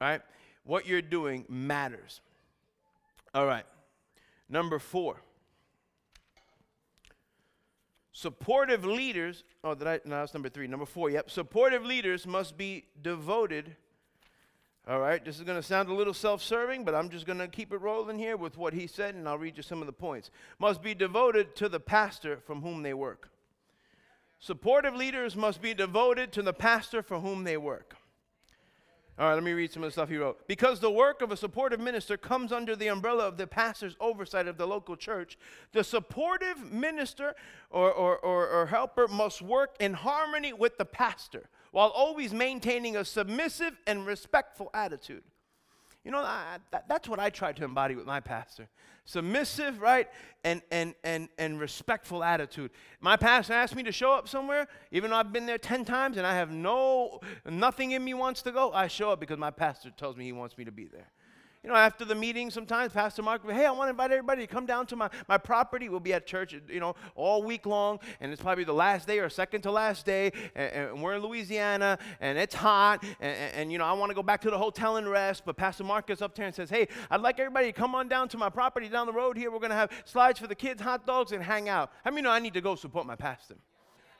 right? 0.01 0.21
What 0.65 0.87
you're 0.87 1.03
doing 1.03 1.45
matters. 1.49 2.21
All 3.35 3.47
right. 3.47 3.65
Number 4.49 4.79
four. 4.79 5.21
Supportive 8.17 8.85
leaders, 8.85 9.43
oh, 9.65 9.75
did 9.75 9.89
I? 9.89 10.01
No, 10.05 10.21
that's 10.21 10.35
number 10.35 10.49
three. 10.49 10.69
Number 10.69 10.87
four, 10.87 11.11
yep. 11.11 11.29
Supportive 11.29 11.85
leaders 11.85 12.29
must 12.29 12.57
be 12.57 12.85
devoted. 13.03 13.75
All 14.87 15.01
right, 15.01 15.23
this 15.25 15.39
is 15.39 15.43
going 15.43 15.61
to 15.61 15.67
sound 15.67 15.89
a 15.89 15.95
little 15.95 16.15
self 16.15 16.41
serving, 16.41 16.85
but 16.85 16.95
I'm 16.95 17.09
just 17.09 17.27
going 17.27 17.41
to 17.41 17.49
keep 17.49 17.73
it 17.73 17.79
rolling 17.79 18.17
here 18.17 18.37
with 18.37 18.57
what 18.57 18.73
he 18.73 18.87
said, 18.87 19.17
and 19.17 19.29
I'll 19.29 19.37
read 19.37 19.57
you 19.57 19.65
some 19.65 19.81
of 19.81 19.87
the 19.87 19.93
points. 19.93 20.31
Must 20.61 20.81
be 20.81 20.95
devoted 20.95 21.57
to 21.57 21.69
the 21.69 21.81
pastor 21.81 22.37
from 22.37 22.63
whom 22.63 22.85
they 22.85 22.95
work. 22.95 23.31
Supportive 24.39 24.95
leaders 24.95 25.35
must 25.35 25.61
be 25.61 25.75
devoted 25.75 26.31
to 26.33 26.43
the 26.43 26.53
pastor 26.53 27.03
for 27.03 27.19
whom 27.19 27.43
they 27.43 27.57
work. 27.57 27.97
All 29.17 29.29
right, 29.29 29.35
let 29.35 29.45
me 29.45 29.53
read 29.53 29.73
some 29.73 29.85
of 29.85 29.89
the 29.89 29.93
stuff 29.93 30.09
he 30.09 30.17
wrote. 30.17 30.47
Because 30.49 30.81
the 30.81 30.91
work 30.91 31.23
of 31.23 31.31
a 31.31 31.37
supportive 31.37 31.79
minister 31.79 32.17
comes 32.17 32.51
under 32.51 32.75
the 32.75 32.89
umbrella 32.89 33.29
of 33.29 33.37
the 33.37 33.47
pastor's 33.47 33.95
oversight 34.01 34.49
of 34.49 34.59
the 34.59 34.67
local 34.67 34.97
church, 34.97 35.39
the 35.73 35.85
supportive 35.85 36.73
minister 36.73 37.37
or, 37.71 37.93
or, 37.93 38.19
or, 38.19 38.49
or 38.49 38.67
helper 38.67 39.07
must 39.07 39.41
work 39.41 39.77
in 39.79 39.95
harmony 39.95 40.53
with 40.53 40.79
the 40.79 40.85
pastor 40.85 41.49
while 41.71 41.89
always 41.89 42.33
maintaining 42.33 42.97
a 42.97 43.05
submissive 43.05 43.77
and 43.87 44.05
respectful 44.05 44.71
attitude. 44.75 45.23
You 46.05 46.11
know, 46.11 46.19
I, 46.19 46.59
that, 46.71 46.87
that's 46.87 47.09
what 47.09 47.19
I 47.19 47.31
try 47.31 47.53
to 47.53 47.65
embody 47.65 47.95
with 47.95 48.05
my 48.05 48.21
pastor. 48.21 48.69
Submissive, 49.07 49.81
right? 49.81 50.09
And, 50.45 50.61
and, 50.71 50.95
and, 51.03 51.29
and 51.39 51.59
respectful 51.59 52.23
attitude. 52.23 52.71
My 53.01 53.17
pastor 53.17 53.55
asked 53.55 53.75
me 53.75 53.83
to 53.85 53.93
show 53.93 54.13
up 54.13 54.29
somewhere, 54.29 54.69
even 54.93 55.11
though 55.11 55.17
I've 55.17 55.33
been 55.33 55.47
there 55.47 55.59
10 55.59 55.85
times 55.87 56.19
and 56.19 56.27
I 56.27 56.35
have 56.35 56.51
no, 56.51 57.21
nothing 57.49 57.93
in 57.93 58.05
me 58.05 58.13
wants 58.13 58.43
to 58.43 58.53
go. 58.53 58.71
I 58.73 58.87
show 58.87 59.11
up 59.11 59.21
because 59.21 59.39
my 59.39 59.51
pastor 59.51 59.91
tells 59.91 60.17
me 60.17 60.25
he 60.25 60.33
wants 60.33 60.59
me 60.59 60.65
to 60.67 60.73
be 60.73 60.87
there. 60.87 61.11
You 61.65 61.71
know, 61.71 61.77
after 61.77 62.05
the 62.05 62.15
meeting, 62.15 62.51
sometimes 62.51 62.93
Pastor 62.93 63.23
Mark 63.23 63.51
hey, 63.51 63.65
I 63.65 63.71
want 63.71 63.87
to 63.87 63.93
invite 63.93 64.11
everybody 64.11 64.47
to 64.47 64.47
come 64.47 64.67
down 64.67 64.85
to 64.89 64.97
my, 64.97 65.09
my 65.27 65.39
property. 65.39 65.89
We'll 65.89 65.99
be 65.99 66.13
at 66.13 66.27
church, 66.27 66.55
you 66.69 66.79
know, 66.79 66.95
all 67.15 67.43
week 67.43 67.65
long, 67.65 68.01
and 68.21 68.31
it's 68.31 68.43
probably 68.43 68.65
the 68.65 68.75
last 68.75 69.07
day 69.07 69.19
or 69.19 69.31
second 69.31 69.63
to 69.63 69.71
last 69.71 70.05
day, 70.05 70.31
and, 70.55 70.73
and 70.73 71.03
we're 71.03 71.15
in 71.15 71.23
Louisiana, 71.23 71.99
and 72.21 72.37
it's 72.37 72.55
hot, 72.55 73.03
and, 73.19 73.53
and, 73.55 73.73
you 73.73 73.79
know, 73.79 73.87
I 73.87 73.95
want 73.95 74.11
to 74.11 74.15
go 74.15 74.23
back 74.23 74.43
to 74.43 74.51
the 74.51 74.59
hotel 74.59 74.99
and 74.99 75.09
rest, 75.09 75.45
but 75.47 75.57
Pastor 75.57 75.85
Mark 75.85 76.09
gets 76.09 76.21
up 76.21 76.35
there 76.35 76.45
and 76.45 76.55
says, 76.55 76.69
hey, 76.69 76.87
I'd 77.11 77.23
like 77.23 77.41
everybody 77.41 77.69
to 77.69 77.73
come 77.73 77.95
on 77.95 78.09
down 78.09 78.29
to 78.29 78.37
my 78.37 78.51
property 78.51 78.91
down 78.91 79.07
the 79.07 79.15
road 79.15 79.39
here. 79.39 79.51
We're 79.51 79.59
going 79.59 79.71
to 79.71 79.77
have 79.77 79.91
slides 80.05 80.39
for 80.39 80.47
the 80.47 80.55
kids, 80.55 80.83
hot 80.83 81.07
dogs, 81.07 81.33
and 81.33 81.43
hang 81.43 81.71
out. 81.71 81.93
How 82.05 82.11
many 82.11 82.21
know 82.21 82.31
I 82.31 82.41
need 82.41 82.53
to 82.55 82.61
go 82.61 82.75
support 82.75 83.07
my 83.07 83.17
pastor? 83.17 83.55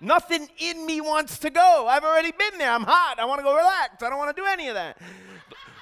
Nothing 0.01 0.49
in 0.59 0.85
me 0.85 1.01
wants 1.01 1.39
to 1.39 1.51
go. 1.51 1.87
I've 1.89 2.05
already 2.05 2.33
been 2.33 2.59
there. 2.59 2.71
I'm 2.71 2.83
hot. 2.83 3.19
I 3.19 3.25
want 3.25 3.39
to 3.39 3.45
go 3.45 3.55
relax. 3.55 4.03
I 4.03 4.11
don't 4.11 4.19
want 4.19 4.35
to 4.35 4.41
do 4.41 4.47
any 4.47 4.69
of 4.69 4.75
that. 4.75 4.99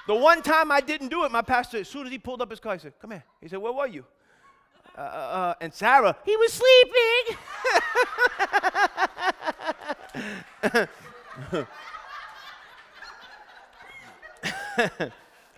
The 0.07 0.15
one 0.15 0.41
time 0.41 0.71
I 0.71 0.81
didn't 0.81 1.09
do 1.09 1.23
it, 1.23 1.31
my 1.31 1.41
pastor, 1.41 1.77
as 1.77 1.87
soon 1.87 2.05
as 2.05 2.11
he 2.11 2.17
pulled 2.17 2.41
up 2.41 2.49
his 2.49 2.59
car, 2.59 2.73
he 2.73 2.79
said, 2.79 2.93
Come 3.01 3.11
here. 3.11 3.23
He 3.41 3.47
said, 3.47 3.59
Where 3.59 3.71
were 3.71 3.87
you? 3.87 4.05
Uh, 4.97 5.01
uh, 5.01 5.03
uh 5.03 5.53
and 5.61 5.73
Sarah, 5.73 6.15
he 6.25 6.35
was 6.35 6.53
sleeping. 6.53 7.37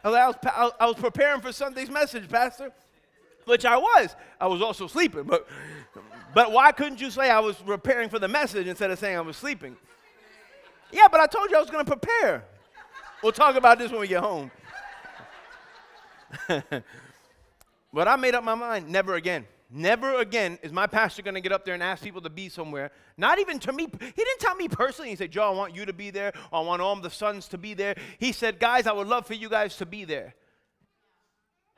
I, 0.04 0.28
was, 0.28 0.36
I 0.80 0.86
was 0.86 0.96
preparing 0.96 1.42
for 1.42 1.52
Sunday's 1.52 1.90
message, 1.90 2.30
Pastor, 2.30 2.72
which 3.46 3.66
I 3.66 3.78
was. 3.78 4.16
I 4.40 4.48
was 4.48 4.62
also 4.62 4.88
sleeping, 4.88 5.24
but, 5.24 5.48
but 6.36 6.52
why 6.52 6.74
couldn't 6.74 7.00
you 7.00 7.10
say 7.10 7.32
I 7.32 7.40
was 7.40 7.56
preparing 7.56 8.10
for 8.10 8.20
the 8.20 8.28
message 8.28 8.68
instead 8.68 8.92
of 8.92 9.00
saying 9.00 9.16
I 9.18 9.22
was 9.22 9.38
sleeping? 9.38 9.78
Yeah, 10.92 11.08
but 11.10 11.22
I 11.22 11.28
told 11.28 11.50
you 11.50 11.56
I 11.56 11.62
was 11.62 11.70
going 11.70 11.86
to 11.86 11.90
prepare. 11.90 12.44
We'll 13.24 13.32
talk 13.32 13.56
about 13.56 13.80
this 13.80 13.90
when 13.90 14.02
we 14.02 14.10
get 14.10 14.22
home. 14.22 14.52
but 17.94 18.08
I 18.08 18.18
made 18.18 18.36
up 18.36 18.44
my 18.44 18.54
mind 18.54 18.90
never 18.90 19.16
again. 19.16 19.46
Never 19.72 20.20
again 20.20 20.60
is 20.62 20.74
my 20.74 20.88
pastor 20.88 21.22
going 21.22 21.36
to 21.36 21.42
get 21.42 21.54
up 21.54 21.64
there 21.64 21.74
and 21.74 21.82
ask 21.82 22.04
people 22.04 22.20
to 22.22 22.30
be 22.30 22.50
somewhere. 22.50 22.92
Not 23.16 23.40
even 23.40 23.58
to 23.60 23.72
me. 23.72 23.86
He 23.86 24.24
didn't 24.24 24.40
tell 24.40 24.56
me 24.56 24.68
personally. 24.68 25.12
He 25.12 25.16
said, 25.16 25.32
Joe, 25.32 25.54
I 25.54 25.56
want 25.56 25.74
you 25.74 25.86
to 25.86 25.94
be 25.94 26.10
there. 26.10 26.34
I 26.52 26.60
want 26.60 26.82
all 26.82 26.98
the 26.98 27.10
sons 27.10 27.48
to 27.48 27.58
be 27.58 27.74
there. 27.74 27.96
He 28.20 28.34
said, 28.34 28.60
guys, 28.60 28.88
I 28.88 28.92
would 28.92 29.08
love 29.08 29.26
for 29.26 29.36
you 29.36 29.48
guys 29.48 29.78
to 29.78 29.86
be 29.86 30.04
there. 30.04 30.36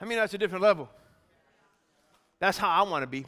I 0.02 0.06
mean, 0.06 0.18
that's 0.18 0.34
a 0.34 0.38
different 0.40 0.64
level. 0.64 0.90
That's 2.40 2.58
how 2.58 2.70
I 2.70 2.82
want 2.90 3.04
to 3.04 3.08
be. 3.08 3.28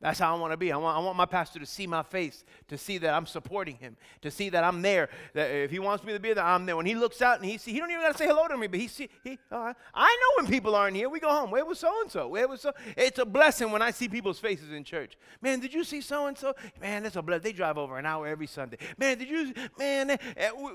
That's 0.00 0.18
how 0.18 0.36
I 0.36 0.38
want 0.38 0.52
to 0.52 0.58
be. 0.58 0.70
I 0.72 0.76
want, 0.76 0.94
I 0.94 1.00
want 1.00 1.16
my 1.16 1.24
pastor 1.24 1.58
to 1.58 1.64
see 1.64 1.86
my 1.86 2.02
face, 2.02 2.44
to 2.68 2.76
see 2.76 2.98
that 2.98 3.14
I'm 3.14 3.24
supporting 3.24 3.76
him, 3.76 3.96
to 4.20 4.30
see 4.30 4.50
that 4.50 4.62
I'm 4.62 4.82
there. 4.82 5.08
That 5.32 5.50
if 5.50 5.70
he 5.70 5.78
wants 5.78 6.04
me 6.04 6.12
to 6.12 6.20
be 6.20 6.34
there, 6.34 6.44
I'm 6.44 6.66
there. 6.66 6.76
When 6.76 6.84
he 6.84 6.94
looks 6.94 7.22
out 7.22 7.40
and 7.40 7.48
he 7.48 7.56
see, 7.56 7.72
he 7.72 7.78
don't 7.78 7.90
even 7.90 8.02
got 8.02 8.12
to 8.12 8.18
say 8.18 8.26
hello 8.26 8.46
to 8.46 8.58
me, 8.58 8.66
but 8.66 8.78
he 8.78 8.88
see, 8.88 9.08
he, 9.24 9.38
uh, 9.50 9.72
I 9.94 10.16
know 10.20 10.42
when 10.42 10.52
people 10.52 10.74
aren't 10.74 10.96
here. 10.96 11.08
We 11.08 11.18
go 11.18 11.30
home. 11.30 11.50
Where 11.50 11.64
was 11.64 11.78
so 11.78 12.02
and 12.02 12.10
so? 12.10 12.28
Where 12.28 12.46
was 12.46 12.60
so? 12.60 12.72
It's 12.94 13.18
a 13.18 13.24
blessing 13.24 13.72
when 13.72 13.80
I 13.80 13.90
see 13.90 14.06
people's 14.06 14.38
faces 14.38 14.70
in 14.70 14.84
church. 14.84 15.16
Man, 15.40 15.60
did 15.60 15.72
you 15.72 15.82
see 15.82 16.02
so 16.02 16.26
and 16.26 16.36
so? 16.36 16.54
Man, 16.78 17.04
that's 17.04 17.16
a 17.16 17.22
blessing. 17.22 17.44
They 17.44 17.52
drive 17.52 17.78
over 17.78 17.96
an 17.98 18.04
hour 18.04 18.26
every 18.26 18.46
Sunday. 18.46 18.76
Man, 18.98 19.16
did 19.16 19.30
you? 19.30 19.54
Man, 19.78 20.10
uh, 20.10 20.16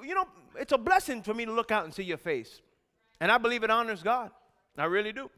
you 0.03 0.15
know, 0.15 0.25
it's 0.55 0.71
a 0.71 0.79
blessing 0.79 1.21
for 1.21 1.35
me 1.35 1.45
to 1.45 1.51
look 1.51 1.69
out 1.69 1.85
and 1.85 1.93
see 1.93 2.03
your 2.03 2.17
face, 2.17 2.59
and 3.19 3.31
I 3.31 3.37
believe 3.37 3.63
it 3.63 3.69
honors 3.69 4.01
God. 4.01 4.31
I 4.77 4.85
really 4.85 5.13
do. 5.13 5.29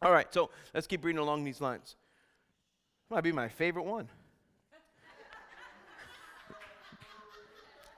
All 0.00 0.12
right, 0.12 0.32
so 0.32 0.50
let's 0.72 0.86
keep 0.86 1.04
reading 1.04 1.20
along 1.20 1.42
these 1.42 1.60
lines. 1.60 1.96
Might 3.10 3.24
be 3.24 3.32
my 3.32 3.48
favorite 3.48 3.84
one. 3.84 4.08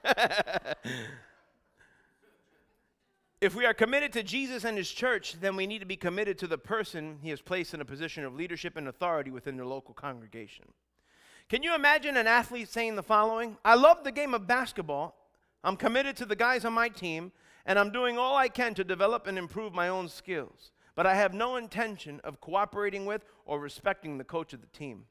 If 3.43 3.55
we 3.55 3.65
are 3.65 3.73
committed 3.73 4.13
to 4.13 4.23
Jesus 4.23 4.63
and 4.63 4.77
his 4.77 4.89
church, 4.89 5.33
then 5.41 5.57
we 5.57 5.67
need 5.67 5.79
to 5.79 5.85
be 5.85 5.97
committed 5.97 6.37
to 6.37 6.47
the 6.47 6.57
person 6.57 7.17
he 7.21 7.29
has 7.29 7.41
placed 7.41 7.73
in 7.73 7.81
a 7.81 7.85
position 7.85 8.23
of 8.23 8.33
leadership 8.33 8.77
and 8.77 8.87
authority 8.87 9.31
within 9.31 9.57
their 9.57 9.65
local 9.65 9.93
congregation. 9.93 10.63
Can 11.49 11.61
you 11.61 11.75
imagine 11.75 12.15
an 12.15 12.25
athlete 12.25 12.69
saying 12.69 12.95
the 12.95 13.03
following? 13.03 13.57
I 13.65 13.75
love 13.75 14.05
the 14.05 14.13
game 14.13 14.33
of 14.33 14.47
basketball. 14.47 15.17
I'm 15.61 15.75
committed 15.75 16.15
to 16.17 16.25
the 16.25 16.37
guys 16.37 16.63
on 16.63 16.71
my 16.71 16.87
team, 16.87 17.33
and 17.65 17.77
I'm 17.77 17.91
doing 17.91 18.17
all 18.17 18.37
I 18.37 18.47
can 18.47 18.75
to 18.75 18.83
develop 18.85 19.27
and 19.27 19.37
improve 19.37 19.73
my 19.73 19.89
own 19.89 20.07
skills. 20.07 20.71
But 20.95 21.07
I 21.07 21.15
have 21.15 21.33
no 21.33 21.55
intention 21.55 22.21
of 22.23 22.39
cooperating 22.39 23.05
with 23.05 23.25
or 23.45 23.59
respecting 23.59 24.17
the 24.17 24.23
coach 24.23 24.53
of 24.53 24.61
the 24.61 24.67
team. 24.67 25.05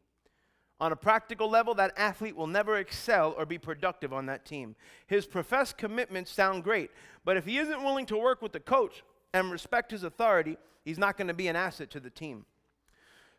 On 0.81 0.91
a 0.91 0.97
practical 0.97 1.49
level, 1.49 1.75
that 1.75 1.93
athlete 1.97 2.35
will 2.35 2.49
never 2.49 2.77
excel 2.77 3.35
or 3.39 3.47
be 3.47 3.59
productive 3.59 4.13
on 4.13 4.27
that 4.27 4.45
team. 4.45 4.75
His 5.07 5.27
professed 5.27 5.79
commitments 5.79 6.33
sound 6.33 6.65
great, 6.65 6.91
but 7.25 7.37
if 7.37 7.45
he 7.45 7.59
isn't 7.59 7.85
willing 7.85 8.07
to 8.07 8.17
work 8.17 8.43
with 8.43 8.53
the 8.53 8.61
coach 8.61 9.05
and 9.33 9.51
respect 9.51 9.93
his 9.93 10.03
authority, 10.03 10.57
he's 10.85 10.99
not 10.99 11.17
going 11.17 11.29
to 11.29 11.35
be 11.35 11.47
an 11.47 11.57
asset 11.57 11.91
to 11.91 12.01
the 12.01 12.11
team. 12.11 12.47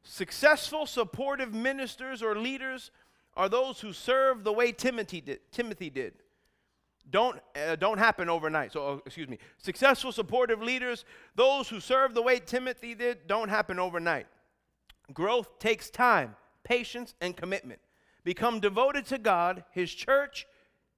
Successful, 0.03 0.85
supportive 0.85 1.53
ministers 1.53 2.21
or 2.23 2.35
leaders 2.35 2.91
are 3.35 3.49
those 3.49 3.81
who 3.81 3.93
serve 3.93 4.43
the 4.43 4.53
way 4.53 4.71
Timothy 4.71 5.21
did. 5.21 5.39
Timothy 5.51 5.89
did. 5.89 6.13
Don't, 7.09 7.39
uh, 7.55 7.75
don't 7.75 7.97
happen 7.97 8.29
overnight. 8.29 8.71
So, 8.71 8.87
uh, 8.87 8.97
excuse 9.05 9.27
me. 9.27 9.37
Successful, 9.57 10.11
supportive 10.11 10.61
leaders, 10.61 11.05
those 11.35 11.69
who 11.69 11.79
serve 11.79 12.13
the 12.13 12.21
way 12.21 12.39
Timothy 12.39 12.95
did, 12.95 13.27
don't 13.27 13.49
happen 13.49 13.79
overnight. 13.79 14.27
Growth 15.13 15.59
takes 15.59 15.89
time 15.89 16.35
patience, 16.63 17.13
and 17.21 17.35
commitment. 17.35 17.79
Become 18.23 18.59
devoted 18.59 19.05
to 19.07 19.17
God, 19.17 19.63
His 19.71 19.93
church, 19.93 20.47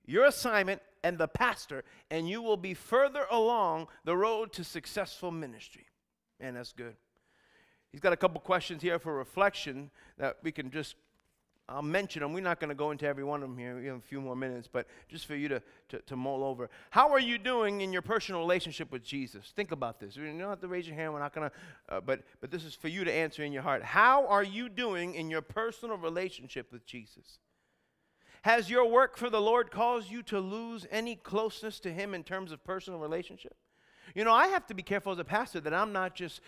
your 0.06 0.26
assignment, 0.26 0.82
and 1.04 1.18
the 1.18 1.28
pastor, 1.28 1.84
and 2.10 2.28
you 2.30 2.42
will 2.42 2.58
be 2.58 2.74
further 2.74 3.26
along 3.30 3.88
the 4.06 4.16
road 4.16 4.54
to 4.54 4.64
successful 4.64 5.32
ministry. 5.32 5.86
And 6.40 6.56
that's 6.56 6.74
good. 6.74 6.96
He's 7.92 8.02
got 8.02 8.14
a 8.14 8.18
couple 8.18 8.42
questions 8.42 8.82
here 8.82 9.00
for 9.00 9.16
reflection 9.16 9.92
that 10.18 10.38
we 10.44 10.52
can 10.52 10.72
just 10.72 10.96
I'll 11.68 11.82
mention 11.82 12.22
them. 12.22 12.32
We're 12.32 12.42
not 12.42 12.60
going 12.60 12.70
to 12.70 12.76
go 12.76 12.92
into 12.92 13.08
every 13.08 13.24
one 13.24 13.42
of 13.42 13.50
them 13.50 13.58
here. 13.58 13.80
We 13.80 13.88
have 13.88 13.98
a 13.98 14.02
few 14.02 14.22
more 14.22 14.36
minutes, 14.36 14.70
but 14.72 14.86
just 15.08 15.26
for 15.26 15.36
you 15.36 15.48
to, 15.48 15.62
to, 15.90 16.00
to 16.00 16.16
mull 16.16 16.44
over. 16.44 16.70
How 16.92 17.12
are 17.12 17.20
you 17.20 17.40
doing 17.40 17.82
in 17.82 17.92
your 17.92 18.04
personal 18.04 18.40
relationship 18.40 18.92
with 18.92 19.04
Jesus? 19.04 19.52
Think 19.56 19.72
about 19.72 20.00
this. 20.00 20.16
You 20.16 20.26
don't 20.26 20.40
have 20.42 20.62
to 20.62 20.68
raise 20.68 20.88
your 20.88 20.96
hand. 20.96 21.14
We're 21.14 21.20
not 21.20 21.34
going 21.34 21.50
to, 21.50 21.56
uh, 21.96 22.02
but, 22.02 22.22
but 22.40 22.52
this 22.52 22.64
is 22.64 22.76
for 22.76 22.88
you 22.88 23.04
to 23.04 23.12
answer 23.12 23.44
in 23.44 23.52
your 23.52 23.64
heart. 23.64 23.82
How 23.82 24.28
are 24.28 24.44
you 24.44 24.70
doing 24.70 25.16
in 25.16 25.32
your 25.32 25.42
personal 25.42 25.98
relationship 25.98 26.72
with 26.72 26.86
Jesus? 26.86 27.40
Has 28.44 28.70
your 28.70 28.88
work 28.88 29.18
for 29.18 29.32
the 29.32 29.42
Lord 29.42 29.72
caused 29.72 30.12
you 30.12 30.22
to 30.24 30.40
lose 30.40 30.86
any 30.92 31.16
closeness 31.16 31.80
to 31.80 31.92
Him 31.92 32.14
in 32.14 32.24
terms 32.24 32.52
of 32.52 32.64
personal 32.64 33.00
relationship? 33.00 33.56
You 34.14 34.24
know, 34.24 34.34
I 34.34 34.48
have 34.48 34.68
to 34.68 34.74
be 34.74 34.84
careful 34.84 35.12
as 35.12 35.20
a 35.20 35.24
pastor 35.24 35.60
that 35.62 35.74
I'm 35.74 35.92
not 35.92 36.16
just 36.16 36.42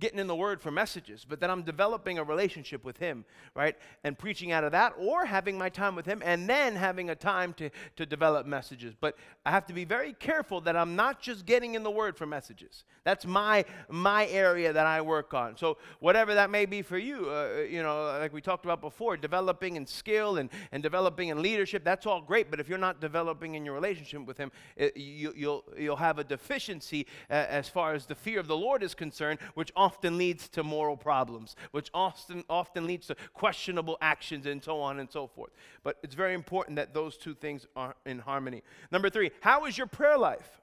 getting 0.00 0.18
in 0.18 0.26
the 0.26 0.34
word 0.34 0.60
for 0.60 0.70
messages, 0.70 1.24
but 1.28 1.40
that 1.40 1.50
I'm 1.50 1.62
developing 1.62 2.18
a 2.18 2.24
relationship 2.24 2.84
with 2.84 2.98
Him, 2.98 3.24
right? 3.54 3.76
And 4.02 4.18
preaching 4.18 4.50
out 4.52 4.64
of 4.64 4.72
that, 4.72 4.94
or 4.98 5.24
having 5.24 5.58
my 5.58 5.68
time 5.68 5.94
with 5.94 6.06
Him 6.06 6.22
and 6.24 6.48
then 6.48 6.74
having 6.74 7.10
a 7.10 7.14
time 7.14 7.52
to, 7.54 7.70
to 7.96 8.06
develop 8.06 8.46
messages. 8.46 8.94
But 8.98 9.16
I 9.44 9.50
have 9.50 9.66
to 9.66 9.74
be 9.74 9.84
very 9.84 10.14
careful 10.14 10.60
that 10.62 10.76
I'm 10.76 10.96
not 10.96 11.20
just 11.20 11.46
getting 11.46 11.74
in 11.74 11.82
the 11.82 11.90
word 11.90 12.16
for 12.16 12.26
messages. 12.26 12.84
That's 13.04 13.26
my, 13.26 13.64
my 13.90 14.26
area 14.28 14.72
that 14.72 14.86
I 14.86 15.02
work 15.02 15.34
on. 15.34 15.56
So, 15.56 15.76
whatever 16.00 16.34
that 16.34 16.50
may 16.50 16.64
be 16.64 16.80
for 16.82 16.96
you, 16.98 17.28
uh, 17.28 17.64
you 17.68 17.82
know, 17.82 18.16
like 18.18 18.32
we 18.32 18.40
talked 18.40 18.64
about 18.64 18.80
before, 18.80 19.16
developing 19.16 19.76
in 19.76 19.86
skill 19.86 20.38
and, 20.38 20.48
and 20.72 20.82
developing 20.82 21.28
in 21.28 21.42
leadership, 21.42 21.84
that's 21.84 22.06
all 22.06 22.22
great. 22.22 22.50
But 22.50 22.60
if 22.60 22.68
you're 22.68 22.78
not 22.78 23.00
developing 23.00 23.54
in 23.54 23.64
your 23.64 23.74
relationship 23.74 24.26
with 24.26 24.38
Him, 24.38 24.50
it, 24.76 24.96
you, 24.96 25.34
you'll, 25.36 25.64
you'll 25.76 25.96
have 25.96 26.18
a 26.18 26.24
deficiency 26.24 27.03
uh, 27.30 27.34
as 27.34 27.68
far 27.68 27.94
as 27.94 28.06
the 28.06 28.14
fear 28.14 28.40
of 28.40 28.46
the 28.46 28.56
Lord 28.56 28.82
is 28.82 28.94
concerned, 28.94 29.38
which 29.54 29.72
often 29.76 30.18
leads 30.18 30.48
to 30.50 30.62
moral 30.62 30.96
problems, 30.96 31.56
which 31.70 31.90
often, 31.94 32.44
often 32.48 32.86
leads 32.86 33.06
to 33.08 33.16
questionable 33.32 33.98
actions 34.00 34.46
and 34.46 34.62
so 34.62 34.80
on 34.80 34.98
and 35.00 35.10
so 35.10 35.26
forth. 35.26 35.52
But 35.82 35.98
it's 36.02 36.14
very 36.14 36.34
important 36.34 36.76
that 36.76 36.94
those 36.94 37.16
two 37.16 37.34
things 37.34 37.66
are 37.76 37.94
in 38.06 38.18
harmony. 38.18 38.62
Number 38.90 39.10
three, 39.10 39.30
how 39.40 39.66
is 39.66 39.76
your 39.76 39.86
prayer 39.86 40.18
life? 40.18 40.60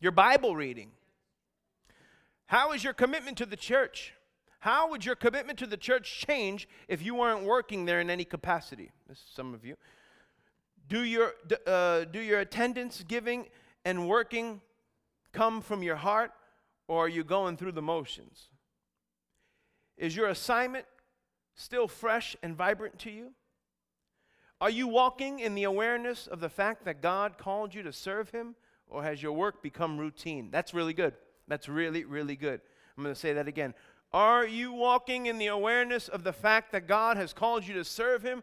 Your 0.00 0.12
Bible 0.12 0.56
reading? 0.56 0.90
How 2.46 2.72
is 2.72 2.84
your 2.84 2.92
commitment 2.92 3.38
to 3.38 3.46
the 3.46 3.56
church? 3.56 4.12
How 4.60 4.90
would 4.90 5.04
your 5.04 5.16
commitment 5.16 5.58
to 5.58 5.66
the 5.66 5.76
church 5.76 6.24
change 6.26 6.68
if 6.86 7.02
you 7.02 7.14
weren't 7.14 7.44
working 7.44 7.84
there 7.84 8.00
in 8.00 8.10
any 8.10 8.24
capacity? 8.24 8.90
This 9.08 9.18
is 9.18 9.24
some 9.34 9.54
of 9.54 9.64
you. 9.64 9.76
Do 10.88 11.02
your, 11.02 11.32
uh, 11.66 12.04
do 12.04 12.20
your 12.20 12.40
attendance, 12.40 13.02
giving, 13.08 13.46
and 13.84 14.08
working 14.08 14.60
come 15.32 15.60
from 15.60 15.82
your 15.82 15.96
heart 15.96 16.32
or 16.88 17.04
are 17.04 17.08
you 17.08 17.24
going 17.24 17.56
through 17.56 17.72
the 17.72 17.82
motions? 17.82 18.48
Is 19.96 20.16
your 20.16 20.28
assignment 20.28 20.86
still 21.54 21.88
fresh 21.88 22.36
and 22.42 22.56
vibrant 22.56 22.98
to 23.00 23.10
you? 23.10 23.32
Are 24.60 24.70
you 24.70 24.86
walking 24.86 25.40
in 25.40 25.54
the 25.54 25.64
awareness 25.64 26.26
of 26.26 26.40
the 26.40 26.48
fact 26.48 26.84
that 26.84 27.02
God 27.02 27.36
called 27.36 27.74
you 27.74 27.82
to 27.82 27.92
serve 27.92 28.30
Him, 28.30 28.54
or 28.86 29.02
has 29.02 29.22
your 29.22 29.32
work 29.32 29.62
become 29.62 29.98
routine? 29.98 30.50
That's 30.52 30.72
really 30.72 30.94
good. 30.94 31.14
That's 31.48 31.68
really, 31.68 32.04
really 32.04 32.36
good. 32.36 32.60
I'm 32.96 33.02
going 33.02 33.14
to 33.14 33.20
say 33.20 33.32
that 33.32 33.48
again. 33.48 33.74
Are 34.12 34.46
you 34.46 34.72
walking 34.72 35.26
in 35.26 35.38
the 35.38 35.48
awareness 35.48 36.06
of 36.08 36.22
the 36.22 36.32
fact 36.32 36.72
that 36.72 36.86
God 36.86 37.16
has 37.16 37.32
called 37.32 37.66
you 37.66 37.74
to 37.74 37.84
serve 37.84 38.22
Him, 38.22 38.42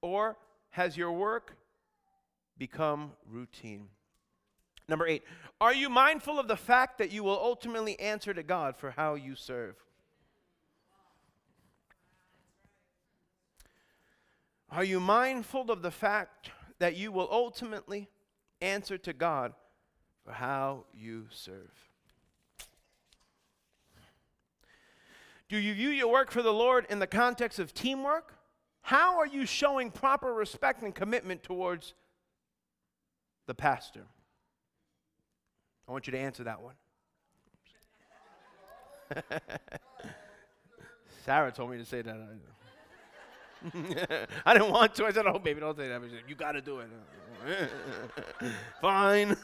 or 0.00 0.38
has 0.70 0.96
your 0.96 1.12
work 1.12 1.56
become 2.56 3.12
routine? 3.28 3.88
Number 4.88 5.06
eight, 5.06 5.22
are 5.60 5.74
you 5.74 5.90
mindful 5.90 6.38
of 6.38 6.48
the 6.48 6.56
fact 6.56 6.98
that 6.98 7.12
you 7.12 7.22
will 7.22 7.38
ultimately 7.38 7.98
answer 8.00 8.32
to 8.32 8.42
God 8.42 8.76
for 8.76 8.90
how 8.90 9.14
you 9.14 9.34
serve? 9.34 9.76
Are 14.70 14.84
you 14.84 15.00
mindful 15.00 15.70
of 15.70 15.82
the 15.82 15.90
fact 15.90 16.50
that 16.78 16.96
you 16.96 17.12
will 17.12 17.28
ultimately 17.30 18.08
answer 18.60 18.98
to 18.98 19.12
God 19.12 19.52
for 20.24 20.32
how 20.32 20.84
you 20.94 21.26
serve? 21.30 21.70
Do 25.48 25.56
you 25.56 25.74
view 25.74 25.88
your 25.88 26.12
work 26.12 26.30
for 26.30 26.42
the 26.42 26.52
Lord 26.52 26.86
in 26.90 26.98
the 26.98 27.06
context 27.06 27.58
of 27.58 27.72
teamwork? 27.72 28.34
How 28.82 29.18
are 29.18 29.26
you 29.26 29.46
showing 29.46 29.90
proper 29.90 30.32
respect 30.32 30.82
and 30.82 30.94
commitment 30.94 31.42
towards 31.42 31.94
the 33.46 33.54
pastor? 33.54 34.04
I 35.88 35.92
want 35.92 36.06
you 36.06 36.10
to 36.12 36.18
answer 36.18 36.44
that 36.44 36.60
one. 36.60 36.74
Sarah 41.24 41.50
told 41.50 41.70
me 41.70 41.78
to 41.78 41.84
say 41.84 42.02
that. 42.02 42.14
I 44.46 44.52
didn't 44.52 44.70
want 44.70 44.94
to. 44.96 45.06
I 45.06 45.12
said, 45.12 45.24
"Oh, 45.26 45.38
baby, 45.38 45.60
don't 45.60 45.76
say 45.76 45.88
that." 45.88 46.00
Said, 46.02 46.10
you 46.28 46.34
got 46.34 46.52
to 46.52 46.60
do 46.60 46.80
it. 46.80 46.88
Fine. 48.82 49.36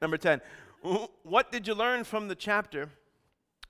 Number 0.00 0.16
ten. 0.16 0.40
What 1.22 1.52
did 1.52 1.66
you 1.66 1.74
learn 1.74 2.04
from 2.04 2.28
the 2.28 2.34
chapter? 2.34 2.88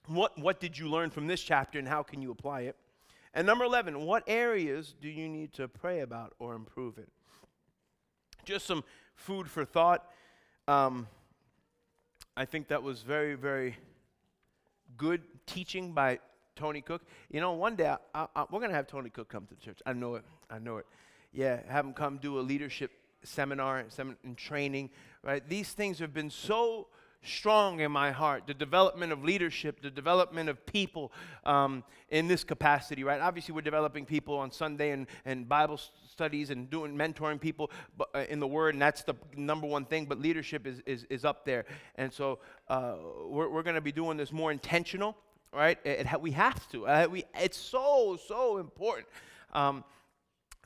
What 0.06 0.38
What 0.38 0.60
did 0.60 0.78
you 0.78 0.88
learn 0.88 1.10
from 1.10 1.26
this 1.26 1.42
chapter, 1.42 1.80
and 1.80 1.88
how 1.88 2.04
can 2.04 2.22
you 2.22 2.30
apply 2.30 2.62
it? 2.62 2.76
And 3.32 3.46
number 3.46 3.64
11, 3.64 4.04
what 4.04 4.24
areas 4.26 4.94
do 5.00 5.08
you 5.08 5.28
need 5.28 5.52
to 5.54 5.68
pray 5.68 6.00
about 6.00 6.34
or 6.38 6.54
improve 6.54 6.98
in? 6.98 7.06
Just 8.44 8.66
some 8.66 8.82
food 9.14 9.48
for 9.48 9.64
thought. 9.64 10.04
Um, 10.66 11.06
I 12.36 12.44
think 12.44 12.68
that 12.68 12.82
was 12.82 13.02
very, 13.02 13.34
very 13.34 13.76
good 14.96 15.22
teaching 15.46 15.92
by 15.92 16.18
Tony 16.56 16.80
Cooke. 16.80 17.02
You 17.30 17.40
know, 17.40 17.52
one 17.52 17.76
day 17.76 17.94
I, 18.14 18.26
I, 18.34 18.44
we're 18.50 18.58
going 18.58 18.70
to 18.70 18.76
have 18.76 18.86
Tony 18.86 19.10
Cooke 19.10 19.28
come 19.28 19.46
to 19.46 19.54
the 19.54 19.60
church. 19.60 19.78
I 19.86 19.92
know 19.92 20.16
it. 20.16 20.24
I 20.50 20.58
know 20.58 20.78
it. 20.78 20.86
Yeah, 21.32 21.60
have 21.68 21.84
him 21.84 21.92
come 21.92 22.18
do 22.18 22.38
a 22.38 22.42
leadership 22.42 22.90
seminar 23.22 23.84
and 24.24 24.36
training, 24.36 24.90
right? 25.22 25.46
These 25.48 25.70
things 25.72 25.98
have 26.00 26.12
been 26.12 26.30
so 26.30 26.88
strong 27.22 27.80
in 27.80 27.92
my 27.92 28.10
heart 28.10 28.44
the 28.46 28.54
development 28.54 29.12
of 29.12 29.22
leadership, 29.22 29.82
the 29.82 29.90
development 29.90 30.48
of 30.48 30.64
people 30.66 31.12
um, 31.44 31.84
in 32.08 32.28
this 32.28 32.44
capacity, 32.44 33.04
right? 33.04 33.20
Obviously, 33.20 33.54
we're 33.54 33.60
developing 33.60 34.06
people 34.06 34.36
on 34.36 34.50
Sunday 34.50 34.90
and, 34.90 35.06
and 35.24 35.48
Bible 35.48 35.78
studies 36.08 36.50
and 36.50 36.70
doing 36.70 36.96
mentoring 36.96 37.40
people 37.40 37.70
uh, 38.14 38.24
in 38.28 38.40
the 38.40 38.46
Word, 38.46 38.74
and 38.74 38.82
that's 38.82 39.02
the 39.02 39.14
number 39.36 39.66
one 39.66 39.84
thing, 39.84 40.06
but 40.06 40.18
leadership 40.18 40.66
is, 40.66 40.80
is, 40.86 41.04
is 41.10 41.24
up 41.24 41.44
there. 41.44 41.64
And 41.96 42.12
so 42.12 42.38
uh, 42.68 42.94
we're, 43.26 43.48
we're 43.48 43.62
going 43.62 43.74
to 43.74 43.80
be 43.80 43.92
doing 43.92 44.16
this 44.16 44.32
more 44.32 44.50
intentional, 44.50 45.16
right? 45.52 45.78
It, 45.84 46.06
it, 46.06 46.20
we 46.20 46.30
have 46.32 46.68
to. 46.70 46.86
Uh, 46.86 47.06
we, 47.10 47.24
it's 47.34 47.58
so, 47.58 48.18
so 48.26 48.58
important. 48.58 49.06
Um, 49.52 49.84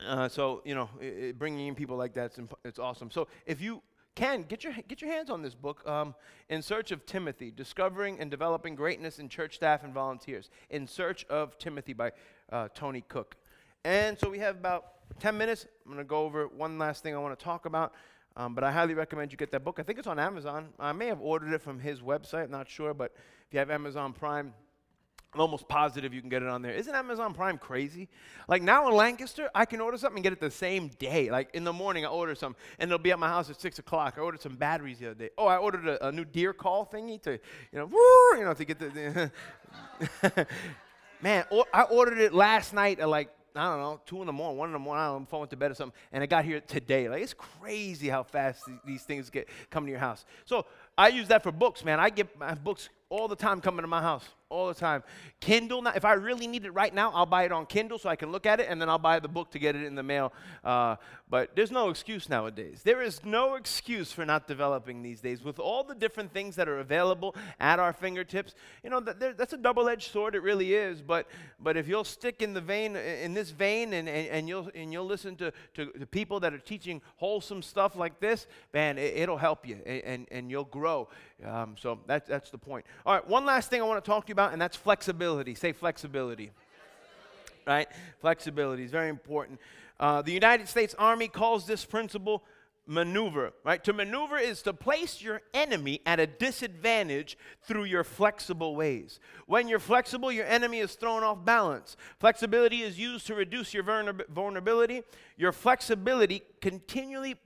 uh, 0.06 0.28
so 0.28 0.62
you 0.64 0.74
know, 0.74 0.88
it, 1.00 1.38
bringing 1.38 1.68
in 1.68 1.74
people 1.74 1.96
like 1.96 2.14
that, 2.14 2.26
it's, 2.26 2.38
imp- 2.38 2.58
it's 2.64 2.78
awesome. 2.78 3.10
So 3.10 3.28
if 3.46 3.60
you 3.60 3.82
can 4.14 4.42
get 4.42 4.62
your 4.62 4.72
get 4.88 5.00
your 5.02 5.10
hands 5.10 5.30
on 5.30 5.42
this 5.42 5.54
book 5.54 5.86
um, 5.88 6.14
in 6.48 6.62
search 6.62 6.92
of 6.92 7.04
timothy 7.06 7.50
discovering 7.50 8.20
and 8.20 8.30
developing 8.30 8.74
greatness 8.74 9.18
in 9.18 9.28
church 9.28 9.56
staff 9.56 9.82
and 9.82 9.92
volunteers 9.92 10.50
in 10.70 10.86
search 10.86 11.24
of 11.26 11.58
timothy 11.58 11.92
by 11.92 12.12
uh, 12.52 12.68
tony 12.74 13.02
cooke 13.08 13.36
And 13.84 14.18
so 14.18 14.30
we 14.30 14.38
have 14.38 14.56
about 14.56 14.94
10 15.20 15.36
minutes. 15.36 15.66
I'm 15.84 15.92
going 15.92 15.98
to 16.02 16.08
go 16.08 16.22
over 16.22 16.46
one 16.46 16.78
last 16.78 17.02
thing 17.02 17.14
I 17.14 17.18
want 17.18 17.38
to 17.38 17.44
talk 17.44 17.66
about. 17.66 17.92
Um, 18.36 18.54
but 18.54 18.64
I 18.64 18.72
highly 18.72 18.94
recommend 18.94 19.30
you 19.30 19.38
get 19.38 19.52
that 19.52 19.62
book. 19.62 19.78
I 19.78 19.82
think 19.82 19.98
it's 19.98 20.08
on 20.08 20.18
Amazon. 20.18 20.70
I 20.80 20.92
may 20.92 21.06
have 21.06 21.20
ordered 21.20 21.52
it 21.52 21.60
from 21.62 21.78
his 21.78 22.00
website, 22.00 22.50
not 22.50 22.68
sure. 22.68 22.92
But 22.92 23.12
if 23.46 23.52
you 23.52 23.58
have 23.60 23.70
Amazon 23.70 24.12
Prime, 24.12 24.54
I'm 25.34 25.40
almost 25.40 25.66
positive 25.66 26.14
you 26.14 26.20
can 26.20 26.30
get 26.30 26.42
it 26.42 26.48
on 26.48 26.62
there. 26.62 26.72
Isn't 26.72 26.94
Amazon 26.94 27.34
Prime 27.34 27.58
crazy? 27.58 28.08
Like 28.46 28.62
now 28.62 28.88
in 28.88 28.94
Lancaster, 28.94 29.50
I 29.54 29.64
can 29.64 29.80
order 29.80 29.98
something 29.98 30.18
and 30.18 30.22
get 30.22 30.32
it 30.32 30.40
the 30.40 30.50
same 30.50 30.88
day. 30.98 31.30
Like 31.30 31.50
in 31.54 31.64
the 31.64 31.72
morning, 31.72 32.04
I 32.04 32.08
order 32.08 32.34
some, 32.34 32.54
and 32.78 32.88
it'll 32.88 33.02
be 33.02 33.10
at 33.10 33.18
my 33.18 33.28
house 33.28 33.50
at 33.50 33.60
six 33.60 33.78
o'clock. 33.80 34.14
I 34.16 34.20
ordered 34.20 34.40
some 34.40 34.54
batteries 34.54 35.00
the 35.00 35.06
other 35.06 35.14
day. 35.16 35.30
Oh, 35.36 35.46
I 35.46 35.56
ordered 35.56 35.88
a, 35.88 36.08
a 36.08 36.12
new 36.12 36.24
deer 36.24 36.52
call 36.52 36.86
thingy 36.86 37.20
to, 37.22 37.32
you 37.32 37.78
know, 37.78 37.86
woo, 37.86 38.38
you 38.38 38.44
know, 38.44 38.54
to 38.54 38.64
get 38.64 38.78
the. 38.78 39.30
Man, 41.20 41.44
or, 41.50 41.64
I 41.72 41.82
ordered 41.82 42.18
it 42.18 42.34
last 42.34 42.72
night 42.72 43.00
at 43.00 43.08
like 43.08 43.30
I 43.56 43.66
don't 43.66 43.78
know, 43.78 44.00
two 44.04 44.20
in 44.20 44.26
the 44.26 44.32
morning, 44.32 44.58
one 44.58 44.68
in 44.68 44.72
the 44.72 44.80
morning, 44.80 45.00
I 45.00 45.06
don't 45.06 45.12
know, 45.12 45.18
I'm 45.18 45.26
falling 45.26 45.48
to 45.50 45.56
bed 45.56 45.70
or 45.70 45.74
something, 45.74 45.96
and 46.10 46.24
it 46.24 46.26
got 46.26 46.44
here 46.44 46.60
today. 46.60 47.08
Like, 47.08 47.22
it's 47.22 47.34
crazy 47.34 48.08
how 48.08 48.24
fast 48.24 48.66
these, 48.66 48.78
these 48.84 49.02
things 49.04 49.30
get 49.30 49.48
come 49.70 49.84
to 49.84 49.90
your 49.90 50.00
house. 50.00 50.24
So 50.44 50.66
I 50.98 51.08
use 51.08 51.28
that 51.28 51.44
for 51.44 51.52
books, 51.52 51.84
man. 51.84 52.00
I 52.00 52.10
get 52.10 52.36
my 52.36 52.54
books 52.54 52.88
all 53.10 53.28
the 53.28 53.36
time 53.36 53.60
coming 53.60 53.82
to 53.82 53.86
my 53.86 54.02
house, 54.02 54.24
all 54.48 54.68
the 54.68 54.74
time. 54.74 55.02
Kindle, 55.40 55.86
if 55.88 56.04
I 56.04 56.12
really 56.14 56.46
need 56.46 56.64
it 56.64 56.70
right 56.70 56.94
now, 56.94 57.10
I'll 57.12 57.26
buy 57.26 57.44
it 57.44 57.52
on 57.52 57.66
Kindle 57.66 57.98
so 57.98 58.08
I 58.08 58.16
can 58.16 58.30
look 58.30 58.46
at 58.46 58.60
it, 58.60 58.66
and 58.68 58.80
then 58.80 58.88
I'll 58.88 58.98
buy 58.98 59.18
the 59.18 59.28
book 59.28 59.50
to 59.52 59.58
get 59.58 59.74
it 59.74 59.84
in 59.84 59.94
the 59.94 60.02
mail. 60.02 60.32
Uh, 60.62 60.96
but 61.28 61.56
there's 61.56 61.70
no 61.70 61.88
excuse 61.88 62.28
nowadays. 62.28 62.82
There 62.84 63.02
is 63.02 63.24
no 63.24 63.54
excuse 63.54 64.12
for 64.12 64.24
not 64.24 64.46
developing 64.46 65.02
these 65.02 65.20
days. 65.20 65.42
With 65.42 65.58
all 65.58 65.82
the 65.82 65.94
different 65.94 66.32
things 66.32 66.56
that 66.56 66.68
are 66.68 66.78
available 66.78 67.34
at 67.58 67.78
our 67.78 67.92
fingertips, 67.92 68.54
you 68.82 68.90
know, 68.90 69.00
that, 69.00 69.36
that's 69.36 69.52
a 69.52 69.56
double-edged 69.56 70.12
sword, 70.12 70.34
it 70.34 70.42
really 70.42 70.74
is. 70.74 71.02
But, 71.02 71.26
but 71.58 71.76
if 71.76 71.88
you'll 71.88 72.04
stick 72.04 72.42
in 72.42 72.54
the 72.54 72.60
vein, 72.60 72.94
in 72.96 73.34
this 73.34 73.50
vein, 73.50 73.94
and, 73.94 74.08
and, 74.08 74.28
and 74.28 74.48
you'll, 74.48 74.70
and 74.74 74.92
you'll 74.92 75.06
listen 75.06 75.34
to, 75.36 75.52
to, 75.74 75.86
to, 75.86 76.06
people 76.06 76.38
that 76.40 76.52
are 76.52 76.58
teaching 76.58 77.00
wholesome 77.16 77.62
stuff 77.62 77.96
like 77.96 78.20
this, 78.20 78.46
man, 78.72 78.98
it, 78.98 79.28
will 79.28 79.36
help 79.36 79.66
you, 79.66 79.80
and, 79.86 80.02
and, 80.04 80.26
and 80.30 80.50
you'll 80.50 80.64
grow. 80.64 81.08
Um, 81.44 81.74
so 81.78 81.98
that, 82.06 82.26
that's 82.26 82.50
the 82.50 82.58
point. 82.58 82.84
All 83.04 83.14
right, 83.14 83.26
one 83.26 83.44
last 83.44 83.70
thing 83.70 83.80
I 83.80 83.84
want 83.84 84.02
to 84.04 84.08
talk 84.08 84.26
to 84.26 84.28
you 84.28 84.33
about, 84.34 84.52
and 84.52 84.60
that's 84.60 84.76
flexibility. 84.76 85.54
Say 85.54 85.72
flexibility. 85.72 86.50
Right? 87.66 87.88
Flexibility 88.20 88.84
is 88.84 88.90
very 88.90 89.08
important. 89.08 89.60
Uh, 89.98 90.20
the 90.22 90.32
United 90.32 90.68
States 90.68 90.94
Army 90.98 91.28
calls 91.28 91.66
this 91.66 91.84
principle 91.84 92.42
maneuver, 92.86 93.52
right? 93.64 93.82
To 93.84 93.92
maneuver 93.92 94.38
is 94.38 94.60
to 94.62 94.74
place 94.74 95.22
your 95.22 95.40
enemy 95.54 96.00
at 96.04 96.20
a 96.20 96.26
disadvantage 96.26 97.38
through 97.62 97.84
your 97.84 98.04
flexible 98.04 98.76
ways. 98.76 99.20
When 99.46 99.68
you're 99.68 99.78
flexible, 99.78 100.30
your 100.30 100.46
enemy 100.46 100.80
is 100.80 100.94
thrown 100.94 101.22
off 101.22 101.44
balance. 101.44 101.96
Flexibility 102.18 102.82
is 102.82 102.98
used 102.98 103.26
to 103.28 103.34
reduce 103.34 103.72
your 103.72 103.84
vulnerability. 104.28 105.02
Your 105.36 105.52
flexibility 105.52 106.42
continually 106.60 107.36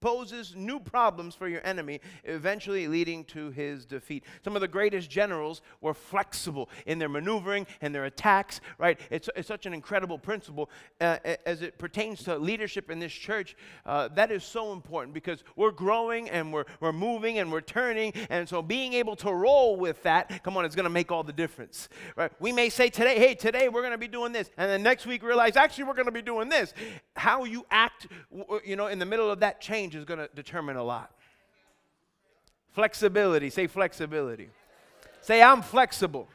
poses 0.00 0.54
new 0.56 0.78
problems 0.78 1.34
for 1.34 1.48
your 1.48 1.60
enemy, 1.64 2.00
eventually 2.24 2.88
leading 2.88 3.24
to 3.24 3.50
his 3.50 3.84
defeat. 3.84 4.24
Some 4.44 4.54
of 4.54 4.60
the 4.60 4.68
greatest 4.68 5.10
generals 5.10 5.62
were 5.80 5.94
flexible 5.94 6.68
in 6.86 6.98
their 6.98 7.08
maneuvering 7.08 7.66
and 7.80 7.94
their 7.94 8.04
attacks, 8.04 8.60
right? 8.78 8.98
It's, 9.10 9.28
it's 9.36 9.48
such 9.48 9.66
an 9.66 9.74
incredible 9.74 10.18
principle 10.18 10.70
uh, 11.00 11.18
as 11.44 11.62
it 11.62 11.78
pertains 11.78 12.22
to 12.24 12.36
leadership 12.36 12.90
in 12.90 12.98
this 12.98 13.12
church. 13.12 13.56
Uh, 13.84 14.08
that 14.08 14.30
is 14.30 14.44
so 14.44 14.72
important 14.72 15.14
because 15.14 15.42
we're 15.56 15.70
growing 15.70 16.28
and 16.30 16.52
we're, 16.52 16.64
we're 16.80 16.92
moving 16.92 17.38
and 17.38 17.50
we're 17.50 17.60
turning. 17.60 18.12
And 18.30 18.48
so 18.48 18.62
being 18.62 18.92
able 18.92 19.16
to 19.16 19.32
roll 19.32 19.76
with 19.76 20.02
that, 20.02 20.42
come 20.42 20.56
on, 20.56 20.64
it's 20.64 20.74
going 20.74 20.84
to 20.84 20.90
make 20.90 21.10
all 21.10 21.22
the 21.22 21.32
difference, 21.32 21.88
right? 22.16 22.30
We 22.40 22.52
may 22.52 22.68
say 22.68 22.88
today, 22.88 23.18
hey, 23.18 23.34
today 23.34 23.68
we're 23.68 23.82
going 23.82 23.92
to 23.92 23.98
be 23.98 24.08
doing 24.08 24.32
this. 24.32 24.50
And 24.56 24.70
then 24.70 24.82
next 24.82 25.06
week 25.06 25.22
realize, 25.22 25.56
actually, 25.56 25.84
we're 25.84 25.94
going 25.94 26.06
to 26.06 26.12
be 26.12 26.22
doing 26.22 26.48
this. 26.48 26.74
How 27.14 27.44
you 27.44 27.66
act, 27.70 28.08
you 28.64 28.76
know, 28.76 28.88
in 28.88 28.98
the 28.98 29.06
middle 29.06 29.30
of 29.30 29.40
that 29.40 29.60
change 29.60 29.85
change 29.86 29.94
is 29.94 30.04
going 30.04 30.18
to 30.18 30.28
determine 30.34 30.76
a 30.76 30.82
lot. 30.82 31.12
Flexibility. 32.72 33.50
Say 33.50 33.68
flexibility. 33.68 34.48
Say, 35.20 35.40
I'm 35.40 35.62
flexible. 35.62 36.28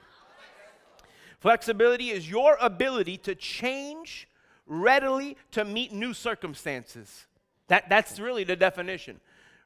Flexibility 1.39 2.11
is 2.11 2.29
your 2.29 2.57
ability 2.61 3.17
to 3.17 3.35
change 3.35 4.27
readily 4.65 5.35
to 5.51 5.65
meet 5.65 5.91
new 5.91 6.13
circumstances. 6.13 7.25
That, 7.67 7.89
that's 7.89 8.19
really 8.19 8.43
the 8.43 8.55
definition. 8.55 9.19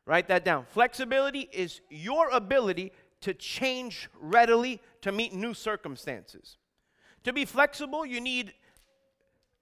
Write 0.06 0.28
that 0.30 0.44
down. 0.44 0.66
Flexibility 0.72 1.50
is 1.52 1.82
your 1.90 2.30
ability 2.30 2.92
to 3.22 3.34
change 3.34 4.10
readily 4.20 4.82
to 5.02 5.12
meet 5.12 5.34
new 5.34 5.54
circumstances. 5.54 6.58
To 7.24 7.34
be 7.34 7.46
flexible, 7.46 8.06
you 8.06 8.22
need 8.22 8.54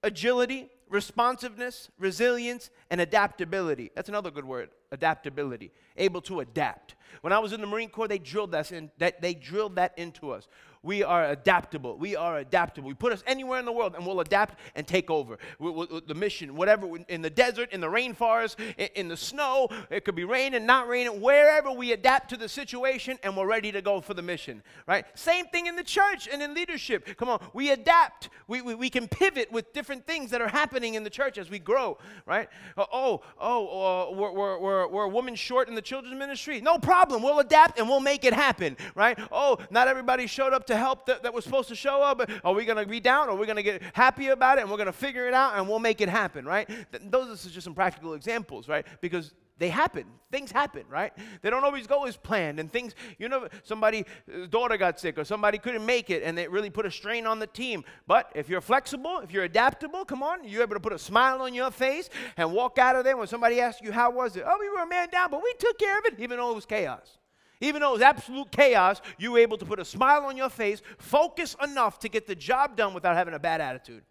agility, 0.02 0.70
responsiveness, 0.88 1.90
resilience, 1.98 2.70
and 2.90 3.00
adaptability. 3.00 3.90
That's 3.94 4.08
another 4.08 4.30
good 4.30 4.44
word, 4.44 4.70
adaptability. 4.92 5.72
Able 5.96 6.20
to 6.22 6.40
adapt. 6.40 6.94
When 7.20 7.32
I 7.32 7.38
was 7.38 7.52
in 7.52 7.60
the 7.60 7.66
Marine 7.66 7.88
Corps, 7.88 8.08
they 8.08 8.18
drilled 8.18 8.52
that, 8.52 8.72
in, 8.72 8.90
that 8.98 9.20
they 9.20 9.34
drilled 9.34 9.76
that 9.76 9.96
into 9.98 10.30
us. 10.30 10.48
We 10.84 11.02
are 11.02 11.30
adaptable. 11.30 11.96
We 11.96 12.14
are 12.14 12.36
adaptable. 12.36 12.88
We 12.88 12.94
put 12.94 13.14
us 13.14 13.24
anywhere 13.26 13.58
in 13.58 13.64
the 13.64 13.72
world 13.72 13.94
and 13.94 14.06
we'll 14.06 14.20
adapt 14.20 14.58
and 14.74 14.86
take 14.86 15.10
over. 15.10 15.38
We, 15.58 15.70
we, 15.70 16.00
the 16.06 16.14
mission, 16.14 16.54
whatever, 16.56 16.86
in 17.08 17.22
the 17.22 17.30
desert, 17.30 17.72
in 17.72 17.80
the 17.80 17.86
rainforest, 17.86 18.56
in, 18.76 18.88
in 18.94 19.08
the 19.08 19.16
snow, 19.16 19.68
it 19.88 20.04
could 20.04 20.14
be 20.14 20.24
raining, 20.24 20.66
not 20.66 20.86
raining, 20.86 21.22
wherever 21.22 21.72
we 21.72 21.92
adapt 21.92 22.28
to 22.30 22.36
the 22.36 22.50
situation 22.50 23.18
and 23.22 23.34
we're 23.34 23.46
ready 23.46 23.72
to 23.72 23.80
go 23.80 24.02
for 24.02 24.12
the 24.12 24.20
mission, 24.20 24.62
right? 24.86 25.06
Same 25.14 25.46
thing 25.46 25.66
in 25.66 25.74
the 25.74 25.82
church 25.82 26.28
and 26.30 26.42
in 26.42 26.52
leadership. 26.52 27.16
Come 27.16 27.30
on, 27.30 27.42
we 27.54 27.70
adapt. 27.70 28.28
We, 28.46 28.60
we, 28.60 28.74
we 28.74 28.90
can 28.90 29.08
pivot 29.08 29.50
with 29.50 29.72
different 29.72 30.06
things 30.06 30.30
that 30.32 30.42
are 30.42 30.48
happening 30.48 30.96
in 30.96 31.02
the 31.02 31.08
church 31.08 31.38
as 31.38 31.48
we 31.48 31.60
grow, 31.60 31.96
right? 32.26 32.50
Oh, 32.76 33.22
oh, 33.40 34.10
uh, 34.10 34.14
we're, 34.14 34.32
we're, 34.32 34.58
we're, 34.58 34.88
we're 34.88 35.04
a 35.04 35.08
woman 35.08 35.34
short 35.34 35.70
in 35.70 35.74
the 35.74 35.82
children's 35.82 36.18
ministry. 36.18 36.60
No 36.60 36.76
problem. 36.76 37.03
We'll 37.10 37.38
adapt 37.38 37.78
and 37.78 37.88
we'll 37.88 38.00
make 38.00 38.24
it 38.24 38.32
happen, 38.32 38.76
right? 38.94 39.18
Oh, 39.30 39.58
not 39.70 39.88
everybody 39.88 40.26
showed 40.26 40.52
up 40.52 40.66
to 40.66 40.76
help 40.76 41.06
that, 41.06 41.22
that 41.22 41.32
was 41.32 41.44
supposed 41.44 41.68
to 41.68 41.74
show 41.74 42.02
up? 42.02 42.28
Are 42.44 42.54
we 42.54 42.64
going 42.64 42.78
to 42.78 42.86
be 42.86 43.00
down? 43.00 43.28
Are 43.28 43.36
we 43.36 43.46
going 43.46 43.56
to 43.56 43.62
get 43.62 43.82
happy 43.92 44.28
about 44.28 44.58
it 44.58 44.62
and 44.62 44.70
we're 44.70 44.76
going 44.76 44.86
to 44.86 44.92
figure 44.92 45.26
it 45.26 45.34
out 45.34 45.56
and 45.56 45.68
we'll 45.68 45.78
make 45.78 46.00
it 46.00 46.08
happen, 46.08 46.44
right? 46.44 46.68
Those 47.10 47.46
are 47.46 47.50
just 47.50 47.64
some 47.64 47.74
practical 47.74 48.14
examples, 48.14 48.68
right? 48.68 48.86
Because 49.00 49.32
they 49.58 49.68
happen. 49.68 50.04
Things 50.32 50.50
happen, 50.50 50.82
right? 50.88 51.12
They 51.40 51.48
don't 51.48 51.62
always 51.62 51.86
go 51.86 52.06
as 52.06 52.16
planned. 52.16 52.58
And 52.58 52.72
things, 52.72 52.94
you 53.18 53.28
know, 53.28 53.46
somebody's 53.62 54.04
uh, 54.28 54.46
daughter 54.46 54.76
got 54.76 54.98
sick 54.98 55.16
or 55.16 55.24
somebody 55.24 55.58
couldn't 55.58 55.86
make 55.86 56.10
it 56.10 56.24
and 56.24 56.36
it 56.38 56.50
really 56.50 56.70
put 56.70 56.86
a 56.86 56.90
strain 56.90 57.24
on 57.24 57.38
the 57.38 57.46
team. 57.46 57.84
But 58.08 58.32
if 58.34 58.48
you're 58.48 58.60
flexible, 58.60 59.20
if 59.20 59.30
you're 59.30 59.44
adaptable, 59.44 60.04
come 60.04 60.24
on, 60.24 60.42
you're 60.42 60.62
able 60.62 60.74
to 60.74 60.80
put 60.80 60.92
a 60.92 60.98
smile 60.98 61.40
on 61.42 61.54
your 61.54 61.70
face 61.70 62.10
and 62.36 62.52
walk 62.52 62.78
out 62.78 62.96
of 62.96 63.04
there 63.04 63.16
when 63.16 63.28
somebody 63.28 63.60
asks 63.60 63.80
you, 63.80 63.92
How 63.92 64.10
was 64.10 64.34
it? 64.34 64.42
Oh, 64.44 64.56
we 64.58 64.68
were 64.70 64.82
a 64.82 64.88
man 64.88 65.08
down, 65.10 65.30
but 65.30 65.40
we 65.40 65.54
took 65.58 65.78
care 65.78 65.98
of 65.98 66.04
it, 66.06 66.14
even 66.18 66.38
though 66.38 66.50
it 66.50 66.56
was 66.56 66.66
chaos. 66.66 67.18
Even 67.60 67.80
though 67.80 67.90
it 67.90 67.94
was 67.94 68.02
absolute 68.02 68.50
chaos, 68.50 69.00
you 69.18 69.32
were 69.32 69.38
able 69.38 69.56
to 69.56 69.64
put 69.64 69.78
a 69.78 69.84
smile 69.84 70.24
on 70.24 70.36
your 70.36 70.50
face, 70.50 70.82
focus 70.98 71.54
enough 71.62 72.00
to 72.00 72.08
get 72.08 72.26
the 72.26 72.34
job 72.34 72.76
done 72.76 72.92
without 72.92 73.14
having 73.14 73.34
a 73.34 73.38
bad 73.38 73.60
attitude. 73.60 74.02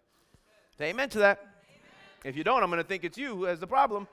Say 0.78 0.86
amen 0.86 1.10
to 1.10 1.18
that. 1.18 1.38
Amen. 1.38 1.50
If 2.24 2.36
you 2.36 2.44
don't, 2.44 2.62
I'm 2.62 2.70
going 2.70 2.82
to 2.82 2.88
think 2.88 3.04
it's 3.04 3.18
you 3.18 3.36
who 3.36 3.44
has 3.44 3.60
the 3.60 3.66
problem. 3.66 4.08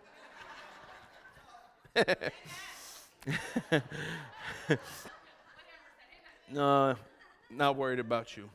no, 6.51 6.95
not 7.49 7.75
worried 7.75 7.99
about 7.99 8.37
you. 8.37 8.49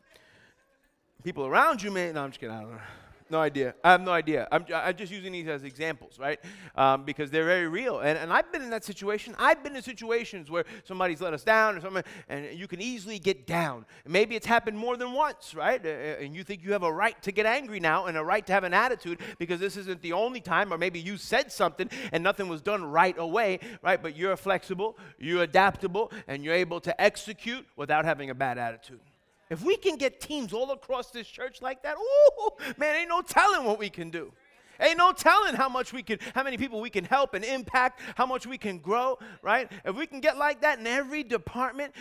People 1.23 1.47
around 1.47 1.83
you 1.83 1.91
may. 1.91 2.13
No, 2.13 2.23
I'm 2.25 2.31
just 2.31 2.41
kidding. 2.41 2.55
I 2.55 2.61
don't 2.61 2.73
know. 2.73 2.81
No 3.29 3.41
idea. 3.41 3.75
I 3.83 3.91
have 3.91 4.03
no 4.03 4.13
idea. 4.13 4.47
I'm, 4.53 4.65
I'm 4.73 4.97
just 4.97 5.11
using 5.11 5.33
these 5.33 5.49
as 5.49 5.65
examples, 5.65 6.17
right? 6.17 6.39
Um, 6.77 7.05
because 7.05 7.29
they're 7.29 7.45
very 7.45 7.67
real. 7.67 7.99
And, 7.99 8.17
and 8.17 8.33
I've 8.33 8.53
been 8.53 8.63
in 8.63 8.71
that 8.71 8.85
situation. 8.85 9.35
I've 9.37 9.65
been 9.65 9.75
in 9.75 9.83
situations 9.83 10.49
where 10.49 10.65
somebody's 10.85 11.21
let 11.21 11.35
us 11.35 11.43
down 11.43 11.77
or 11.77 11.81
something, 11.81 12.05
and 12.29 12.57
you 12.57 12.69
can 12.69 12.81
easily 12.81 13.19
get 13.19 13.45
down. 13.45 13.85
maybe 14.07 14.37
it's 14.37 14.47
happened 14.47 14.79
more 14.79 14.97
than 14.97 15.13
once, 15.13 15.55
right? 15.57 15.85
And 15.85 16.37
you 16.37 16.45
think 16.45 16.63
you 16.63 16.73
have 16.73 16.85
a 16.85 16.93
right 16.93 17.21
to 17.23 17.33
get 17.33 17.47
angry 17.47 17.81
now 17.81 18.07
and 18.07 18.17
a 18.17 18.23
right 18.23 18.47
to 18.47 18.53
have 18.53 18.63
an 18.63 18.75
attitude 18.75 19.21
because 19.39 19.59
this 19.59 19.77
isn't 19.77 20.03
the 20.03 20.13
only 20.13 20.41
time, 20.41 20.73
or 20.73 20.79
maybe 20.79 21.01
you 21.01 21.17
said 21.17 21.51
something 21.51 21.91
and 22.13 22.23
nothing 22.23 22.49
was 22.49 22.63
done 22.63 22.85
right 22.85 23.17
away, 23.19 23.59
right? 23.83 24.01
But 24.01 24.17
you're 24.17 24.37
flexible, 24.37 24.97
you're 25.19 25.43
adaptable, 25.43 26.13
and 26.29 26.45
you're 26.45 26.55
able 26.55 26.81
to 26.81 27.01
execute 27.01 27.67
without 27.75 28.05
having 28.05 28.31
a 28.31 28.35
bad 28.35 28.57
attitude. 28.57 29.01
If 29.49 29.63
we 29.63 29.77
can 29.77 29.97
get 29.97 30.21
teams 30.21 30.53
all 30.53 30.71
across 30.73 31.11
this 31.11 31.27
church 31.27 31.63
like 31.63 31.83
that, 31.83 31.97
ooh, 31.97 32.51
man, 32.77 32.97
ain't 32.97 33.09
no 33.09 33.23
telling 33.23 33.65
what 33.65 33.79
we 33.79 33.89
can 33.89 34.11
do. 34.11 34.33
Ain't 34.79 34.99
no 34.99 35.13
telling 35.13 35.55
how 35.55 35.69
much 35.69 35.93
we 35.93 36.03
can, 36.03 36.19
how 36.35 36.43
many 36.43 36.57
people 36.57 36.81
we 36.81 36.91
can 36.91 37.05
help 37.05 37.35
and 37.35 37.45
impact, 37.45 38.01
how 38.15 38.27
much 38.27 38.47
we 38.47 38.59
can 38.59 38.79
grow, 38.79 39.19
right? 39.41 39.71
If 39.85 39.97
we 39.97 40.07
can 40.07 40.21
get 40.21 40.37
like 40.37 40.61
that 40.61 40.79
in 40.79 40.87
every 40.87 41.23
department, 41.23 41.95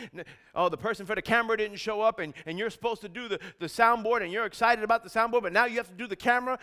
oh, 0.53 0.69
the 0.69 0.77
person 0.77 1.05
for 1.05 1.15
the 1.15 1.21
camera 1.21 1.55
didn't 1.57 1.77
show 1.77 2.01
up 2.01 2.19
and, 2.19 2.33
and 2.45 2.59
you're 2.59 2.69
supposed 2.69 3.01
to 3.01 3.09
do 3.09 3.27
the, 3.27 3.39
the 3.59 3.67
soundboard 3.67 4.23
and 4.23 4.31
you're 4.31 4.45
excited 4.45 4.83
about 4.83 5.03
the 5.03 5.09
soundboard, 5.09 5.43
but 5.43 5.53
now 5.53 5.65
you 5.65 5.77
have 5.77 5.87
to 5.87 5.95
do 5.95 6.07
the 6.07 6.15
camera. 6.15 6.59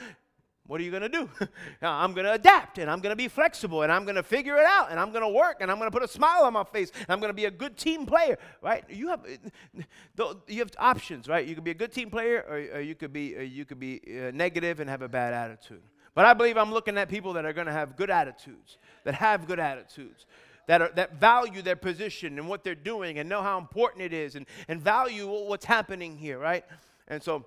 What 0.72 0.80
are 0.80 0.84
you 0.84 0.90
going 0.90 1.02
to 1.02 1.08
do? 1.10 1.28
I'm 1.82 2.14
going 2.14 2.24
to 2.24 2.32
adapt 2.32 2.78
and 2.78 2.90
I'm 2.90 3.00
going 3.00 3.12
to 3.12 3.16
be 3.16 3.28
flexible 3.28 3.82
and 3.82 3.92
I'm 3.92 4.04
going 4.04 4.14
to 4.14 4.22
figure 4.22 4.56
it 4.56 4.64
out 4.64 4.90
and 4.90 4.98
I'm 4.98 5.10
going 5.10 5.22
to 5.22 5.28
work 5.28 5.58
and 5.60 5.70
I'm 5.70 5.76
going 5.76 5.90
to 5.90 5.94
put 5.94 6.02
a 6.02 6.08
smile 6.08 6.44
on 6.44 6.54
my 6.54 6.64
face 6.64 6.90
and 6.98 7.10
I'm 7.10 7.20
going 7.20 7.28
to 7.28 7.34
be 7.34 7.44
a 7.44 7.50
good 7.50 7.76
team 7.76 8.06
player, 8.06 8.38
right? 8.62 8.82
You 8.88 9.08
have 9.08 9.20
you 10.48 10.58
have 10.60 10.70
options, 10.78 11.28
right? 11.28 11.46
You 11.46 11.54
could 11.54 11.62
be 11.62 11.72
a 11.72 11.74
good 11.74 11.92
team 11.92 12.08
player 12.08 12.42
or, 12.48 12.78
or 12.78 12.80
you 12.80 12.94
could 12.94 13.12
be 13.12 13.36
you 13.44 13.66
could 13.66 13.78
be 13.78 14.00
uh, 14.08 14.30
negative 14.32 14.80
and 14.80 14.88
have 14.88 15.02
a 15.02 15.10
bad 15.10 15.34
attitude. 15.34 15.82
But 16.14 16.24
I 16.24 16.32
believe 16.32 16.56
I'm 16.56 16.72
looking 16.72 16.96
at 16.96 17.10
people 17.10 17.34
that 17.34 17.44
are 17.44 17.52
going 17.52 17.66
to 17.66 17.72
have 17.74 17.94
good 17.94 18.08
attitudes, 18.08 18.78
that 19.04 19.12
have 19.12 19.46
good 19.46 19.60
attitudes 19.60 20.24
that, 20.68 20.80
are, 20.80 20.90
that 20.94 21.20
value 21.20 21.60
their 21.60 21.76
position 21.76 22.38
and 22.38 22.48
what 22.48 22.64
they're 22.64 22.74
doing 22.74 23.18
and 23.18 23.28
know 23.28 23.42
how 23.42 23.58
important 23.58 24.04
it 24.04 24.14
is 24.14 24.36
and, 24.36 24.46
and 24.68 24.80
value 24.80 25.26
what's 25.26 25.66
happening 25.66 26.16
here, 26.16 26.38
right? 26.38 26.64
And 27.08 27.22
so, 27.22 27.44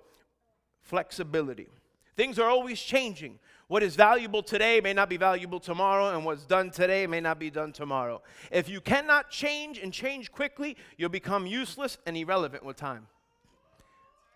flexibility. 0.84 1.70
Things 2.16 2.40
are 2.40 2.50
always 2.50 2.80
changing. 2.80 3.40
What 3.68 3.84
is 3.84 3.96
valuable 3.96 4.44
today 4.44 4.80
may 4.80 4.94
not 4.94 5.10
be 5.10 5.18
valuable 5.18 5.60
tomorrow, 5.60 6.16
and 6.16 6.24
what's 6.24 6.46
done 6.46 6.70
today 6.70 7.08
may 7.08 7.20
not 7.20 7.40
be 7.40 7.50
done 7.50 7.72
tomorrow. 7.72 8.22
If 8.52 8.70
you 8.70 8.80
cannot 8.80 9.32
change 9.32 9.80
and 9.80 9.92
change 9.92 10.32
quickly, 10.32 10.78
you'll 10.98 11.10
become 11.10 11.48
useless 11.48 11.98
and 12.06 12.16
irrelevant 12.16 12.64
with 12.64 12.78
time. 12.78 13.08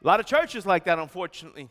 A 0.03 0.07
lot 0.07 0.19
of 0.19 0.25
churches 0.25 0.65
like 0.65 0.85
that, 0.85 0.97
unfortunately. 0.97 1.69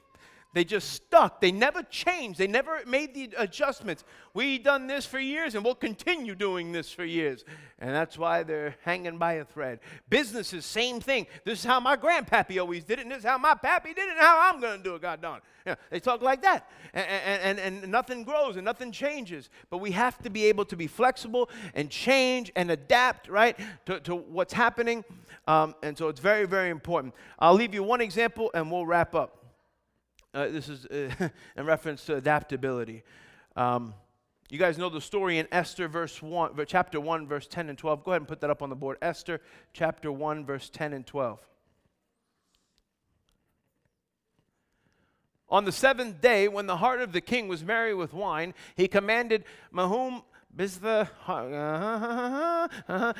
They 0.55 0.64
just 0.64 0.92
stuck. 0.92 1.40
They 1.40 1.53
never 1.53 1.82
changed. 1.82 2.38
They 2.38 2.46
never 2.46 2.80
made 2.86 3.14
the 3.14 3.30
adjustments. 3.36 4.03
We 4.32 4.59
done 4.59 4.86
this 4.86 5.05
for 5.05 5.18
years 5.18 5.55
and 5.55 5.62
we'll 5.62 5.74
continue 5.74 6.34
doing 6.34 6.72
this 6.72 6.90
for 6.90 7.05
years. 7.05 7.44
And 7.78 7.90
that's 7.90 8.16
why 8.16 8.44
they're 8.44 8.74
hanging 8.82 9.18
by 9.18 9.34
a 9.34 9.44
thread. 9.44 9.80
Businesses, 10.09 10.64
same 10.64 11.01
thing. 11.01 11.26
This 11.44 11.61
is 11.61 11.64
how 11.64 11.80
my 11.80 11.96
grandpappy 11.96 12.59
always 12.59 12.84
did 12.84 12.99
it, 12.99 13.03
and 13.03 13.11
this 13.11 13.18
is 13.18 13.24
how 13.24 13.38
my 13.38 13.55
pappy 13.55 13.94
did 13.94 14.09
it, 14.09 14.12
and 14.12 14.18
how 14.18 14.53
I'm 14.53 14.61
to 14.62 14.78
do 14.82 14.94
it, 14.94 15.03
God 15.03 15.20
darn. 15.20 15.40
Yeah, 15.66 15.74
they 15.90 16.01
talk 16.01 16.22
like 16.22 16.42
that. 16.42 16.70
And, 16.94 17.07
and, 17.07 17.59
and, 17.59 17.82
and 17.82 17.92
nothing 17.92 18.24
grows 18.24 18.57
and 18.57 18.64
nothing 18.64 18.90
changes. 18.90 19.51
But 19.70 19.78
we 19.78 19.90
have 19.92 20.18
to 20.22 20.30
be 20.30 20.46
able 20.46 20.64
to 20.64 20.76
be 20.76 20.86
flexible 20.86 21.51
and 21.74 21.90
change 21.90 22.51
and 22.57 22.70
adapt, 22.70 23.28
right, 23.28 23.57
to, 23.86 24.01
to 24.01 24.16
what's 24.16 24.55
happening. 24.55 25.05
Um, 25.46 25.74
and 25.82 25.96
so 25.96 26.09
it's 26.09 26.20
very, 26.20 26.46
very 26.46 26.70
important. 26.70 27.14
I'll 27.38 27.55
leave 27.55 27.74
you 27.74 27.82
one 27.82 28.01
example 28.01 28.51
and 28.55 28.72
we'll 28.72 28.86
wrap 28.86 29.14
up. 29.14 29.38
Uh, 30.34 30.48
this 30.48 30.68
is 30.68 30.86
uh, 30.86 31.28
in 31.56 31.64
reference 31.64 32.04
to 32.06 32.16
adaptability. 32.16 33.02
Um, 33.56 33.94
you 34.50 34.58
guys 34.58 34.78
know 34.78 34.88
the 34.88 35.00
story 35.00 35.38
in 35.38 35.48
Esther, 35.52 35.88
verse 35.88 36.22
one, 36.22 36.52
chapter 36.66 37.00
1, 37.00 37.26
verse 37.26 37.46
10 37.46 37.68
and 37.68 37.76
12. 37.76 38.04
Go 38.04 38.12
ahead 38.12 38.22
and 38.22 38.28
put 38.28 38.40
that 38.40 38.50
up 38.50 38.62
on 38.62 38.70
the 38.70 38.76
board. 38.76 38.96
Esther, 39.02 39.40
chapter 39.72 40.10
1, 40.10 40.44
verse 40.44 40.70
10 40.70 40.92
and 40.92 41.06
12. 41.06 41.40
On 45.50 45.64
the 45.64 45.72
seventh 45.72 46.20
day, 46.20 46.46
when 46.46 46.66
the 46.66 46.76
heart 46.76 47.00
of 47.00 47.12
the 47.12 47.22
king 47.22 47.48
was 47.48 47.64
merry 47.64 47.94
with 47.94 48.12
wine, 48.12 48.52
he 48.76 48.86
commanded 48.86 49.44
Mahum, 49.72 50.22
Biztha, 50.54 51.08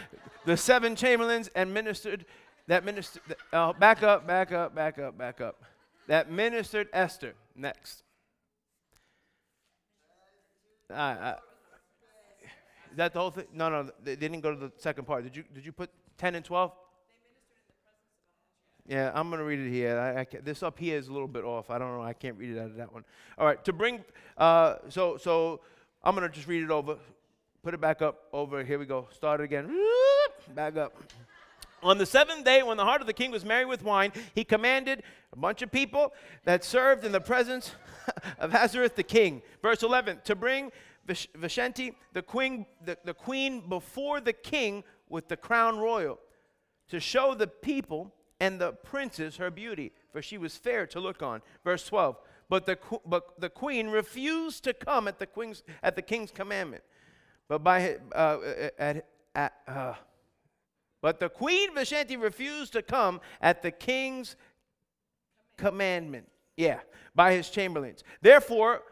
the 0.45 0.57
seven 0.57 0.95
chamberlains, 0.95 1.49
and 1.55 1.73
ministered 1.73 2.27
that 2.67 2.85
ministered. 2.85 3.23
Uh, 3.51 3.73
back 3.73 4.03
up, 4.03 4.27
back 4.27 4.53
up, 4.53 4.75
back 4.75 4.99
up, 4.99 5.17
back 5.17 5.41
up 5.41 5.63
that 6.09 6.31
ministered 6.31 6.89
Esther. 6.93 7.35
Next. 7.55 8.03
Uh, 10.91 10.95
uh, 10.95 11.37
is 12.91 12.97
that 12.97 13.13
the 13.13 13.21
whole 13.21 13.31
thing? 13.31 13.45
No, 13.53 13.69
no, 13.69 13.91
they 14.03 14.17
didn't 14.17 14.41
go 14.41 14.53
to 14.53 14.59
the 14.59 14.73
second 14.79 15.07
part. 15.07 15.23
Did 15.23 15.37
you, 15.37 15.45
did 15.55 15.65
you 15.65 15.73
put 15.73 15.91
10 16.17 16.35
and 16.35 16.45
12? 16.45 16.73
Yeah, 18.89 19.13
I'm 19.15 19.29
going 19.29 19.39
to 19.39 19.45
read 19.45 19.59
it 19.59 19.71
here. 19.71 19.99
I, 19.99 20.21
I 20.21 20.27
this 20.43 20.63
up 20.63 20.79
here 20.79 20.97
is 20.97 21.09
a 21.09 21.13
little 21.13 21.29
bit 21.29 21.45
off. 21.45 21.69
I 21.69 21.79
don't 21.79 21.95
know. 21.95 22.03
I 22.03 22.15
can't 22.15 22.39
read 22.39 22.57
it 22.57 22.59
out 22.59 22.71
of 22.71 22.77
that 22.77 22.91
one. 22.91 23.05
All 23.37 23.45
right, 23.45 23.63
to 23.67 23.73
bring, 23.75 24.03
uh, 24.39 24.77
so, 24.89 25.19
so 25.19 25.61
I'm 26.03 26.15
going 26.15 26.27
to 26.27 26.35
just 26.35 26.49
read 26.49 26.63
it 26.63 26.71
over. 26.71 26.97
Put 27.63 27.75
it 27.75 27.81
back 27.83 28.01
up 28.01 28.25
over. 28.33 28.65
Here 28.65 28.79
we 28.79 28.87
go. 28.87 29.09
Start 29.13 29.41
it 29.41 29.45
again. 29.45 29.71
Back 30.55 30.79
up. 30.79 30.97
On 31.83 31.99
the 31.99 32.07
seventh 32.07 32.45
day, 32.45 32.63
when 32.63 32.77
the 32.77 32.85
heart 32.85 33.01
of 33.01 33.07
the 33.07 33.13
king 33.13 33.31
was 33.31 33.45
merry 33.45 33.65
with 33.65 33.83
wine, 33.83 34.13
he 34.35 34.45
commanded 34.45 35.03
a 35.33 35.37
bunch 35.37 35.63
of 35.63 35.71
people 35.71 36.13
that 36.45 36.65
served 36.65 37.05
in 37.05 37.13
the 37.13 37.21
presence 37.21 37.73
of 38.39 38.53
Ahasuerus 38.55 38.93
the 38.93 39.03
king. 39.03 39.43
Verse 39.63 39.83
11 39.83 40.21
to 40.25 40.35
bring 40.35 40.73
Vashti, 41.07 41.95
the 42.13 42.23
queen, 42.23 42.67
the, 42.85 42.99
the 43.05 43.15
queen 43.15 43.69
before 43.69 44.21
the 44.21 44.33
king 44.33 44.85
with 45.09 45.29
the 45.29 45.37
crown 45.37 45.79
royal, 45.79 46.19
to 46.89 47.01
show 47.01 47.35
the 47.35 47.47
people 47.47 48.13
and 48.41 48.61
the 48.61 48.73
princes 48.73 49.37
her 49.37 49.51
beauty, 49.51 49.93
for 50.13 50.21
she 50.21 50.39
was 50.39 50.57
fair 50.57 50.87
to 50.87 51.01
look 51.01 51.23
on. 51.23 51.43
Verse 51.65 51.87
12 51.87 52.17
but 52.49 52.65
the, 52.65 52.79
but 53.05 53.39
the 53.39 53.51
queen 53.51 53.89
refused 53.89 54.65
to 54.65 54.73
come 54.73 55.07
at 55.07 55.19
the, 55.19 55.27
queen's, 55.27 55.63
at 55.83 55.97
the 55.97 56.03
king's 56.03 56.31
commandment. 56.31 56.83
But 57.47 57.63
by, 57.63 57.99
uh, 58.15 58.39
at, 58.79 59.07
at, 59.35 59.53
uh, 59.67 59.95
but 61.01 61.21
the 61.21 61.29
queen 61.29 61.75
Vashti 61.75 62.17
refused 62.17 62.73
to 62.73 62.83
come 62.83 63.21
at 63.41 63.63
the 63.63 63.71
king's 63.71 64.37
commandment. 65.57 66.29
Yeah, 66.57 66.81
by 67.15 67.33
his 67.33 67.51
chamberlains. 67.51 68.03
Therefore 68.21 68.83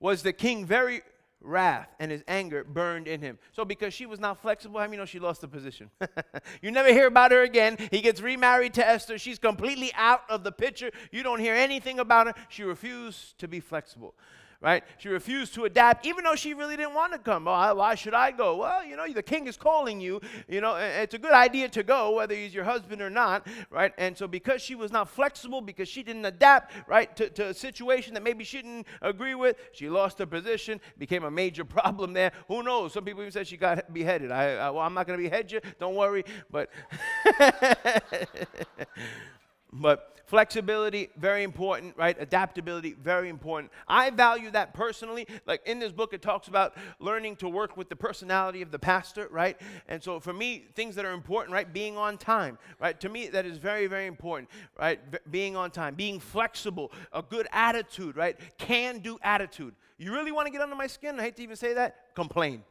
was 0.00 0.22
the 0.22 0.32
king 0.32 0.64
very 0.64 1.02
wrath 1.40 1.88
and 1.98 2.10
his 2.10 2.22
anger 2.26 2.64
burned 2.64 3.06
in 3.06 3.20
him. 3.20 3.38
So 3.52 3.64
because 3.64 3.94
she 3.94 4.06
was 4.06 4.18
not 4.18 4.40
flexible, 4.40 4.80
how 4.80 4.86
many 4.86 4.96
know 4.96 5.04
she 5.04 5.18
lost 5.18 5.40
the 5.40 5.48
position? 5.48 5.90
you 6.62 6.70
never 6.70 6.92
hear 6.92 7.06
about 7.06 7.30
her 7.30 7.42
again. 7.42 7.76
He 7.90 8.00
gets 8.00 8.20
remarried 8.20 8.74
to 8.74 8.86
Esther. 8.86 9.18
She's 9.18 9.38
completely 9.38 9.92
out 9.94 10.22
of 10.28 10.44
the 10.44 10.52
picture. 10.52 10.90
You 11.12 11.22
don't 11.22 11.40
hear 11.40 11.54
anything 11.54 11.98
about 11.98 12.26
her. 12.28 12.34
She 12.48 12.62
refused 12.62 13.38
to 13.38 13.48
be 13.48 13.60
flexible 13.60 14.14
right? 14.60 14.82
She 14.98 15.08
refused 15.08 15.54
to 15.54 15.64
adapt, 15.64 16.04
even 16.04 16.24
though 16.24 16.34
she 16.34 16.52
really 16.52 16.76
didn't 16.76 16.94
want 16.94 17.12
to 17.12 17.18
come. 17.18 17.44
Why 17.44 17.94
should 17.94 18.14
I 18.14 18.32
go? 18.32 18.56
Well, 18.56 18.84
you 18.84 18.96
know, 18.96 19.06
the 19.12 19.22
king 19.22 19.46
is 19.46 19.56
calling 19.56 20.00
you. 20.00 20.20
You 20.48 20.60
know, 20.60 20.76
it's 20.76 21.14
a 21.14 21.18
good 21.18 21.32
idea 21.32 21.68
to 21.68 21.82
go, 21.84 22.16
whether 22.16 22.34
he's 22.34 22.52
your 22.52 22.64
husband 22.64 23.00
or 23.00 23.10
not, 23.10 23.46
right? 23.70 23.92
And 23.98 24.16
so, 24.16 24.26
because 24.26 24.60
she 24.60 24.74
was 24.74 24.90
not 24.90 25.08
flexible, 25.08 25.60
because 25.60 25.88
she 25.88 26.02
didn't 26.02 26.24
adapt, 26.24 26.72
right, 26.88 27.14
to, 27.16 27.30
to 27.30 27.48
a 27.48 27.54
situation 27.54 28.14
that 28.14 28.22
maybe 28.22 28.42
she 28.42 28.58
didn't 28.58 28.86
agree 29.00 29.36
with, 29.36 29.56
she 29.72 29.88
lost 29.88 30.18
her 30.18 30.26
position, 30.26 30.80
became 30.98 31.24
a 31.24 31.30
major 31.30 31.64
problem 31.78 32.12
there. 32.12 32.32
Who 32.48 32.62
knows? 32.62 32.94
Some 32.94 33.04
people 33.04 33.22
even 33.22 33.32
said 33.32 33.46
she 33.46 33.56
got 33.56 33.92
beheaded. 33.92 34.32
I, 34.32 34.56
I 34.56 34.70
well, 34.70 34.82
I'm 34.82 34.94
not 34.94 35.06
going 35.06 35.18
to 35.18 35.22
behead 35.22 35.52
you. 35.52 35.60
Don't 35.78 35.94
worry, 35.94 36.24
but. 36.50 36.70
but 39.72 40.18
Flexibility, 40.28 41.08
very 41.16 41.42
important, 41.42 41.96
right? 41.96 42.14
Adaptability, 42.20 42.92
very 42.92 43.30
important. 43.30 43.72
I 43.88 44.10
value 44.10 44.50
that 44.50 44.74
personally. 44.74 45.26
Like 45.46 45.62
in 45.66 45.78
this 45.78 45.90
book, 45.90 46.12
it 46.12 46.20
talks 46.20 46.48
about 46.48 46.74
learning 47.00 47.36
to 47.36 47.48
work 47.48 47.78
with 47.78 47.88
the 47.88 47.96
personality 47.96 48.60
of 48.60 48.70
the 48.70 48.78
pastor, 48.78 49.28
right? 49.30 49.58
And 49.88 50.02
so 50.02 50.20
for 50.20 50.34
me, 50.34 50.66
things 50.74 50.96
that 50.96 51.06
are 51.06 51.12
important, 51.12 51.54
right? 51.54 51.72
Being 51.72 51.96
on 51.96 52.18
time, 52.18 52.58
right? 52.78 53.00
To 53.00 53.08
me, 53.08 53.28
that 53.28 53.46
is 53.46 53.56
very, 53.56 53.86
very 53.86 54.04
important, 54.04 54.50
right? 54.78 55.00
B- 55.10 55.16
being 55.30 55.56
on 55.56 55.70
time, 55.70 55.94
being 55.94 56.20
flexible, 56.20 56.92
a 57.10 57.22
good 57.22 57.48
attitude, 57.50 58.14
right? 58.14 58.38
Can 58.58 58.98
do 58.98 59.18
attitude. 59.22 59.74
You 59.96 60.12
really 60.12 60.30
want 60.30 60.44
to 60.44 60.52
get 60.52 60.60
under 60.60 60.76
my 60.76 60.88
skin? 60.88 61.18
I 61.18 61.22
hate 61.22 61.36
to 61.36 61.42
even 61.42 61.56
say 61.56 61.72
that. 61.72 62.14
Complain. 62.14 62.64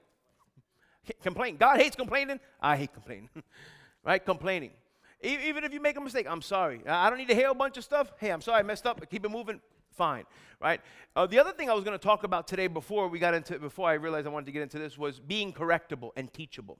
Complain. 1.23 1.57
God 1.57 1.79
hates 1.79 1.95
complaining. 1.95 2.39
I 2.61 2.77
hate 2.77 2.93
complaining, 2.93 3.29
right? 4.05 4.23
Complaining. 4.23 4.73
Even 5.21 5.63
if 5.63 5.73
you 5.73 5.81
make 5.81 5.97
a 5.97 6.01
mistake, 6.01 6.27
I'm 6.29 6.41
sorry. 6.41 6.81
I 6.87 7.09
don't 7.09 7.17
need 7.17 7.29
to 7.29 7.35
hear 7.35 7.49
a 7.49 7.55
bunch 7.55 7.77
of 7.77 7.83
stuff. 7.83 8.11
Hey, 8.19 8.31
I'm 8.31 8.41
sorry 8.41 8.59
I 8.59 8.63
messed 8.63 8.85
up. 8.85 9.03
Keep 9.09 9.25
it 9.25 9.29
moving. 9.29 9.59
Fine, 9.95 10.25
right? 10.61 10.79
Uh, 11.15 11.25
the 11.25 11.39
other 11.39 11.51
thing 11.51 11.71
I 11.71 11.73
was 11.73 11.83
going 11.83 11.97
to 11.97 12.03
talk 12.03 12.23
about 12.23 12.47
today 12.47 12.67
before 12.67 13.07
we 13.07 13.17
got 13.17 13.33
into 13.33 13.57
before 13.57 13.89
I 13.89 13.93
realized 13.93 14.27
I 14.27 14.29
wanted 14.29 14.45
to 14.45 14.51
get 14.51 14.61
into 14.61 14.77
this 14.77 14.95
was 14.95 15.19
being 15.19 15.51
correctable 15.51 16.11
and 16.15 16.31
teachable. 16.31 16.77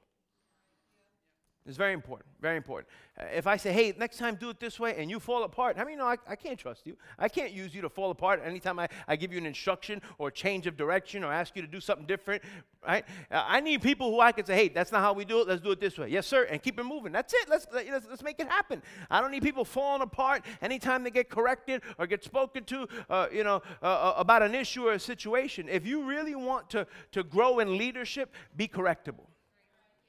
It's 1.68 1.76
very 1.76 1.91
important, 1.91 2.30
very 2.39 2.55
important. 2.55 2.88
If 3.34 3.45
I 3.45 3.57
say, 3.57 3.74
hey, 3.74 3.93
next 3.97 4.18
time 4.18 4.36
do 4.36 4.49
it 4.49 4.59
this 4.59 4.80
way, 4.80 4.95
and 4.97 5.11
you 5.11 5.20
fall 5.20 5.43
apart, 5.43 5.78
I 5.78 5.84
many 5.84 5.97
know 5.97 6.05
I, 6.05 6.15
I 6.26 6.38
can't 6.38 6.57
trust 6.57 6.88
you? 6.88 6.95
I 7.20 7.28
can't 7.28 7.51
use 7.51 7.76
you 7.76 7.82
to 7.82 7.89
fall 7.89 8.09
apart 8.09 8.41
anytime 8.45 8.80
I, 8.80 8.88
I 9.05 9.18
give 9.18 9.34
you 9.34 9.38
an 9.38 9.45
instruction 9.45 10.01
or 10.18 10.32
change 10.32 10.65
of 10.65 10.78
direction 10.78 11.26
or 11.26 11.34
ask 11.34 11.57
you 11.57 11.61
to 11.61 11.68
do 11.68 11.82
something 11.82 12.05
different, 12.05 12.41
right? 12.88 13.03
Uh, 13.30 13.43
I 13.45 13.59
need 13.59 13.82
people 13.82 14.11
who 14.11 14.22
I 14.22 14.32
can 14.32 14.45
say, 14.45 14.55
hey, 14.55 14.70
that's 14.70 14.93
not 14.93 15.01
how 15.01 15.11
we 15.11 15.26
do 15.26 15.41
it, 15.41 15.47
let's 15.49 15.59
do 15.59 15.72
it 15.72 15.82
this 15.82 15.97
way. 15.97 16.07
Yes, 16.07 16.26
sir, 16.26 16.43
and 16.43 16.63
keep 16.63 16.80
it 16.80 16.84
moving. 16.84 17.11
That's 17.11 17.34
it, 17.34 17.49
let's, 17.49 17.68
let's, 17.74 18.07
let's 18.09 18.24
make 18.24 18.39
it 18.39 18.47
happen. 18.47 18.82
I 19.09 19.20
don't 19.20 19.32
need 19.32 19.43
people 19.43 19.65
falling 19.65 20.01
apart 20.01 20.45
anytime 20.61 21.03
they 21.03 21.11
get 21.11 21.30
corrected 21.30 21.82
or 21.97 22.07
get 22.07 22.24
spoken 22.24 22.63
to, 22.63 22.88
uh, 23.09 23.28
you 23.30 23.43
know, 23.43 23.61
uh, 23.84 23.86
uh 23.86 24.13
about 24.15 24.41
an 24.41 24.55
issue 24.55 24.88
or 24.88 24.93
a 24.93 24.99
situation. 24.99 25.68
If 25.68 25.86
you 25.86 26.03
really 26.03 26.36
want 26.36 26.70
to, 26.70 26.88
to 27.11 27.24
grow 27.24 27.59
in 27.59 27.78
leadership, 27.78 28.34
be 28.55 28.70
correctable, 28.70 29.26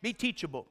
be 0.00 0.12
teachable. 0.12 0.68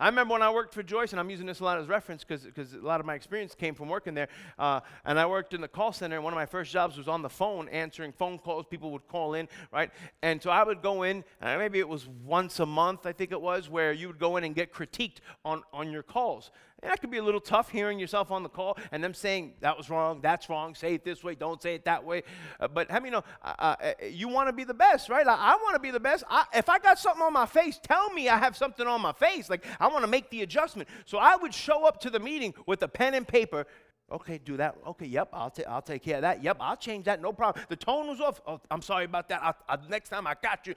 I 0.00 0.06
remember 0.06 0.32
when 0.32 0.42
I 0.42 0.50
worked 0.50 0.74
for 0.74 0.82
Joyce, 0.82 1.12
and 1.12 1.20
I'm 1.20 1.30
using 1.30 1.46
this 1.46 1.60
a 1.60 1.64
lot 1.64 1.78
as 1.78 1.86
reference 1.86 2.24
because 2.24 2.74
a 2.74 2.78
lot 2.78 2.98
of 2.98 3.06
my 3.06 3.14
experience 3.14 3.54
came 3.54 3.74
from 3.74 3.88
working 3.88 4.14
there. 4.14 4.28
Uh, 4.58 4.80
and 5.04 5.18
I 5.18 5.26
worked 5.26 5.54
in 5.54 5.60
the 5.60 5.68
call 5.68 5.92
center, 5.92 6.16
and 6.16 6.24
one 6.24 6.32
of 6.32 6.36
my 6.36 6.46
first 6.46 6.72
jobs 6.72 6.96
was 6.98 7.06
on 7.06 7.22
the 7.22 7.28
phone, 7.28 7.68
answering 7.68 8.12
phone 8.12 8.38
calls. 8.38 8.66
People 8.68 8.90
would 8.90 9.06
call 9.06 9.34
in, 9.34 9.48
right? 9.72 9.90
And 10.22 10.42
so 10.42 10.50
I 10.50 10.64
would 10.64 10.82
go 10.82 11.04
in, 11.04 11.24
and 11.40 11.60
maybe 11.60 11.78
it 11.78 11.88
was 11.88 12.08
once 12.24 12.58
a 12.60 12.66
month, 12.66 13.06
I 13.06 13.12
think 13.12 13.30
it 13.30 13.40
was, 13.40 13.70
where 13.70 13.92
you 13.92 14.08
would 14.08 14.18
go 14.18 14.36
in 14.36 14.44
and 14.44 14.54
get 14.54 14.72
critiqued 14.72 15.18
on, 15.44 15.62
on 15.72 15.92
your 15.92 16.02
calls. 16.02 16.50
And 16.84 16.92
that 16.92 17.00
could 17.00 17.10
be 17.10 17.16
a 17.16 17.22
little 17.22 17.40
tough 17.40 17.70
hearing 17.70 17.98
yourself 17.98 18.30
on 18.30 18.42
the 18.42 18.48
call 18.50 18.76
and 18.92 19.02
them 19.02 19.14
saying, 19.14 19.54
that 19.60 19.74
was 19.74 19.88
wrong, 19.88 20.20
that's 20.20 20.50
wrong, 20.50 20.74
say 20.74 20.92
it 20.92 21.02
this 21.02 21.24
way, 21.24 21.34
don't 21.34 21.62
say 21.62 21.74
it 21.74 21.86
that 21.86 22.04
way. 22.04 22.24
Uh, 22.60 22.68
but 22.68 22.90
how 22.90 23.00
many 23.00 23.10
know 23.10 23.24
uh, 23.42 23.54
uh, 23.58 23.92
you 24.06 24.28
want 24.28 24.50
to 24.50 24.52
be 24.52 24.64
the 24.64 24.74
best, 24.74 25.08
right? 25.08 25.24
Like, 25.24 25.38
I 25.38 25.56
want 25.56 25.76
to 25.76 25.80
be 25.80 25.90
the 25.90 25.98
best. 25.98 26.24
I, 26.28 26.44
if 26.54 26.68
I 26.68 26.78
got 26.78 26.98
something 26.98 27.22
on 27.22 27.32
my 27.32 27.46
face, 27.46 27.80
tell 27.82 28.12
me 28.12 28.28
I 28.28 28.36
have 28.36 28.54
something 28.54 28.86
on 28.86 29.00
my 29.00 29.12
face. 29.12 29.48
Like, 29.48 29.64
I 29.80 29.88
want 29.88 30.04
to 30.04 30.10
make 30.10 30.28
the 30.28 30.42
adjustment. 30.42 30.86
So 31.06 31.16
I 31.16 31.36
would 31.36 31.54
show 31.54 31.86
up 31.86 32.02
to 32.02 32.10
the 32.10 32.20
meeting 32.20 32.52
with 32.66 32.82
a 32.82 32.88
pen 32.88 33.14
and 33.14 33.26
paper 33.26 33.66
Okay, 34.12 34.38
do 34.44 34.58
that. 34.58 34.76
Okay, 34.86 35.06
yep, 35.06 35.30
I'll, 35.32 35.48
ta- 35.48 35.62
I'll 35.66 35.80
take 35.80 36.02
care 36.02 36.16
of 36.16 36.22
that. 36.22 36.42
Yep, 36.42 36.58
I'll 36.60 36.76
change 36.76 37.06
that. 37.06 37.22
No 37.22 37.32
problem. 37.32 37.64
The 37.70 37.76
tone 37.76 38.06
was 38.06 38.20
off. 38.20 38.38
Oh, 38.46 38.60
I'm 38.70 38.82
sorry 38.82 39.06
about 39.06 39.30
that. 39.30 39.42
I, 39.42 39.54
I, 39.66 39.78
next 39.88 40.10
time 40.10 40.26
I 40.26 40.34
got 40.42 40.66
you. 40.66 40.74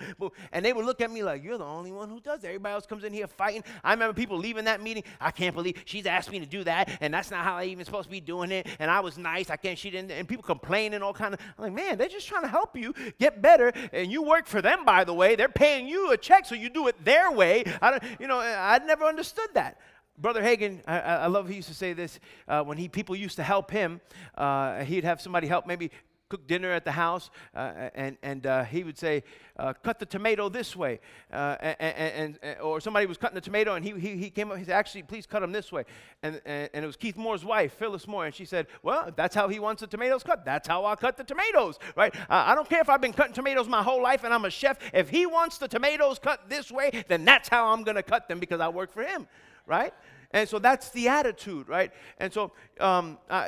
And 0.54 0.64
they 0.64 0.72
would 0.72 0.86
look 0.86 1.02
at 1.02 1.12
me 1.12 1.24
like, 1.24 1.44
you're 1.44 1.58
the 1.58 1.66
only 1.66 1.92
one 1.92 2.10
who 2.10 2.22
does 2.22 2.42
that. 2.42 2.48
Everybody 2.48 2.74
else 2.74 2.86
comes 2.86 3.04
in 3.04 3.12
here 3.12 3.28
fighting. 3.28 3.66
I 3.84 3.92
remember 3.92 4.14
people 4.14 4.38
leaving 4.38 4.64
that 4.66 4.82
meeting. 4.82 5.04
I 5.20 5.32
can't 5.32 5.54
believe 5.54 5.76
she's 5.84 6.06
asked 6.06 6.32
me 6.32 6.40
to 6.40 6.46
do 6.46 6.64
that, 6.64 6.98
and 7.02 7.14
that's 7.14 7.30
not 7.30 7.44
how 7.44 7.58
I 7.58 7.66
even 7.66 7.84
supposed 7.84 8.06
to 8.06 8.12
be 8.12 8.22
doing 8.22 8.50
it. 8.50 8.66
And 8.80 8.90
I 8.90 9.02
was 9.02 9.18
nice. 9.18 9.50
I 9.50 9.58
can't. 9.58 9.78
She 9.78 9.90
didn't. 9.90 10.12
And 10.12 10.26
people 10.26 10.44
complaining 10.44 11.02
all 11.02 11.14
kind 11.14 11.34
of. 11.34 11.42
I'm 11.58 11.66
like, 11.66 11.74
man, 11.74 11.98
they're 11.98 12.08
just 12.08 12.28
trying 12.28 12.44
to 12.44 12.48
help 12.48 12.78
you 12.78 12.94
get 13.20 13.42
better. 13.42 13.74
And 13.92 14.10
you 14.10 14.24
work 14.24 14.48
for 14.48 14.62
them, 14.62 14.86
by 14.86 15.04
the 15.04 15.14
way. 15.14 15.36
They're 15.36 15.50
paying 15.50 15.86
you 15.86 16.12
a 16.12 16.18
check, 16.18 16.46
so 16.46 16.56
you 16.56 16.70
do 16.70 16.88
it 16.88 16.96
their 17.04 17.30
way. 17.30 17.66
I 17.82 17.92
don't. 17.92 18.04
You 18.22 18.28
know, 18.28 18.40
I 18.40 18.80
never 18.86 19.04
understood 19.04 19.50
that. 19.54 19.80
Brother 20.18 20.42
Hagin, 20.42 20.82
I, 20.88 21.00
I, 21.00 21.28
love 21.28 21.48
he 21.48 21.56
used 21.56 21.68
to 21.68 21.76
say 21.76 21.94
this 21.94 22.20
uh, 22.48 22.64
when 22.64 22.78
he 22.78 22.88
people 22.88 23.16
used 23.16 23.36
to 23.36 23.44
help 23.44 23.70
him. 23.70 24.02
Uh, 24.36 24.84
he'd 24.84 25.04
have 25.04 25.22
somebody 25.22 25.46
help 25.46 25.68
maybe 25.68 25.92
cook 26.30 26.48
dinner 26.48 26.72
at 26.72 26.84
the 26.84 26.92
house, 26.92 27.30
uh, 27.56 27.90
and 27.96 28.18
and 28.22 28.46
uh, 28.46 28.64
he 28.64 28.84
would 28.84 28.98
say, 28.98 29.24
uh, 29.58 29.74
"Cut 29.84 30.00
the 30.00 30.06
tomato 30.06 30.50
this 30.50 30.76
way," 30.76 31.00
uh, 31.32 31.56
and, 31.80 32.38
and, 32.42 32.58
or 32.62 32.82
somebody 32.82 33.06
was 33.06 33.18
cutting 33.18 33.36
the 33.36 33.42
tomato, 33.42 33.76
and 33.76 33.86
he, 33.86 33.92
he, 33.92 34.18
he 34.18 34.30
came 34.30 34.52
up. 34.52 34.58
He 34.58 34.66
said, 34.66 34.74
"Actually, 34.74 35.04
please 35.04 35.26
cut 35.26 35.42
them 35.42 35.52
this 35.52 35.72
way." 35.72 35.86
And, 36.24 36.42
and 36.46 36.70
and 36.74 36.84
it 36.84 36.88
was 36.88 36.98
Keith 36.98 37.16
Moore's 37.16 37.46
wife, 37.46 37.74
Phyllis 37.74 38.08
Moore, 38.08 38.26
and 38.26 38.36
she 38.36 38.46
said, 38.46 38.68
"Well, 38.84 39.12
that's 39.16 39.36
how 39.36 39.48
he 39.48 39.60
wants 39.60 39.82
the 39.82 39.88
tomatoes 39.88 40.24
cut. 40.24 40.44
That's 40.44 40.68
how 40.68 40.86
I 40.86 40.96
cut 40.96 41.18
the 41.18 41.24
tomatoes, 41.24 41.80
right? 41.96 42.14
I 42.30 42.56
don't 42.56 42.68
care 42.68 42.82
if 42.82 42.90
I've 42.90 43.02
been 43.02 43.14
cutting 43.14 43.34
tomatoes 43.34 43.68
my 43.68 43.84
whole 43.84 44.02
life 44.02 44.24
and 44.24 44.34
I'm 44.34 44.46
a 44.46 44.50
chef. 44.50 44.80
If 44.94 45.10
he 45.10 45.26
wants 45.26 45.58
the 45.58 45.68
tomatoes 45.68 46.20
cut 46.20 46.50
this 46.50 46.72
way, 46.72 47.04
then 47.08 47.24
that's 47.24 47.48
how 47.50 47.68
I'm 47.68 47.84
going 47.84 47.96
to 47.96 48.04
cut 48.04 48.28
them 48.28 48.40
because 48.40 48.60
I 48.60 48.70
work 48.70 48.92
for 48.92 49.04
him." 49.04 49.28
Right? 49.68 49.94
And 50.32 50.48
so 50.48 50.60
that's 50.60 50.90
the 50.90 51.08
attitude, 51.08 51.70
right? 51.70 51.92
And 52.20 52.34
so 52.34 52.52
um, 52.80 53.18
uh, 53.30 53.48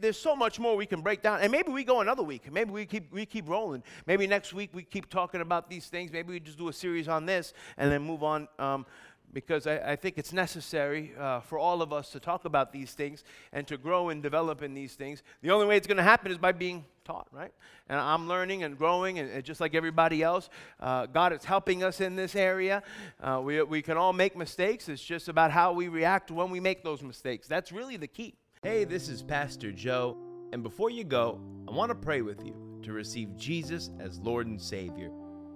there's 0.00 0.18
so 0.18 0.34
much 0.34 0.58
more 0.58 0.74
we 0.74 0.86
can 0.86 1.02
break 1.02 1.22
down. 1.22 1.40
And 1.40 1.52
maybe 1.52 1.70
we 1.70 1.84
go 1.84 2.00
another 2.00 2.22
week. 2.22 2.50
Maybe 2.50 2.70
we 2.70 2.86
keep, 2.86 3.12
we 3.12 3.26
keep 3.26 3.48
rolling. 3.48 3.82
Maybe 4.06 4.26
next 4.26 4.54
week 4.54 4.70
we 4.72 4.84
keep 4.84 5.10
talking 5.10 5.42
about 5.42 5.68
these 5.68 5.86
things. 5.86 6.12
Maybe 6.12 6.32
we 6.32 6.40
just 6.40 6.56
do 6.56 6.68
a 6.68 6.72
series 6.72 7.08
on 7.08 7.26
this 7.26 7.52
and 7.76 7.92
then 7.92 8.02
move 8.02 8.22
on 8.22 8.48
um, 8.58 8.86
because 9.34 9.66
I, 9.66 9.92
I, 9.92 9.96
think 9.96 10.16
it's 10.16 10.32
necessary 10.32 11.12
uh, 11.18 11.40
for 11.40 11.58
all 11.58 11.82
of 11.82 11.92
us 11.92 12.10
to 12.10 12.20
talk 12.20 12.44
about 12.44 12.72
these 12.72 12.92
things 12.92 13.24
and 13.52 13.66
to 13.66 13.76
grow 13.76 14.08
and 14.08 14.22
develop 14.22 14.62
in 14.62 14.72
these 14.72 14.94
things. 14.94 15.22
The 15.42 15.50
only 15.50 15.66
way 15.66 15.76
it's 15.76 15.88
going 15.88 15.98
to 15.98 16.04
happen 16.04 16.30
is 16.30 16.38
by 16.38 16.52
being 16.52 16.84
taught, 17.04 17.26
right? 17.32 17.52
And 17.88 17.98
I'm 17.98 18.28
learning 18.28 18.62
and 18.62 18.78
growing, 18.78 19.18
and, 19.18 19.28
and 19.30 19.44
just 19.44 19.60
like 19.60 19.74
everybody 19.74 20.22
else, 20.22 20.48
uh, 20.80 21.06
God 21.06 21.32
is 21.32 21.44
helping 21.44 21.82
us 21.82 22.00
in 22.00 22.16
this 22.16 22.34
area. 22.34 22.82
Uh, 23.20 23.40
we, 23.44 23.60
we 23.62 23.82
can 23.82 23.96
all 23.96 24.12
make 24.12 24.36
mistakes. 24.36 24.88
It's 24.88 25.04
just 25.04 25.28
about 25.28 25.50
how 25.50 25.72
we 25.72 25.88
react 25.88 26.30
when 26.30 26.50
we 26.50 26.60
make 26.60 26.82
those 26.82 27.02
mistakes. 27.02 27.48
That's 27.48 27.72
really 27.72 27.96
the 27.96 28.08
key. 28.08 28.36
Hey, 28.62 28.84
this 28.84 29.08
is 29.08 29.22
Pastor 29.22 29.72
Joe, 29.72 30.16
and 30.52 30.62
before 30.62 30.88
you 30.88 31.04
go, 31.04 31.40
I 31.68 31.72
want 31.72 31.90
to 31.90 31.94
pray 31.94 32.22
with 32.22 32.42
you 32.46 32.56
to 32.84 32.92
receive 32.92 33.36
Jesus 33.36 33.90
as 33.98 34.18
Lord 34.20 34.46
and 34.46 34.60
Savior. 34.60 35.10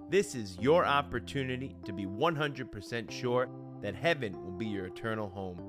This 0.09 0.33
is 0.33 0.57
your 0.59 0.85
opportunity 0.85 1.75
to 1.85 1.93
be 1.93 2.05
100% 2.05 3.11
sure 3.11 3.47
that 3.81 3.95
heaven 3.95 4.33
will 4.43 4.51
be 4.51 4.67
your 4.67 4.87
eternal 4.87 5.29
home. 5.29 5.59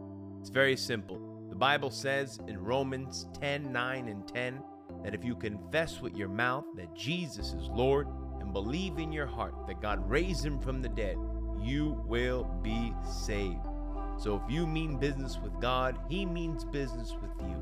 It's 0.40 0.50
very 0.50 0.76
simple. 0.76 1.20
The 1.48 1.56
Bible 1.56 1.90
says 1.90 2.38
in 2.46 2.58
Romans 2.58 3.26
10 3.40 3.72
9 3.72 4.08
and 4.08 4.26
10 4.26 4.62
that 5.04 5.14
if 5.14 5.24
you 5.24 5.34
confess 5.34 6.00
with 6.00 6.16
your 6.16 6.28
mouth 6.28 6.64
that 6.76 6.94
Jesus 6.94 7.52
is 7.52 7.68
Lord 7.68 8.08
and 8.40 8.52
believe 8.52 8.98
in 8.98 9.12
your 9.12 9.26
heart 9.26 9.54
that 9.66 9.82
God 9.82 10.08
raised 10.08 10.44
him 10.44 10.58
from 10.58 10.82
the 10.82 10.88
dead, 10.88 11.16
you 11.60 12.02
will 12.06 12.44
be 12.62 12.92
saved. 13.04 13.66
So 14.18 14.36
if 14.36 14.52
you 14.52 14.66
mean 14.66 14.98
business 14.98 15.38
with 15.42 15.58
God, 15.60 15.98
He 16.08 16.26
means 16.26 16.64
business 16.64 17.14
with 17.22 17.30
you. 17.48 17.56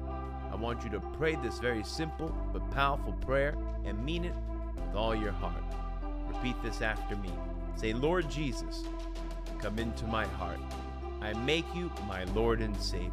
I 0.51 0.57
want 0.57 0.83
you 0.83 0.91
to 0.91 1.01
pray 1.01 1.37
this 1.37 1.61
very 1.61 1.85
simple 1.85 2.35
but 2.53 2.69
powerful 2.73 3.13
prayer 3.13 3.57
and 3.85 4.05
mean 4.05 4.25
it 4.25 4.35
with 4.75 4.97
all 4.97 5.15
your 5.15 5.31
heart. 5.33 5.63
Repeat 6.27 6.61
this 6.63 6.83
after 6.83 7.17
me. 7.17 7.31
Say, 7.77 7.93
Lord 7.93 8.29
Jesus, 8.29 8.83
come 9.61 9.79
into 9.79 10.07
my 10.07 10.25
heart. 10.27 10.61
I 11.21 11.33
make 11.33 11.67
you 11.75 11.91
my 12.07 12.25
Lord 12.25 12.61
and 12.61 12.77
Savior. 12.81 13.11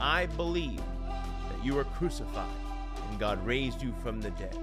I 0.00 0.26
believe 0.26 0.80
that 1.08 1.64
you 1.64 1.74
were 1.74 1.84
crucified 1.84 2.48
and 3.10 3.18
God 3.18 3.44
raised 3.44 3.82
you 3.82 3.92
from 4.02 4.20
the 4.20 4.30
dead. 4.30 4.56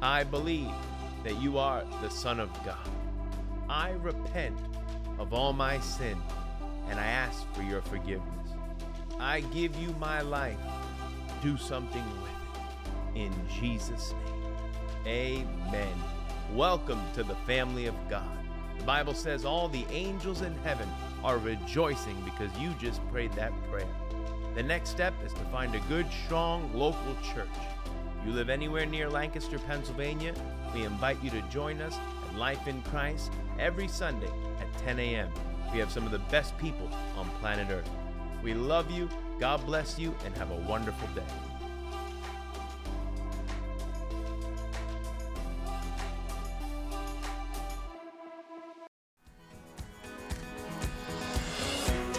I 0.00 0.24
believe 0.24 0.72
that 1.24 1.40
you 1.40 1.58
are 1.58 1.84
the 2.00 2.08
Son 2.08 2.40
of 2.40 2.50
God. 2.64 2.88
I 3.68 3.90
repent 4.02 4.58
of 5.18 5.34
all 5.34 5.52
my 5.52 5.80
sin 5.80 6.16
and 6.88 6.98
I 6.98 7.04
ask 7.04 7.52
for 7.52 7.62
your 7.62 7.82
forgiveness. 7.82 8.50
I 9.18 9.40
give 9.40 9.76
you 9.76 9.94
my 9.98 10.22
life. 10.22 10.56
Do 11.42 11.56
something 11.56 12.04
with 12.22 12.30
it. 13.14 13.20
In 13.20 13.32
Jesus' 13.60 14.14
name, 15.04 15.46
amen. 15.68 16.02
Welcome 16.54 17.02
to 17.14 17.22
the 17.22 17.34
family 17.46 17.86
of 17.86 17.94
God. 18.08 18.45
The 18.78 18.84
Bible 18.84 19.14
says 19.14 19.44
all 19.44 19.68
the 19.68 19.86
angels 19.90 20.42
in 20.42 20.54
heaven 20.58 20.88
are 21.24 21.38
rejoicing 21.38 22.16
because 22.24 22.56
you 22.58 22.74
just 22.78 23.06
prayed 23.10 23.32
that 23.32 23.52
prayer. 23.70 23.88
The 24.54 24.62
next 24.62 24.90
step 24.90 25.12
is 25.24 25.32
to 25.32 25.40
find 25.52 25.74
a 25.74 25.80
good, 25.80 26.06
strong 26.24 26.70
local 26.72 27.16
church. 27.34 27.48
You 28.24 28.32
live 28.32 28.48
anywhere 28.48 28.86
near 28.86 29.08
Lancaster, 29.08 29.58
Pennsylvania, 29.58 30.34
we 30.74 30.84
invite 30.84 31.22
you 31.22 31.30
to 31.30 31.42
join 31.42 31.80
us 31.80 31.96
at 32.28 32.36
Life 32.36 32.66
in 32.66 32.82
Christ 32.82 33.32
every 33.58 33.88
Sunday 33.88 34.30
at 34.60 34.78
10 34.78 34.98
a.m. 34.98 35.30
We 35.72 35.78
have 35.78 35.90
some 35.90 36.04
of 36.04 36.10
the 36.10 36.18
best 36.30 36.56
people 36.58 36.88
on 37.16 37.28
planet 37.40 37.68
Earth. 37.70 37.90
We 38.42 38.54
love 38.54 38.90
you, 38.90 39.08
God 39.38 39.64
bless 39.66 39.98
you, 39.98 40.14
and 40.24 40.36
have 40.36 40.50
a 40.50 40.56
wonderful 40.56 41.08
day. 41.08 41.22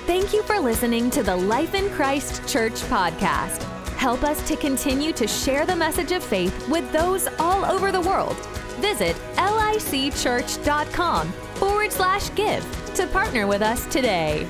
Thank 0.07 0.31
you 0.31 0.41
for 0.43 0.57
listening 0.57 1.09
to 1.09 1.21
the 1.21 1.35
Life 1.35 1.73
in 1.73 1.89
Christ 1.89 2.47
Church 2.47 2.75
podcast. 2.83 3.61
Help 3.97 4.23
us 4.23 4.41
to 4.47 4.55
continue 4.55 5.11
to 5.11 5.27
share 5.27 5.65
the 5.65 5.75
message 5.75 6.13
of 6.13 6.23
faith 6.23 6.69
with 6.69 6.89
those 6.93 7.27
all 7.39 7.65
over 7.65 7.91
the 7.91 7.99
world. 7.99 8.37
Visit 8.79 9.17
licchurch.com 9.35 11.27
forward 11.55 11.91
slash 11.91 12.33
give 12.35 12.63
to 12.95 13.05
partner 13.07 13.47
with 13.47 13.61
us 13.61 13.85
today. 13.87 14.47